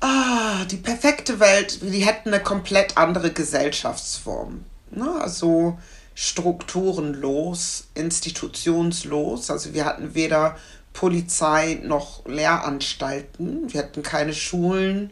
Ah, 0.00 0.64
die 0.64 0.78
perfekte 0.78 1.40
Welt, 1.40 1.80
die 1.82 2.04
hätten 2.06 2.32
eine 2.32 2.42
komplett 2.42 2.96
andere 2.96 3.32
Gesellschaftsform. 3.32 4.64
Ne? 4.90 5.10
Also 5.20 5.78
strukturenlos, 6.14 7.88
institutionslos. 7.94 9.50
Also 9.50 9.74
wir 9.74 9.84
hatten 9.84 10.14
weder 10.14 10.56
Polizei 10.92 11.80
noch 11.82 12.26
Lehranstalten. 12.26 13.72
Wir 13.72 13.80
hatten 13.82 14.02
keine 14.02 14.32
Schulen, 14.32 15.10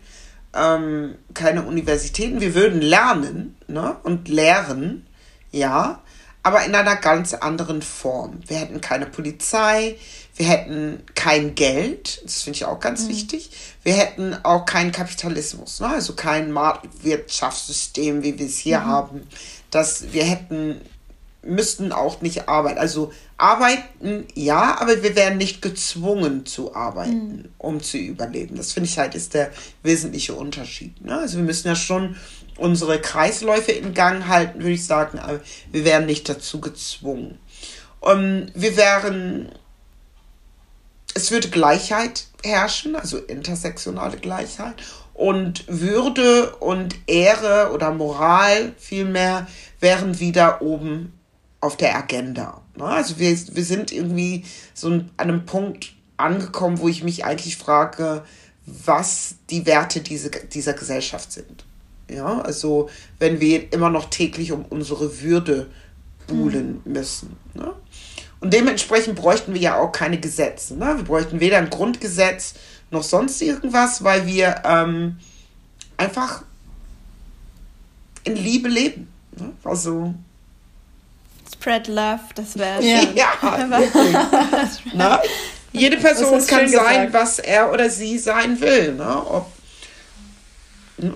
ähm, 0.55 1.17
keine 1.35 1.65
Universitäten. 1.65 2.41
Wir 2.41 2.55
würden 2.55 2.81
lernen 2.81 3.57
ne? 3.69 3.97
und 4.03 4.29
lehren, 4.29 5.07
ja, 5.53 6.03
aber 6.43 6.65
in 6.65 6.75
einer 6.75 6.97
ganz 6.97 7.35
anderen 7.35 7.83
Form. 7.83 8.41
Wir 8.47 8.59
hätten 8.59 8.81
keine 8.81 9.07
Polizei, 9.07 9.97
wir 10.39 10.47
hätten 10.47 11.03
kein 11.15 11.55
Geld, 11.55 12.23
das 12.25 12.43
finde 12.43 12.57
ich 12.57 12.65
auch 12.65 12.81
ganz 12.81 13.05
mhm. 13.05 13.09
wichtig. 13.09 13.51
Wir 13.83 13.95
hätten 13.95 14.35
auch 14.45 14.65
keinen 14.65 14.93
Kapitalismus, 14.93 15.81
ne? 15.81 15.89
also 15.89 16.15
kein 16.15 16.53
Marktwirtschaftssystem, 16.53 18.23
wie 18.23 18.39
wir 18.39 18.47
es 18.47 18.57
hier 18.57 18.81
mhm. 18.81 18.87
haben. 18.87 19.27
Das, 19.71 20.13
wir 20.13 20.25
hätten 20.25 20.81
müssten 21.43 21.93
auch 21.93 22.21
nicht 22.21 22.49
arbeiten. 22.49 22.79
Also 22.79 23.13
arbeiten 23.37 24.27
ja, 24.35 24.81
aber 24.81 25.03
wir 25.03 25.17
werden 25.17 25.39
nicht 25.39 25.63
gezwungen 25.63 26.47
zu 26.47 26.75
arbeiten, 26.75 27.37
mhm. 27.37 27.49
um 27.59 27.83
zu 27.83 27.99
überleben. 27.99 28.57
Das 28.57 28.73
finde 28.73 28.89
ich 28.89 28.99
halt 28.99 29.15
ist 29.15 29.35
der 29.35 29.51
wesentliche 29.83 30.35
Unterschied. 30.35 31.05
Ne? 31.05 31.19
Also 31.19 31.39
wir 31.39 31.45
müssen 31.45 31.69
ja 31.69 31.77
schon 31.77 32.17
unsere 32.57 33.01
Kreisläufe 33.01 33.73
in 33.73 33.95
Gang 33.95 34.27
halten, 34.27 34.61
würde 34.61 34.73
ich 34.73 34.85
sagen, 34.85 35.19
aber 35.19 35.41
wir 35.71 35.85
werden 35.85 36.07
nicht 36.07 36.29
dazu 36.29 36.61
gezwungen. 36.61 37.39
Um, 38.01 38.47
wir 38.55 38.77
wären, 38.77 39.51
es 41.19 41.33
würde 41.33 41.49
Gleichheit 41.49 42.27
herrschen, 42.45 42.95
also 42.95 43.19
intersektionale 43.19 44.19
Gleichheit 44.19 44.77
und 45.15 45.65
Würde 45.67 46.55
und 46.57 46.95
Ehre 47.09 47.73
oder 47.75 47.93
Moral 47.93 48.73
vielmehr 48.79 49.49
wären 49.81 50.21
wieder 50.21 50.63
oben 50.63 51.13
auf 51.61 51.77
der 51.77 51.97
Agenda. 51.97 52.63
Ne? 52.77 52.85
Also 52.85 53.19
wir, 53.19 53.31
wir 53.31 53.65
sind 53.65 53.91
irgendwie 53.91 54.45
so 54.75 54.91
an 54.91 55.11
einem 55.17 55.45
Punkt 55.45 55.93
angekommen, 56.17 56.79
wo 56.79 56.87
ich 56.87 57.03
mich 57.03 57.25
eigentlich 57.25 57.57
frage, 57.57 58.23
was 58.65 59.35
die 59.51 59.67
Werte 59.67 60.01
diese, 60.01 60.31
dieser 60.31 60.75
Gesellschaft 60.75 61.33
sind. 61.33 61.65
Ja, 62.09 62.41
also 62.41 62.89
wenn 63.19 63.41
wir 63.41 63.73
immer 63.73 63.91
noch 63.91 64.09
täglich 64.09 64.53
um 64.53 64.65
unsere 64.67 65.21
Würde 65.21 65.69
buhlen 66.29 66.81
mhm. 66.85 66.93
müssen. 66.93 67.37
Ne? 67.55 67.73
Und 68.41 68.53
dementsprechend 68.53 69.17
bräuchten 69.17 69.55
wir 69.55 69.61
ja 69.61 69.77
auch 69.77 69.91
keine 69.91 70.19
Gesetze. 70.19 70.77
Ne? 70.77 70.97
Wir 70.97 71.05
bräuchten 71.05 71.41
weder 71.41 71.59
ein 71.59 71.71
Grundgesetz 71.71 72.55
noch 72.91 73.03
sonst 73.03 73.43
irgendwas, 73.43 74.05
weil 74.05 74.27
wir 74.27 74.63
ähm, 74.65 75.19
einfach 75.97 76.43
in 78.25 78.37
Liebe 78.37 78.69
leben. 78.69 79.09
Ne? 79.37 79.53
Also 79.65 80.15
Spread 81.53 81.89
Love, 81.89 82.21
das 82.35 82.57
wäre 82.57 82.83
ja. 82.83 83.03
ja 83.15 83.69
Na? 84.95 85.21
Jede 85.73 85.97
Person 85.97 86.45
kann 86.47 86.69
sein, 86.69 87.13
was 87.13 87.39
er 87.41 87.73
oder 87.73 87.91
sie 87.91 88.19
sein 88.19 88.61
will. 88.61 88.95
Ne? 88.95 89.27
Ob, 89.27 89.53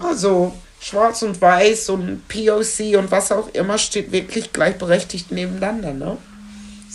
also 0.02 0.52
schwarz 0.80 1.22
und 1.22 1.40
weiß 1.40 1.90
und 1.90 2.28
POC 2.28 2.98
und 2.98 3.10
was 3.10 3.32
auch 3.32 3.48
immer 3.54 3.78
steht 3.78 4.12
wirklich 4.12 4.52
gleichberechtigt 4.52 5.30
nebeneinander. 5.30 5.94
Ne? 5.94 6.18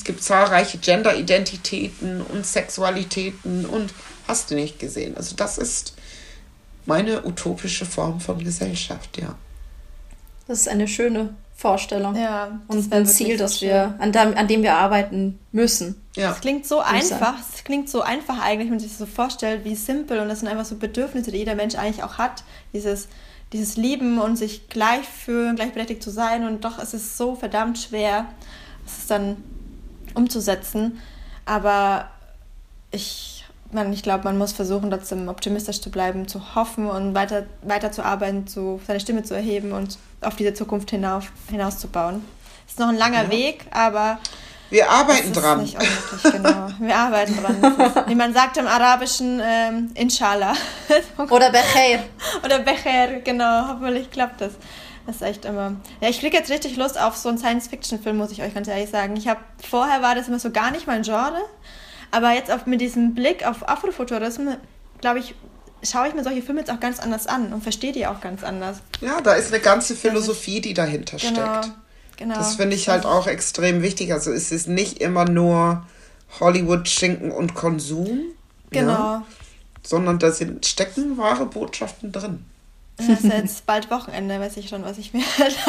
Es 0.07 0.13
gibt 0.13 0.23
zahlreiche 0.23 0.77
Gender-Identitäten 0.77 2.21
und 2.21 2.45
Sexualitäten 2.45 3.65
und 3.65 3.93
hast 4.25 4.49
du 4.49 4.55
nicht 4.55 4.79
gesehen. 4.79 5.17
Also 5.17 5.35
das 5.35 5.57
ist 5.57 5.95
meine 6.85 7.25
utopische 7.25 7.85
Form 7.85 8.21
von 8.21 8.41
Gesellschaft, 8.41 9.17
ja. 9.17 9.35
Das 10.47 10.59
ist 10.61 10.69
eine 10.69 10.87
schöne 10.87 11.35
Vorstellung. 11.57 12.15
Ja. 12.15 12.57
Und 12.69 12.93
ein 12.93 13.05
Ziel, 13.05 13.35
das 13.35 13.59
wir, 13.61 13.95
an 13.99 14.13
dem, 14.13 14.37
an 14.37 14.47
dem 14.47 14.63
wir 14.63 14.75
arbeiten 14.75 15.39
müssen. 15.51 16.01
Ja. 16.15 16.31
Es 16.31 16.39
klingt 16.39 16.65
so 16.65 16.79
einfach, 16.79 17.33
es 17.53 17.65
klingt 17.65 17.89
so 17.89 18.01
einfach 18.01 18.39
eigentlich, 18.41 18.67
wenn 18.67 18.75
man 18.75 18.79
sich 18.79 18.91
das 18.91 18.99
so 18.99 19.07
vorstellt, 19.07 19.65
wie 19.65 19.75
simpel 19.75 20.19
und 20.19 20.29
das 20.29 20.39
sind 20.39 20.47
einfach 20.47 20.63
so 20.63 20.77
Bedürfnisse, 20.77 21.31
die 21.31 21.39
jeder 21.39 21.55
Mensch 21.55 21.75
eigentlich 21.75 22.03
auch 22.03 22.17
hat. 22.17 22.45
Dieses, 22.71 23.09
dieses 23.51 23.75
Lieben 23.75 24.21
und 24.21 24.37
sich 24.37 24.69
gleich 24.69 25.05
fühlen, 25.05 25.57
gleichberechtigt 25.57 26.01
zu 26.01 26.11
sein 26.11 26.47
und 26.47 26.63
doch 26.63 26.79
ist 26.79 26.93
es 26.93 27.17
so 27.17 27.35
verdammt 27.35 27.77
schwer, 27.77 28.27
es 28.85 28.99
ist 28.99 29.11
dann 29.11 29.43
umzusetzen. 30.17 30.99
Aber 31.45 32.09
ich 32.91 33.37
man, 33.71 33.91
ich 33.91 34.03
glaube, 34.03 34.23
man 34.23 34.37
muss 34.37 34.53
versuchen, 34.53 34.89
trotzdem 34.89 35.27
optimistisch 35.27 35.81
zu 35.81 35.89
bleiben, 35.89 36.27
zu 36.27 36.55
hoffen 36.55 36.87
und 36.87 37.13
weiter, 37.15 37.45
weiter 37.61 37.91
zu 37.91 38.03
arbeiten, 38.03 38.47
zu, 38.47 38.79
seine 38.85 38.99
Stimme 38.99 39.23
zu 39.23 39.33
erheben 39.33 39.71
und 39.71 39.97
auf 40.21 40.35
diese 40.35 40.53
Zukunft 40.53 40.91
hinauf, 40.91 41.31
hinauszubauen. 41.49 42.23
Es 42.65 42.73
ist 42.73 42.79
noch 42.79 42.89
ein 42.89 42.97
langer 42.97 43.23
ja. 43.23 43.31
Weg, 43.31 43.65
aber. 43.71 44.19
Wir 44.69 44.89
arbeiten 44.89 45.31
dran. 45.31 45.61
Nicht 45.61 45.77
genau. 46.23 46.67
Wir 46.79 46.95
arbeiten 46.95 47.37
dran. 47.41 47.63
Ist, 47.63 47.95
wie 48.07 48.15
man 48.15 48.33
sagt 48.33 48.57
im 48.57 48.67
Arabischen, 48.67 49.41
ähm, 49.41 49.91
Inshallah. 49.93 50.53
Oder 51.29 51.51
Becher. 51.51 52.03
Oder 52.43 52.59
Becher, 52.59 53.21
genau. 53.23 53.69
Hoffentlich 53.69 54.11
klappt 54.11 54.41
das. 54.41 54.53
Das 55.07 55.15
ist 55.15 55.21
echt 55.21 55.45
immer. 55.45 55.77
Ja, 56.01 56.09
ich 56.09 56.19
kriege 56.19 56.35
jetzt 56.35 56.51
richtig 56.51 56.75
Lust 56.75 56.99
auf 56.99 57.15
so 57.15 57.29
einen 57.29 57.37
Science-Fiction-Film, 57.37 58.17
muss 58.17 58.31
ich 58.31 58.41
euch 58.41 58.53
ganz 58.53 58.67
ehrlich 58.67 58.89
sagen. 58.89 59.15
Ich 59.15 59.27
habe 59.27 59.39
vorher 59.67 60.01
war 60.01 60.13
das 60.15 60.27
immer 60.27 60.37
so 60.37 60.51
gar 60.51 60.69
nicht 60.69 60.85
mein 60.85 61.01
Genre. 61.01 61.41
Aber 62.11 62.33
jetzt 62.33 62.51
auf, 62.51 62.65
mit 62.65 62.81
diesem 62.81 63.15
Blick 63.15 63.45
auf 63.47 63.67
Afrofuturismus, 63.67 64.55
glaube 64.99 65.19
ich, 65.19 65.33
schaue 65.81 66.09
ich 66.09 66.13
mir 66.13 66.23
solche 66.23 66.41
Filme 66.41 66.59
jetzt 66.59 66.71
auch 66.71 66.79
ganz 66.79 66.99
anders 66.99 67.25
an 67.25 67.53
und 67.53 67.63
verstehe 67.63 67.93
die 67.93 68.05
auch 68.05 68.19
ganz 68.19 68.43
anders. 68.43 68.81
Ja, 68.99 69.21
da 69.21 69.33
ist 69.33 69.53
eine 69.53 69.61
ganze 69.61 69.95
Philosophie, 69.95 70.59
die 70.59 70.73
dahinter 70.73 71.17
genau, 71.17 71.61
steckt. 71.61 71.75
Genau. 72.17 72.35
Das 72.35 72.55
finde 72.55 72.75
ich 72.75 72.89
halt 72.89 73.05
auch 73.05 73.27
extrem 73.27 73.81
wichtig. 73.81 74.11
Also 74.11 74.31
es 74.31 74.51
ist 74.51 74.67
nicht 74.67 74.99
immer 74.99 75.23
nur 75.25 75.85
Hollywood, 76.41 76.89
Schinken 76.89 77.31
und 77.31 77.55
Konsum. 77.55 78.19
Genau. 78.71 78.91
Ja, 78.91 79.25
sondern 79.83 80.19
da 80.19 80.31
sind, 80.31 80.65
stecken 80.65 81.17
wahre 81.17 81.45
Botschaften 81.45 82.11
drin. 82.11 82.43
Das 82.97 83.09
ist 83.09 83.23
jetzt 83.25 83.65
bald 83.67 83.91
Wochenende, 83.91 84.39
weiß 84.39 84.57
ich 84.57 84.69
schon, 84.69 84.83
was 84.83 84.97
ich 84.97 85.13
mir 85.13 85.23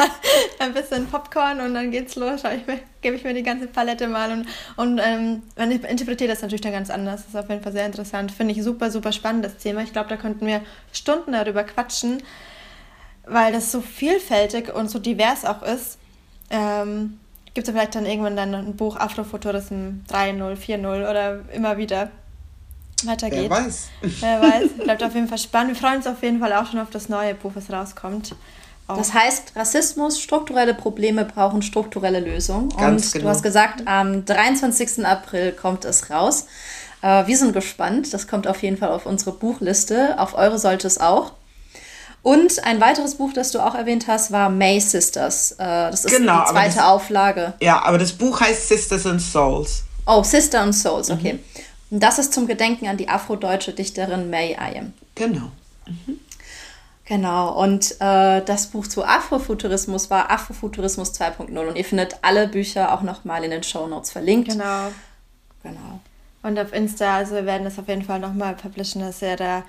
ein 0.58 0.72
bisschen 0.72 1.06
Popcorn 1.06 1.60
und 1.60 1.74
dann 1.74 1.90
geht's 1.90 2.16
los. 2.16 2.40
Ich 2.44 2.66
mir, 2.66 2.80
gebe 3.02 3.16
ich 3.16 3.24
mir 3.24 3.34
die 3.34 3.42
ganze 3.42 3.66
Palette 3.66 4.08
mal 4.08 4.32
und, 4.32 4.46
und 4.76 4.98
ähm, 4.98 5.42
man 5.56 5.70
interpretiert 5.70 6.30
das 6.30 6.40
natürlich 6.40 6.62
dann 6.62 6.72
ganz 6.72 6.88
anders. 6.88 7.22
Das 7.22 7.28
ist 7.28 7.36
auf 7.36 7.50
jeden 7.50 7.62
Fall 7.62 7.72
sehr 7.72 7.84
interessant. 7.84 8.32
Finde 8.32 8.54
ich 8.54 8.62
super, 8.62 8.90
super 8.90 9.12
spannendes 9.12 9.58
Thema. 9.58 9.82
Ich 9.82 9.92
glaube, 9.92 10.08
da 10.08 10.16
könnten 10.16 10.46
wir 10.46 10.62
Stunden 10.90 11.32
darüber 11.32 11.64
quatschen, 11.64 12.22
weil 13.26 13.52
das 13.52 13.72
so 13.72 13.82
vielfältig 13.82 14.74
und 14.74 14.90
so 14.90 14.98
divers 14.98 15.44
auch 15.44 15.62
ist. 15.62 15.98
Ähm, 16.48 17.20
Gibt 17.52 17.68
es 17.68 17.74
vielleicht 17.74 17.94
dann 17.94 18.06
irgendwann 18.06 18.36
dann 18.36 18.54
ein 18.54 18.76
Buch 18.76 18.96
Afrofuturism 18.96 20.04
3.0, 20.08 20.56
4.0 20.56 21.10
oder 21.10 21.40
immer 21.52 21.76
wieder 21.76 22.10
weitergeht. 23.04 23.42
Wer 23.42 23.50
weiß. 23.50 23.88
Wer 24.00 24.42
weiß. 24.42 24.68
Bleibt 24.82 25.02
auf 25.02 25.14
jeden 25.14 25.28
Fall 25.28 25.38
spannend. 25.38 25.74
Wir 25.74 25.80
freuen 25.80 25.98
uns 25.98 26.06
auf 26.06 26.22
jeden 26.22 26.40
Fall 26.40 26.52
auch 26.52 26.66
schon 26.66 26.80
auf 26.80 26.90
das 26.90 27.08
neue 27.08 27.34
Buch, 27.34 27.52
was 27.54 27.70
rauskommt. 27.70 28.34
Auch. 28.88 28.96
Das 28.96 29.12
heißt, 29.12 29.52
Rassismus, 29.54 30.18
strukturelle 30.18 30.72
Probleme 30.72 31.24
brauchen 31.24 31.60
strukturelle 31.60 32.20
Lösungen. 32.20 32.70
Ganz 32.70 33.06
Und 33.06 33.12
genau. 33.12 33.24
du 33.24 33.30
hast 33.30 33.42
gesagt, 33.42 33.86
am 33.86 34.24
23. 34.24 35.04
April 35.04 35.52
kommt 35.52 35.84
es 35.84 36.10
raus. 36.10 36.46
Äh, 37.02 37.26
wir 37.26 37.36
sind 37.36 37.52
gespannt. 37.52 38.12
Das 38.14 38.26
kommt 38.26 38.46
auf 38.46 38.62
jeden 38.62 38.78
Fall 38.78 38.88
auf 38.88 39.04
unsere 39.04 39.32
Buchliste. 39.32 40.18
Auf 40.18 40.34
eure 40.34 40.58
sollte 40.58 40.86
es 40.86 40.98
auch. 40.98 41.32
Und 42.22 42.64
ein 42.64 42.80
weiteres 42.80 43.16
Buch, 43.16 43.32
das 43.32 43.52
du 43.52 43.60
auch 43.60 43.74
erwähnt 43.74 44.06
hast, 44.08 44.32
war 44.32 44.48
May 44.48 44.80
Sisters. 44.80 45.52
Äh, 45.52 45.56
das 45.58 46.04
ist 46.04 46.16
genau, 46.16 46.44
die 46.46 46.52
zweite 46.52 46.76
das, 46.76 46.84
Auflage. 46.84 47.54
Ja, 47.60 47.82
aber 47.84 47.98
das 47.98 48.12
Buch 48.12 48.40
heißt 48.40 48.68
Sisters 48.68 49.06
and 49.06 49.20
Souls. 49.20 49.84
Oh, 50.06 50.22
Sister 50.22 50.62
and 50.62 50.74
Souls, 50.74 51.10
okay. 51.10 51.34
Mhm. 51.34 51.40
Und 51.90 52.02
das 52.02 52.18
ist 52.18 52.32
zum 52.32 52.46
Gedenken 52.46 52.86
an 52.86 52.96
die 52.96 53.08
afrodeutsche 53.08 53.72
Dichterin 53.72 54.30
May 54.30 54.56
Ayem. 54.56 54.92
Genau. 55.14 55.50
Mhm. 55.86 56.20
Genau, 57.08 57.58
und 57.62 57.92
äh, 58.00 58.42
das 58.44 58.66
Buch 58.66 58.86
zu 58.86 59.02
Afrofuturismus 59.02 60.10
war 60.10 60.30
Afrofuturismus 60.30 61.18
2.0 61.18 61.58
und 61.58 61.76
ihr 61.76 61.84
findet 61.84 62.18
alle 62.20 62.48
Bücher 62.48 62.92
auch 62.92 63.00
nochmal 63.00 63.44
in 63.44 63.50
den 63.50 63.62
Show 63.62 63.86
Notes 63.86 64.10
verlinkt. 64.10 64.50
Genau. 64.50 64.92
Genau. 65.62 66.00
Und 66.42 66.58
auf 66.58 66.74
Insta, 66.74 67.16
also 67.16 67.34
wir 67.34 67.46
werden 67.46 67.64
das 67.64 67.78
auf 67.78 67.88
jeden 67.88 68.02
Fall 68.02 68.20
nochmal 68.20 68.54
publishen, 68.54 69.00
dass 69.00 69.22
ihr 69.22 69.36
da 69.36 69.62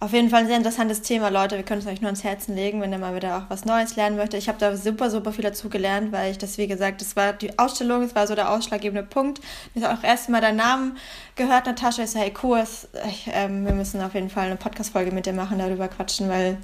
auf 0.00 0.14
jeden 0.14 0.30
Fall 0.30 0.40
ein 0.40 0.46
sehr 0.46 0.56
interessantes 0.56 1.02
Thema, 1.02 1.28
Leute. 1.28 1.56
Wir 1.56 1.62
können 1.62 1.82
es 1.82 1.86
euch 1.86 2.00
nur 2.00 2.08
ans 2.08 2.24
Herzen 2.24 2.56
legen, 2.56 2.80
wenn 2.80 2.90
ihr 2.90 2.98
mal 2.98 3.14
wieder 3.14 3.36
auch 3.36 3.42
was 3.50 3.66
Neues 3.66 3.96
lernen 3.96 4.16
möchtet. 4.16 4.40
Ich 4.40 4.48
habe 4.48 4.58
da 4.58 4.74
super, 4.74 5.10
super 5.10 5.30
viel 5.30 5.44
dazu 5.44 5.68
gelernt, 5.68 6.10
weil 6.10 6.30
ich 6.30 6.38
das, 6.38 6.56
wie 6.56 6.66
gesagt, 6.66 7.02
das 7.02 7.16
war 7.16 7.34
die 7.34 7.58
Ausstellung, 7.58 8.00
das 8.00 8.14
war 8.14 8.26
so 8.26 8.34
der 8.34 8.50
ausschlaggebende 8.50 9.02
Punkt. 9.02 9.42
Ich 9.74 9.82
habe 9.84 9.98
auch 9.98 10.02
erst 10.02 10.30
mal 10.30 10.40
deinen 10.40 10.56
Namen 10.56 10.96
gehört, 11.36 11.66
Natascha. 11.66 12.02
Ich 12.02 12.10
so, 12.12 12.18
hey, 12.18 12.32
cool, 12.42 12.64
ich, 13.08 13.28
ähm, 13.30 13.66
wir 13.66 13.74
müssen 13.74 14.00
auf 14.00 14.14
jeden 14.14 14.30
Fall 14.30 14.46
eine 14.46 14.56
Podcast-Folge 14.56 15.12
mit 15.12 15.26
dir 15.26 15.34
machen, 15.34 15.58
darüber 15.58 15.88
quatschen, 15.88 16.30
weil 16.30 16.56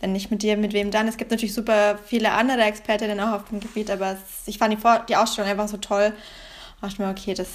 wenn 0.00 0.12
nicht 0.12 0.30
mit 0.30 0.42
dir, 0.42 0.56
mit 0.56 0.72
wem 0.72 0.92
dann? 0.92 1.08
Es 1.08 1.16
gibt 1.16 1.32
natürlich 1.32 1.54
super 1.54 1.98
viele 2.06 2.30
andere 2.30 2.62
Expertinnen 2.62 3.18
auch 3.18 3.32
auf 3.32 3.48
dem 3.48 3.58
Gebiet, 3.58 3.90
aber 3.90 4.12
es, 4.12 4.46
ich 4.46 4.58
fand 4.58 4.72
die, 4.72 4.78
die 5.08 5.16
Ausstellung 5.16 5.50
einfach 5.50 5.66
so 5.66 5.78
toll. 5.78 6.12
Ich 6.76 6.80
dachte 6.80 7.02
mir, 7.02 7.10
okay, 7.10 7.34
das 7.34 7.48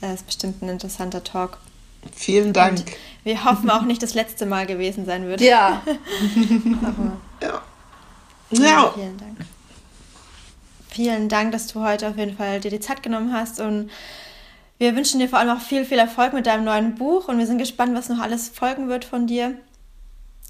äh, 0.00 0.14
ist 0.14 0.26
bestimmt 0.26 0.62
ein 0.62 0.68
interessanter 0.68 1.24
Talk. 1.24 1.58
Vielen 2.14 2.52
Dank. 2.52 2.78
Und 2.78 2.84
wir 3.24 3.44
hoffen 3.44 3.70
auch 3.70 3.82
nicht 3.82 4.02
das 4.02 4.14
letzte 4.14 4.46
Mal 4.46 4.66
gewesen 4.66 5.04
sein 5.04 5.26
wird. 5.26 5.40
Ja. 5.40 5.82
ja. 7.42 7.62
ja. 8.50 8.92
Vielen 8.94 9.16
Dank. 9.18 9.36
Vielen 10.88 11.28
Dank, 11.28 11.52
dass 11.52 11.66
du 11.66 11.82
heute 11.82 12.08
auf 12.08 12.16
jeden 12.16 12.36
Fall 12.36 12.60
dir 12.60 12.70
die 12.70 12.80
Zeit 12.80 13.02
genommen 13.02 13.32
hast 13.32 13.60
und 13.60 13.90
wir 14.78 14.94
wünschen 14.94 15.20
dir 15.20 15.28
vor 15.28 15.38
allem 15.38 15.56
auch 15.56 15.60
viel, 15.60 15.84
viel 15.84 15.98
Erfolg 15.98 16.32
mit 16.32 16.46
deinem 16.46 16.64
neuen 16.64 16.94
Buch 16.94 17.28
und 17.28 17.38
wir 17.38 17.46
sind 17.46 17.58
gespannt, 17.58 17.94
was 17.94 18.08
noch 18.08 18.18
alles 18.18 18.48
folgen 18.48 18.88
wird 18.88 19.04
von 19.04 19.26
dir. 19.26 19.54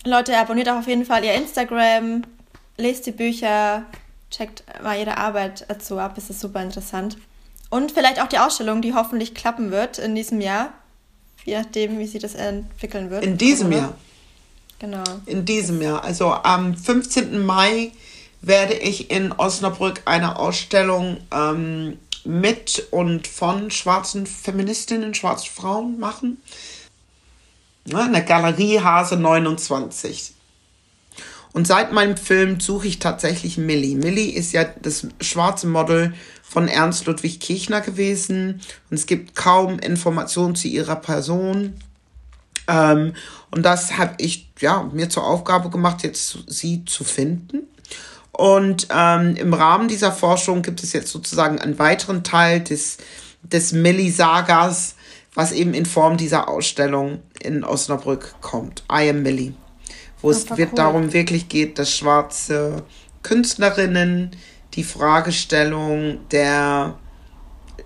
Leute, 0.05 0.37
abonniert 0.37 0.69
auch 0.69 0.79
auf 0.79 0.87
jeden 0.87 1.05
Fall 1.05 1.25
ihr 1.25 1.35
Instagram, 1.35 2.23
lest 2.77 3.07
die 3.07 3.13
Bücher, 3.13 3.85
checkt 4.31 4.65
mal 4.83 4.99
ihre 4.99 5.17
Arbeit 5.17 5.65
dazu 5.69 5.99
ab, 5.99 6.19
es 6.19 6.31
ist 6.31 6.41
super 6.41 6.63
interessant. 6.63 7.17
Und 7.71 7.93
vielleicht 7.93 8.21
auch 8.21 8.29
die 8.29 8.39
Ausstellung, 8.39 8.83
die 8.83 8.95
hoffentlich 8.95 9.35
klappen 9.35 9.71
wird 9.71 9.99
in 9.99 10.15
diesem 10.15 10.41
Jahr 10.41 10.73
je 11.47 11.57
nachdem, 11.57 11.99
wie 11.99 12.07
sich 12.07 12.21
das 12.21 12.35
entwickeln 12.35 13.09
wird. 13.09 13.25
In 13.25 13.39
diesem 13.39 13.73
Jahr. 13.73 13.95
Genau. 14.79 15.05
In 15.25 15.47
diesem 15.47 15.81
Jahr. 15.81 16.05
Also 16.05 16.33
am 16.33 16.77
15. 16.77 17.45
Mai 17.45 17.93
werde 18.43 18.75
ich 18.75 19.11
in 19.11 19.33
Osnabrück 19.33 20.03
eine 20.05 20.39
Ausstellung 20.39 21.19
ähm, 21.33 21.99
mit 22.25 22.89
und 22.91 23.27
von 23.27 23.71
schwarzen 23.71 24.27
Feministinnen, 24.27 25.15
schwarzen 25.15 25.51
Frauen 25.55 25.99
machen. 25.99 26.43
In 27.87 28.13
der 28.13 28.23
Galerie 28.23 28.81
Hase 28.81 29.17
29. 29.17 30.33
Und 31.53 31.67
seit 31.67 31.93
meinem 31.93 32.17
Film 32.17 32.61
suche 32.61 32.89
ich 32.89 32.99
tatsächlich 32.99 33.57
Millie. 33.57 33.97
Millie 33.97 34.35
ist 34.35 34.53
ja 34.53 34.65
das 34.65 35.07
schwarze 35.23 35.69
Model 35.69 36.13
von 36.57 36.69
Ernst 36.69 37.05
Ludwig 37.05 37.39
Kirchner 37.39 37.83
gewesen. 37.83 38.63
Und 38.89 38.97
es 38.97 39.05
gibt 39.05 39.37
kaum 39.37 39.79
Informationen 39.79 40.55
zu 40.55 40.69
ihrer 40.69 40.97
Person. 40.97 41.75
Ähm, 42.67 43.13
und 43.51 43.63
das 43.63 43.99
habe 43.99 44.15
ich 44.17 44.49
ja, 44.61 44.89
mir 44.91 45.11
zur 45.11 45.27
Aufgabe 45.27 45.69
gemacht, 45.69 46.03
jetzt 46.03 46.39
sie 46.47 46.87
zu 46.87 47.05
finden. 47.05 47.65
Und 48.33 48.89
ähm, 48.91 49.37
im 49.37 49.53
Rahmen 49.53 49.87
dieser 49.87 50.13
Forschung 50.13 50.63
gibt 50.63 50.83
es 50.83 50.95
jetzt 50.95 51.13
sozusagen 51.13 51.59
einen 51.59 51.79
weiteren 51.79 52.25
Teil 52.25 52.63
des, 52.63 52.97
des 53.43 53.73
Millie-Sagas, 53.73 54.95
was 55.35 55.53
eben 55.53 55.75
in 55.75 55.85
Form 55.85 56.17
dieser 56.17 56.49
Ausstellung 56.49 57.21
in 57.39 57.65
Osnabrück 57.65 58.35
kommt. 58.41 58.83
I 58.91 59.11
am 59.11 59.23
Millie. 59.23 59.53
Wo 60.23 60.31
es 60.31 60.49
wird 60.57 60.71
cool. 60.71 60.77
darum 60.77 61.13
wirklich 61.13 61.51
geht, 61.51 61.79
dass 61.79 61.95
schwarze 61.95 62.83
Künstlerinnen 63.23 64.31
die 64.77 64.85
Fragestellung 64.85 66.21
der 66.31 66.95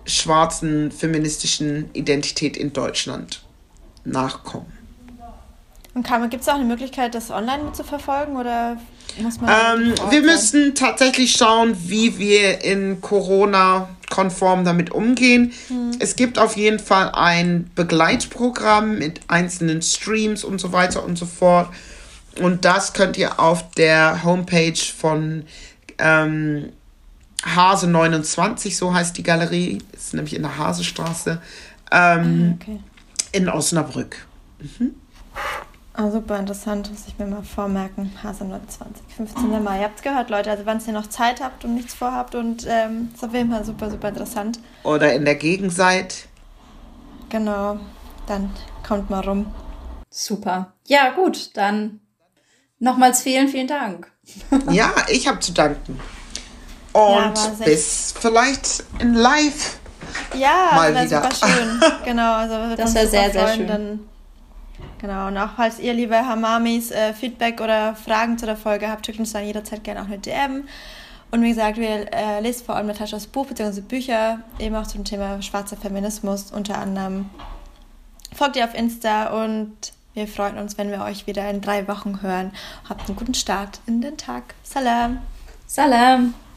schwarzen 0.05 0.91
feministischen 0.91 1.91
Identität 1.93 2.57
in 2.57 2.73
Deutschland 2.73 3.43
nachkommen. 4.05 4.81
Und 5.93 6.07
gibt 6.31 6.43
es 6.43 6.49
auch 6.49 6.55
eine 6.55 6.65
Möglichkeit, 6.65 7.15
das 7.15 7.31
online 7.31 7.65
mitzuverfolgen 7.65 8.37
oder 8.37 8.77
muss 9.19 9.41
man? 9.41 9.51
Ähm, 9.51 9.95
wir 10.11 10.23
müssen 10.23 10.75
tatsächlich 10.77 11.33
schauen, 11.33 11.77
wie 11.89 12.17
wir 12.17 12.63
in 12.63 13.01
Corona-konform 13.01 14.65
damit 14.65 14.93
umgehen. 14.93 15.53
Hm. 15.67 15.91
Es 15.99 16.15
gibt 16.15 16.39
auf 16.39 16.57
jeden 16.57 16.79
Fall 16.79 17.11
ein 17.13 17.71
Begleitprogramm 17.75 18.99
mit 18.99 19.21
einzelnen 19.27 19.83
Streams 19.83 20.45
und 20.45 20.61
so 20.61 20.73
weiter 20.73 21.05
und 21.05 21.19
so 21.19 21.27
fort. 21.27 21.69
Und 22.41 22.65
das 22.65 22.93
könnt 22.93 23.17
ihr 23.19 23.41
auf 23.41 23.71
der 23.73 24.23
Homepage 24.23 24.79
von 24.97 25.45
ähm, 25.99 26.73
Hase 27.45 27.87
29, 27.87 28.77
so 28.77 28.93
heißt 28.93 29.17
die 29.17 29.23
Galerie, 29.23 29.79
ist 29.93 30.15
nämlich 30.15 30.35
in 30.35 30.43
der 30.43 30.59
Hasestraße, 30.59 31.41
ähm, 31.91 32.59
ah, 32.59 32.63
okay. 32.63 32.81
in 33.33 33.49
Osnabrück. 33.49 34.27
Mhm. 34.59 34.95
Ah, 35.95 36.11
super 36.11 36.39
interessant, 36.39 36.91
muss 36.91 37.09
ich 37.09 37.19
mir 37.19 37.27
mal 37.27 37.43
vormerken. 37.43 38.13
Hase 38.23 38.45
29, 38.45 39.03
15. 39.17 39.63
Mai. 39.63 39.81
Ihr 39.81 39.85
habt 39.85 39.97
es 39.97 40.03
gehört, 40.03 40.31
Leute. 40.31 40.51
Also, 40.51 40.65
wenn 40.65 40.81
ihr 40.87 40.93
noch 40.93 41.09
Zeit 41.09 41.41
habt 41.41 41.65
und 41.65 41.75
nichts 41.75 41.95
vorhabt, 41.95 42.35
und 42.35 42.67
ähm, 42.69 43.11
ist 43.13 43.25
auf 43.25 43.35
jeden 43.35 43.51
Fall 43.51 43.65
super, 43.65 43.91
super 43.91 44.09
interessant. 44.09 44.61
Oder 44.85 45.13
in 45.13 45.25
der 45.25 45.35
Gegenseite. 45.35 46.17
Genau, 47.29 47.81
dann 48.27 48.51
kommt 48.87 49.11
mal 49.11 49.21
rum. 49.21 49.47
Super. 50.11 50.73
Ja, 50.87 51.11
gut, 51.11 51.57
dann 51.57 52.01
nochmals 52.79 53.23
vielen, 53.23 53.49
vielen 53.49 53.69
Dank. 53.69 54.11
ja, 54.71 54.93
ich 55.09 55.29
habe 55.29 55.41
zu 55.41 55.53
danken. 55.53 56.01
Und 56.93 57.37
ja, 57.37 57.65
bis 57.65 58.15
vielleicht 58.19 58.85
in 58.99 59.15
live. 59.15 59.79
Ja, 60.35 60.71
mal 60.75 60.93
wieder. 60.93 61.23
super 61.23 61.35
schön. 61.47 61.81
Genau, 62.05 62.35
also 62.35 62.77
das 62.77 62.95
wäre 62.95 63.07
sehr, 63.07 63.31
sehr 63.31 63.55
schön. 63.55 63.67
Dann 63.67 64.01
Genau, 65.01 65.29
und 65.29 65.39
auch 65.39 65.51
falls 65.57 65.79
ihr, 65.79 65.95
liebe 65.95 66.15
Hamamis, 66.15 66.91
äh, 66.91 67.15
Feedback 67.15 67.61
oder 67.61 67.95
Fragen 67.95 68.37
zu 68.37 68.45
der 68.45 68.57
Folge 68.57 68.91
habt, 68.91 69.07
schickt 69.07 69.19
uns 69.19 69.33
dann 69.33 69.45
jederzeit 69.45 69.83
gerne 69.83 70.03
auch 70.03 70.07
eine 70.07 70.19
DM. 70.19 70.65
Und 71.31 71.43
wie 71.43 71.49
gesagt, 71.49 71.79
wir 71.79 72.13
äh, 72.13 72.41
lesen 72.41 72.67
vor 72.67 72.77
allem 72.77 72.89
Nataschas 72.89 73.27
Buch 73.27 73.47
bzw. 73.47 73.81
Bücher, 73.81 74.41
eben 74.59 74.75
auch 74.75 74.87
zum 74.87 75.05
Thema 75.05 75.41
schwarzer 75.41 75.77
Feminismus 75.77 76.51
unter 76.51 76.77
anderem. 76.79 77.31
Folgt 78.35 78.57
ihr 78.57 78.65
auf 78.65 78.75
Insta 78.75 79.43
und 79.43 79.73
wir 80.13 80.27
freuen 80.27 80.59
uns, 80.59 80.77
wenn 80.77 80.91
wir 80.91 81.03
euch 81.03 81.27
wieder 81.27 81.49
in 81.49 81.61
drei 81.61 81.89
Wochen 81.89 82.21
hören. 82.21 82.53
Habt 82.89 83.09
einen 83.09 83.17
guten 83.17 83.35
Start 83.35 83.81
in 83.87 84.03
den 84.03 84.19
Tag. 84.19 84.55
Salam. 84.65 85.19
Salam. 85.67 86.35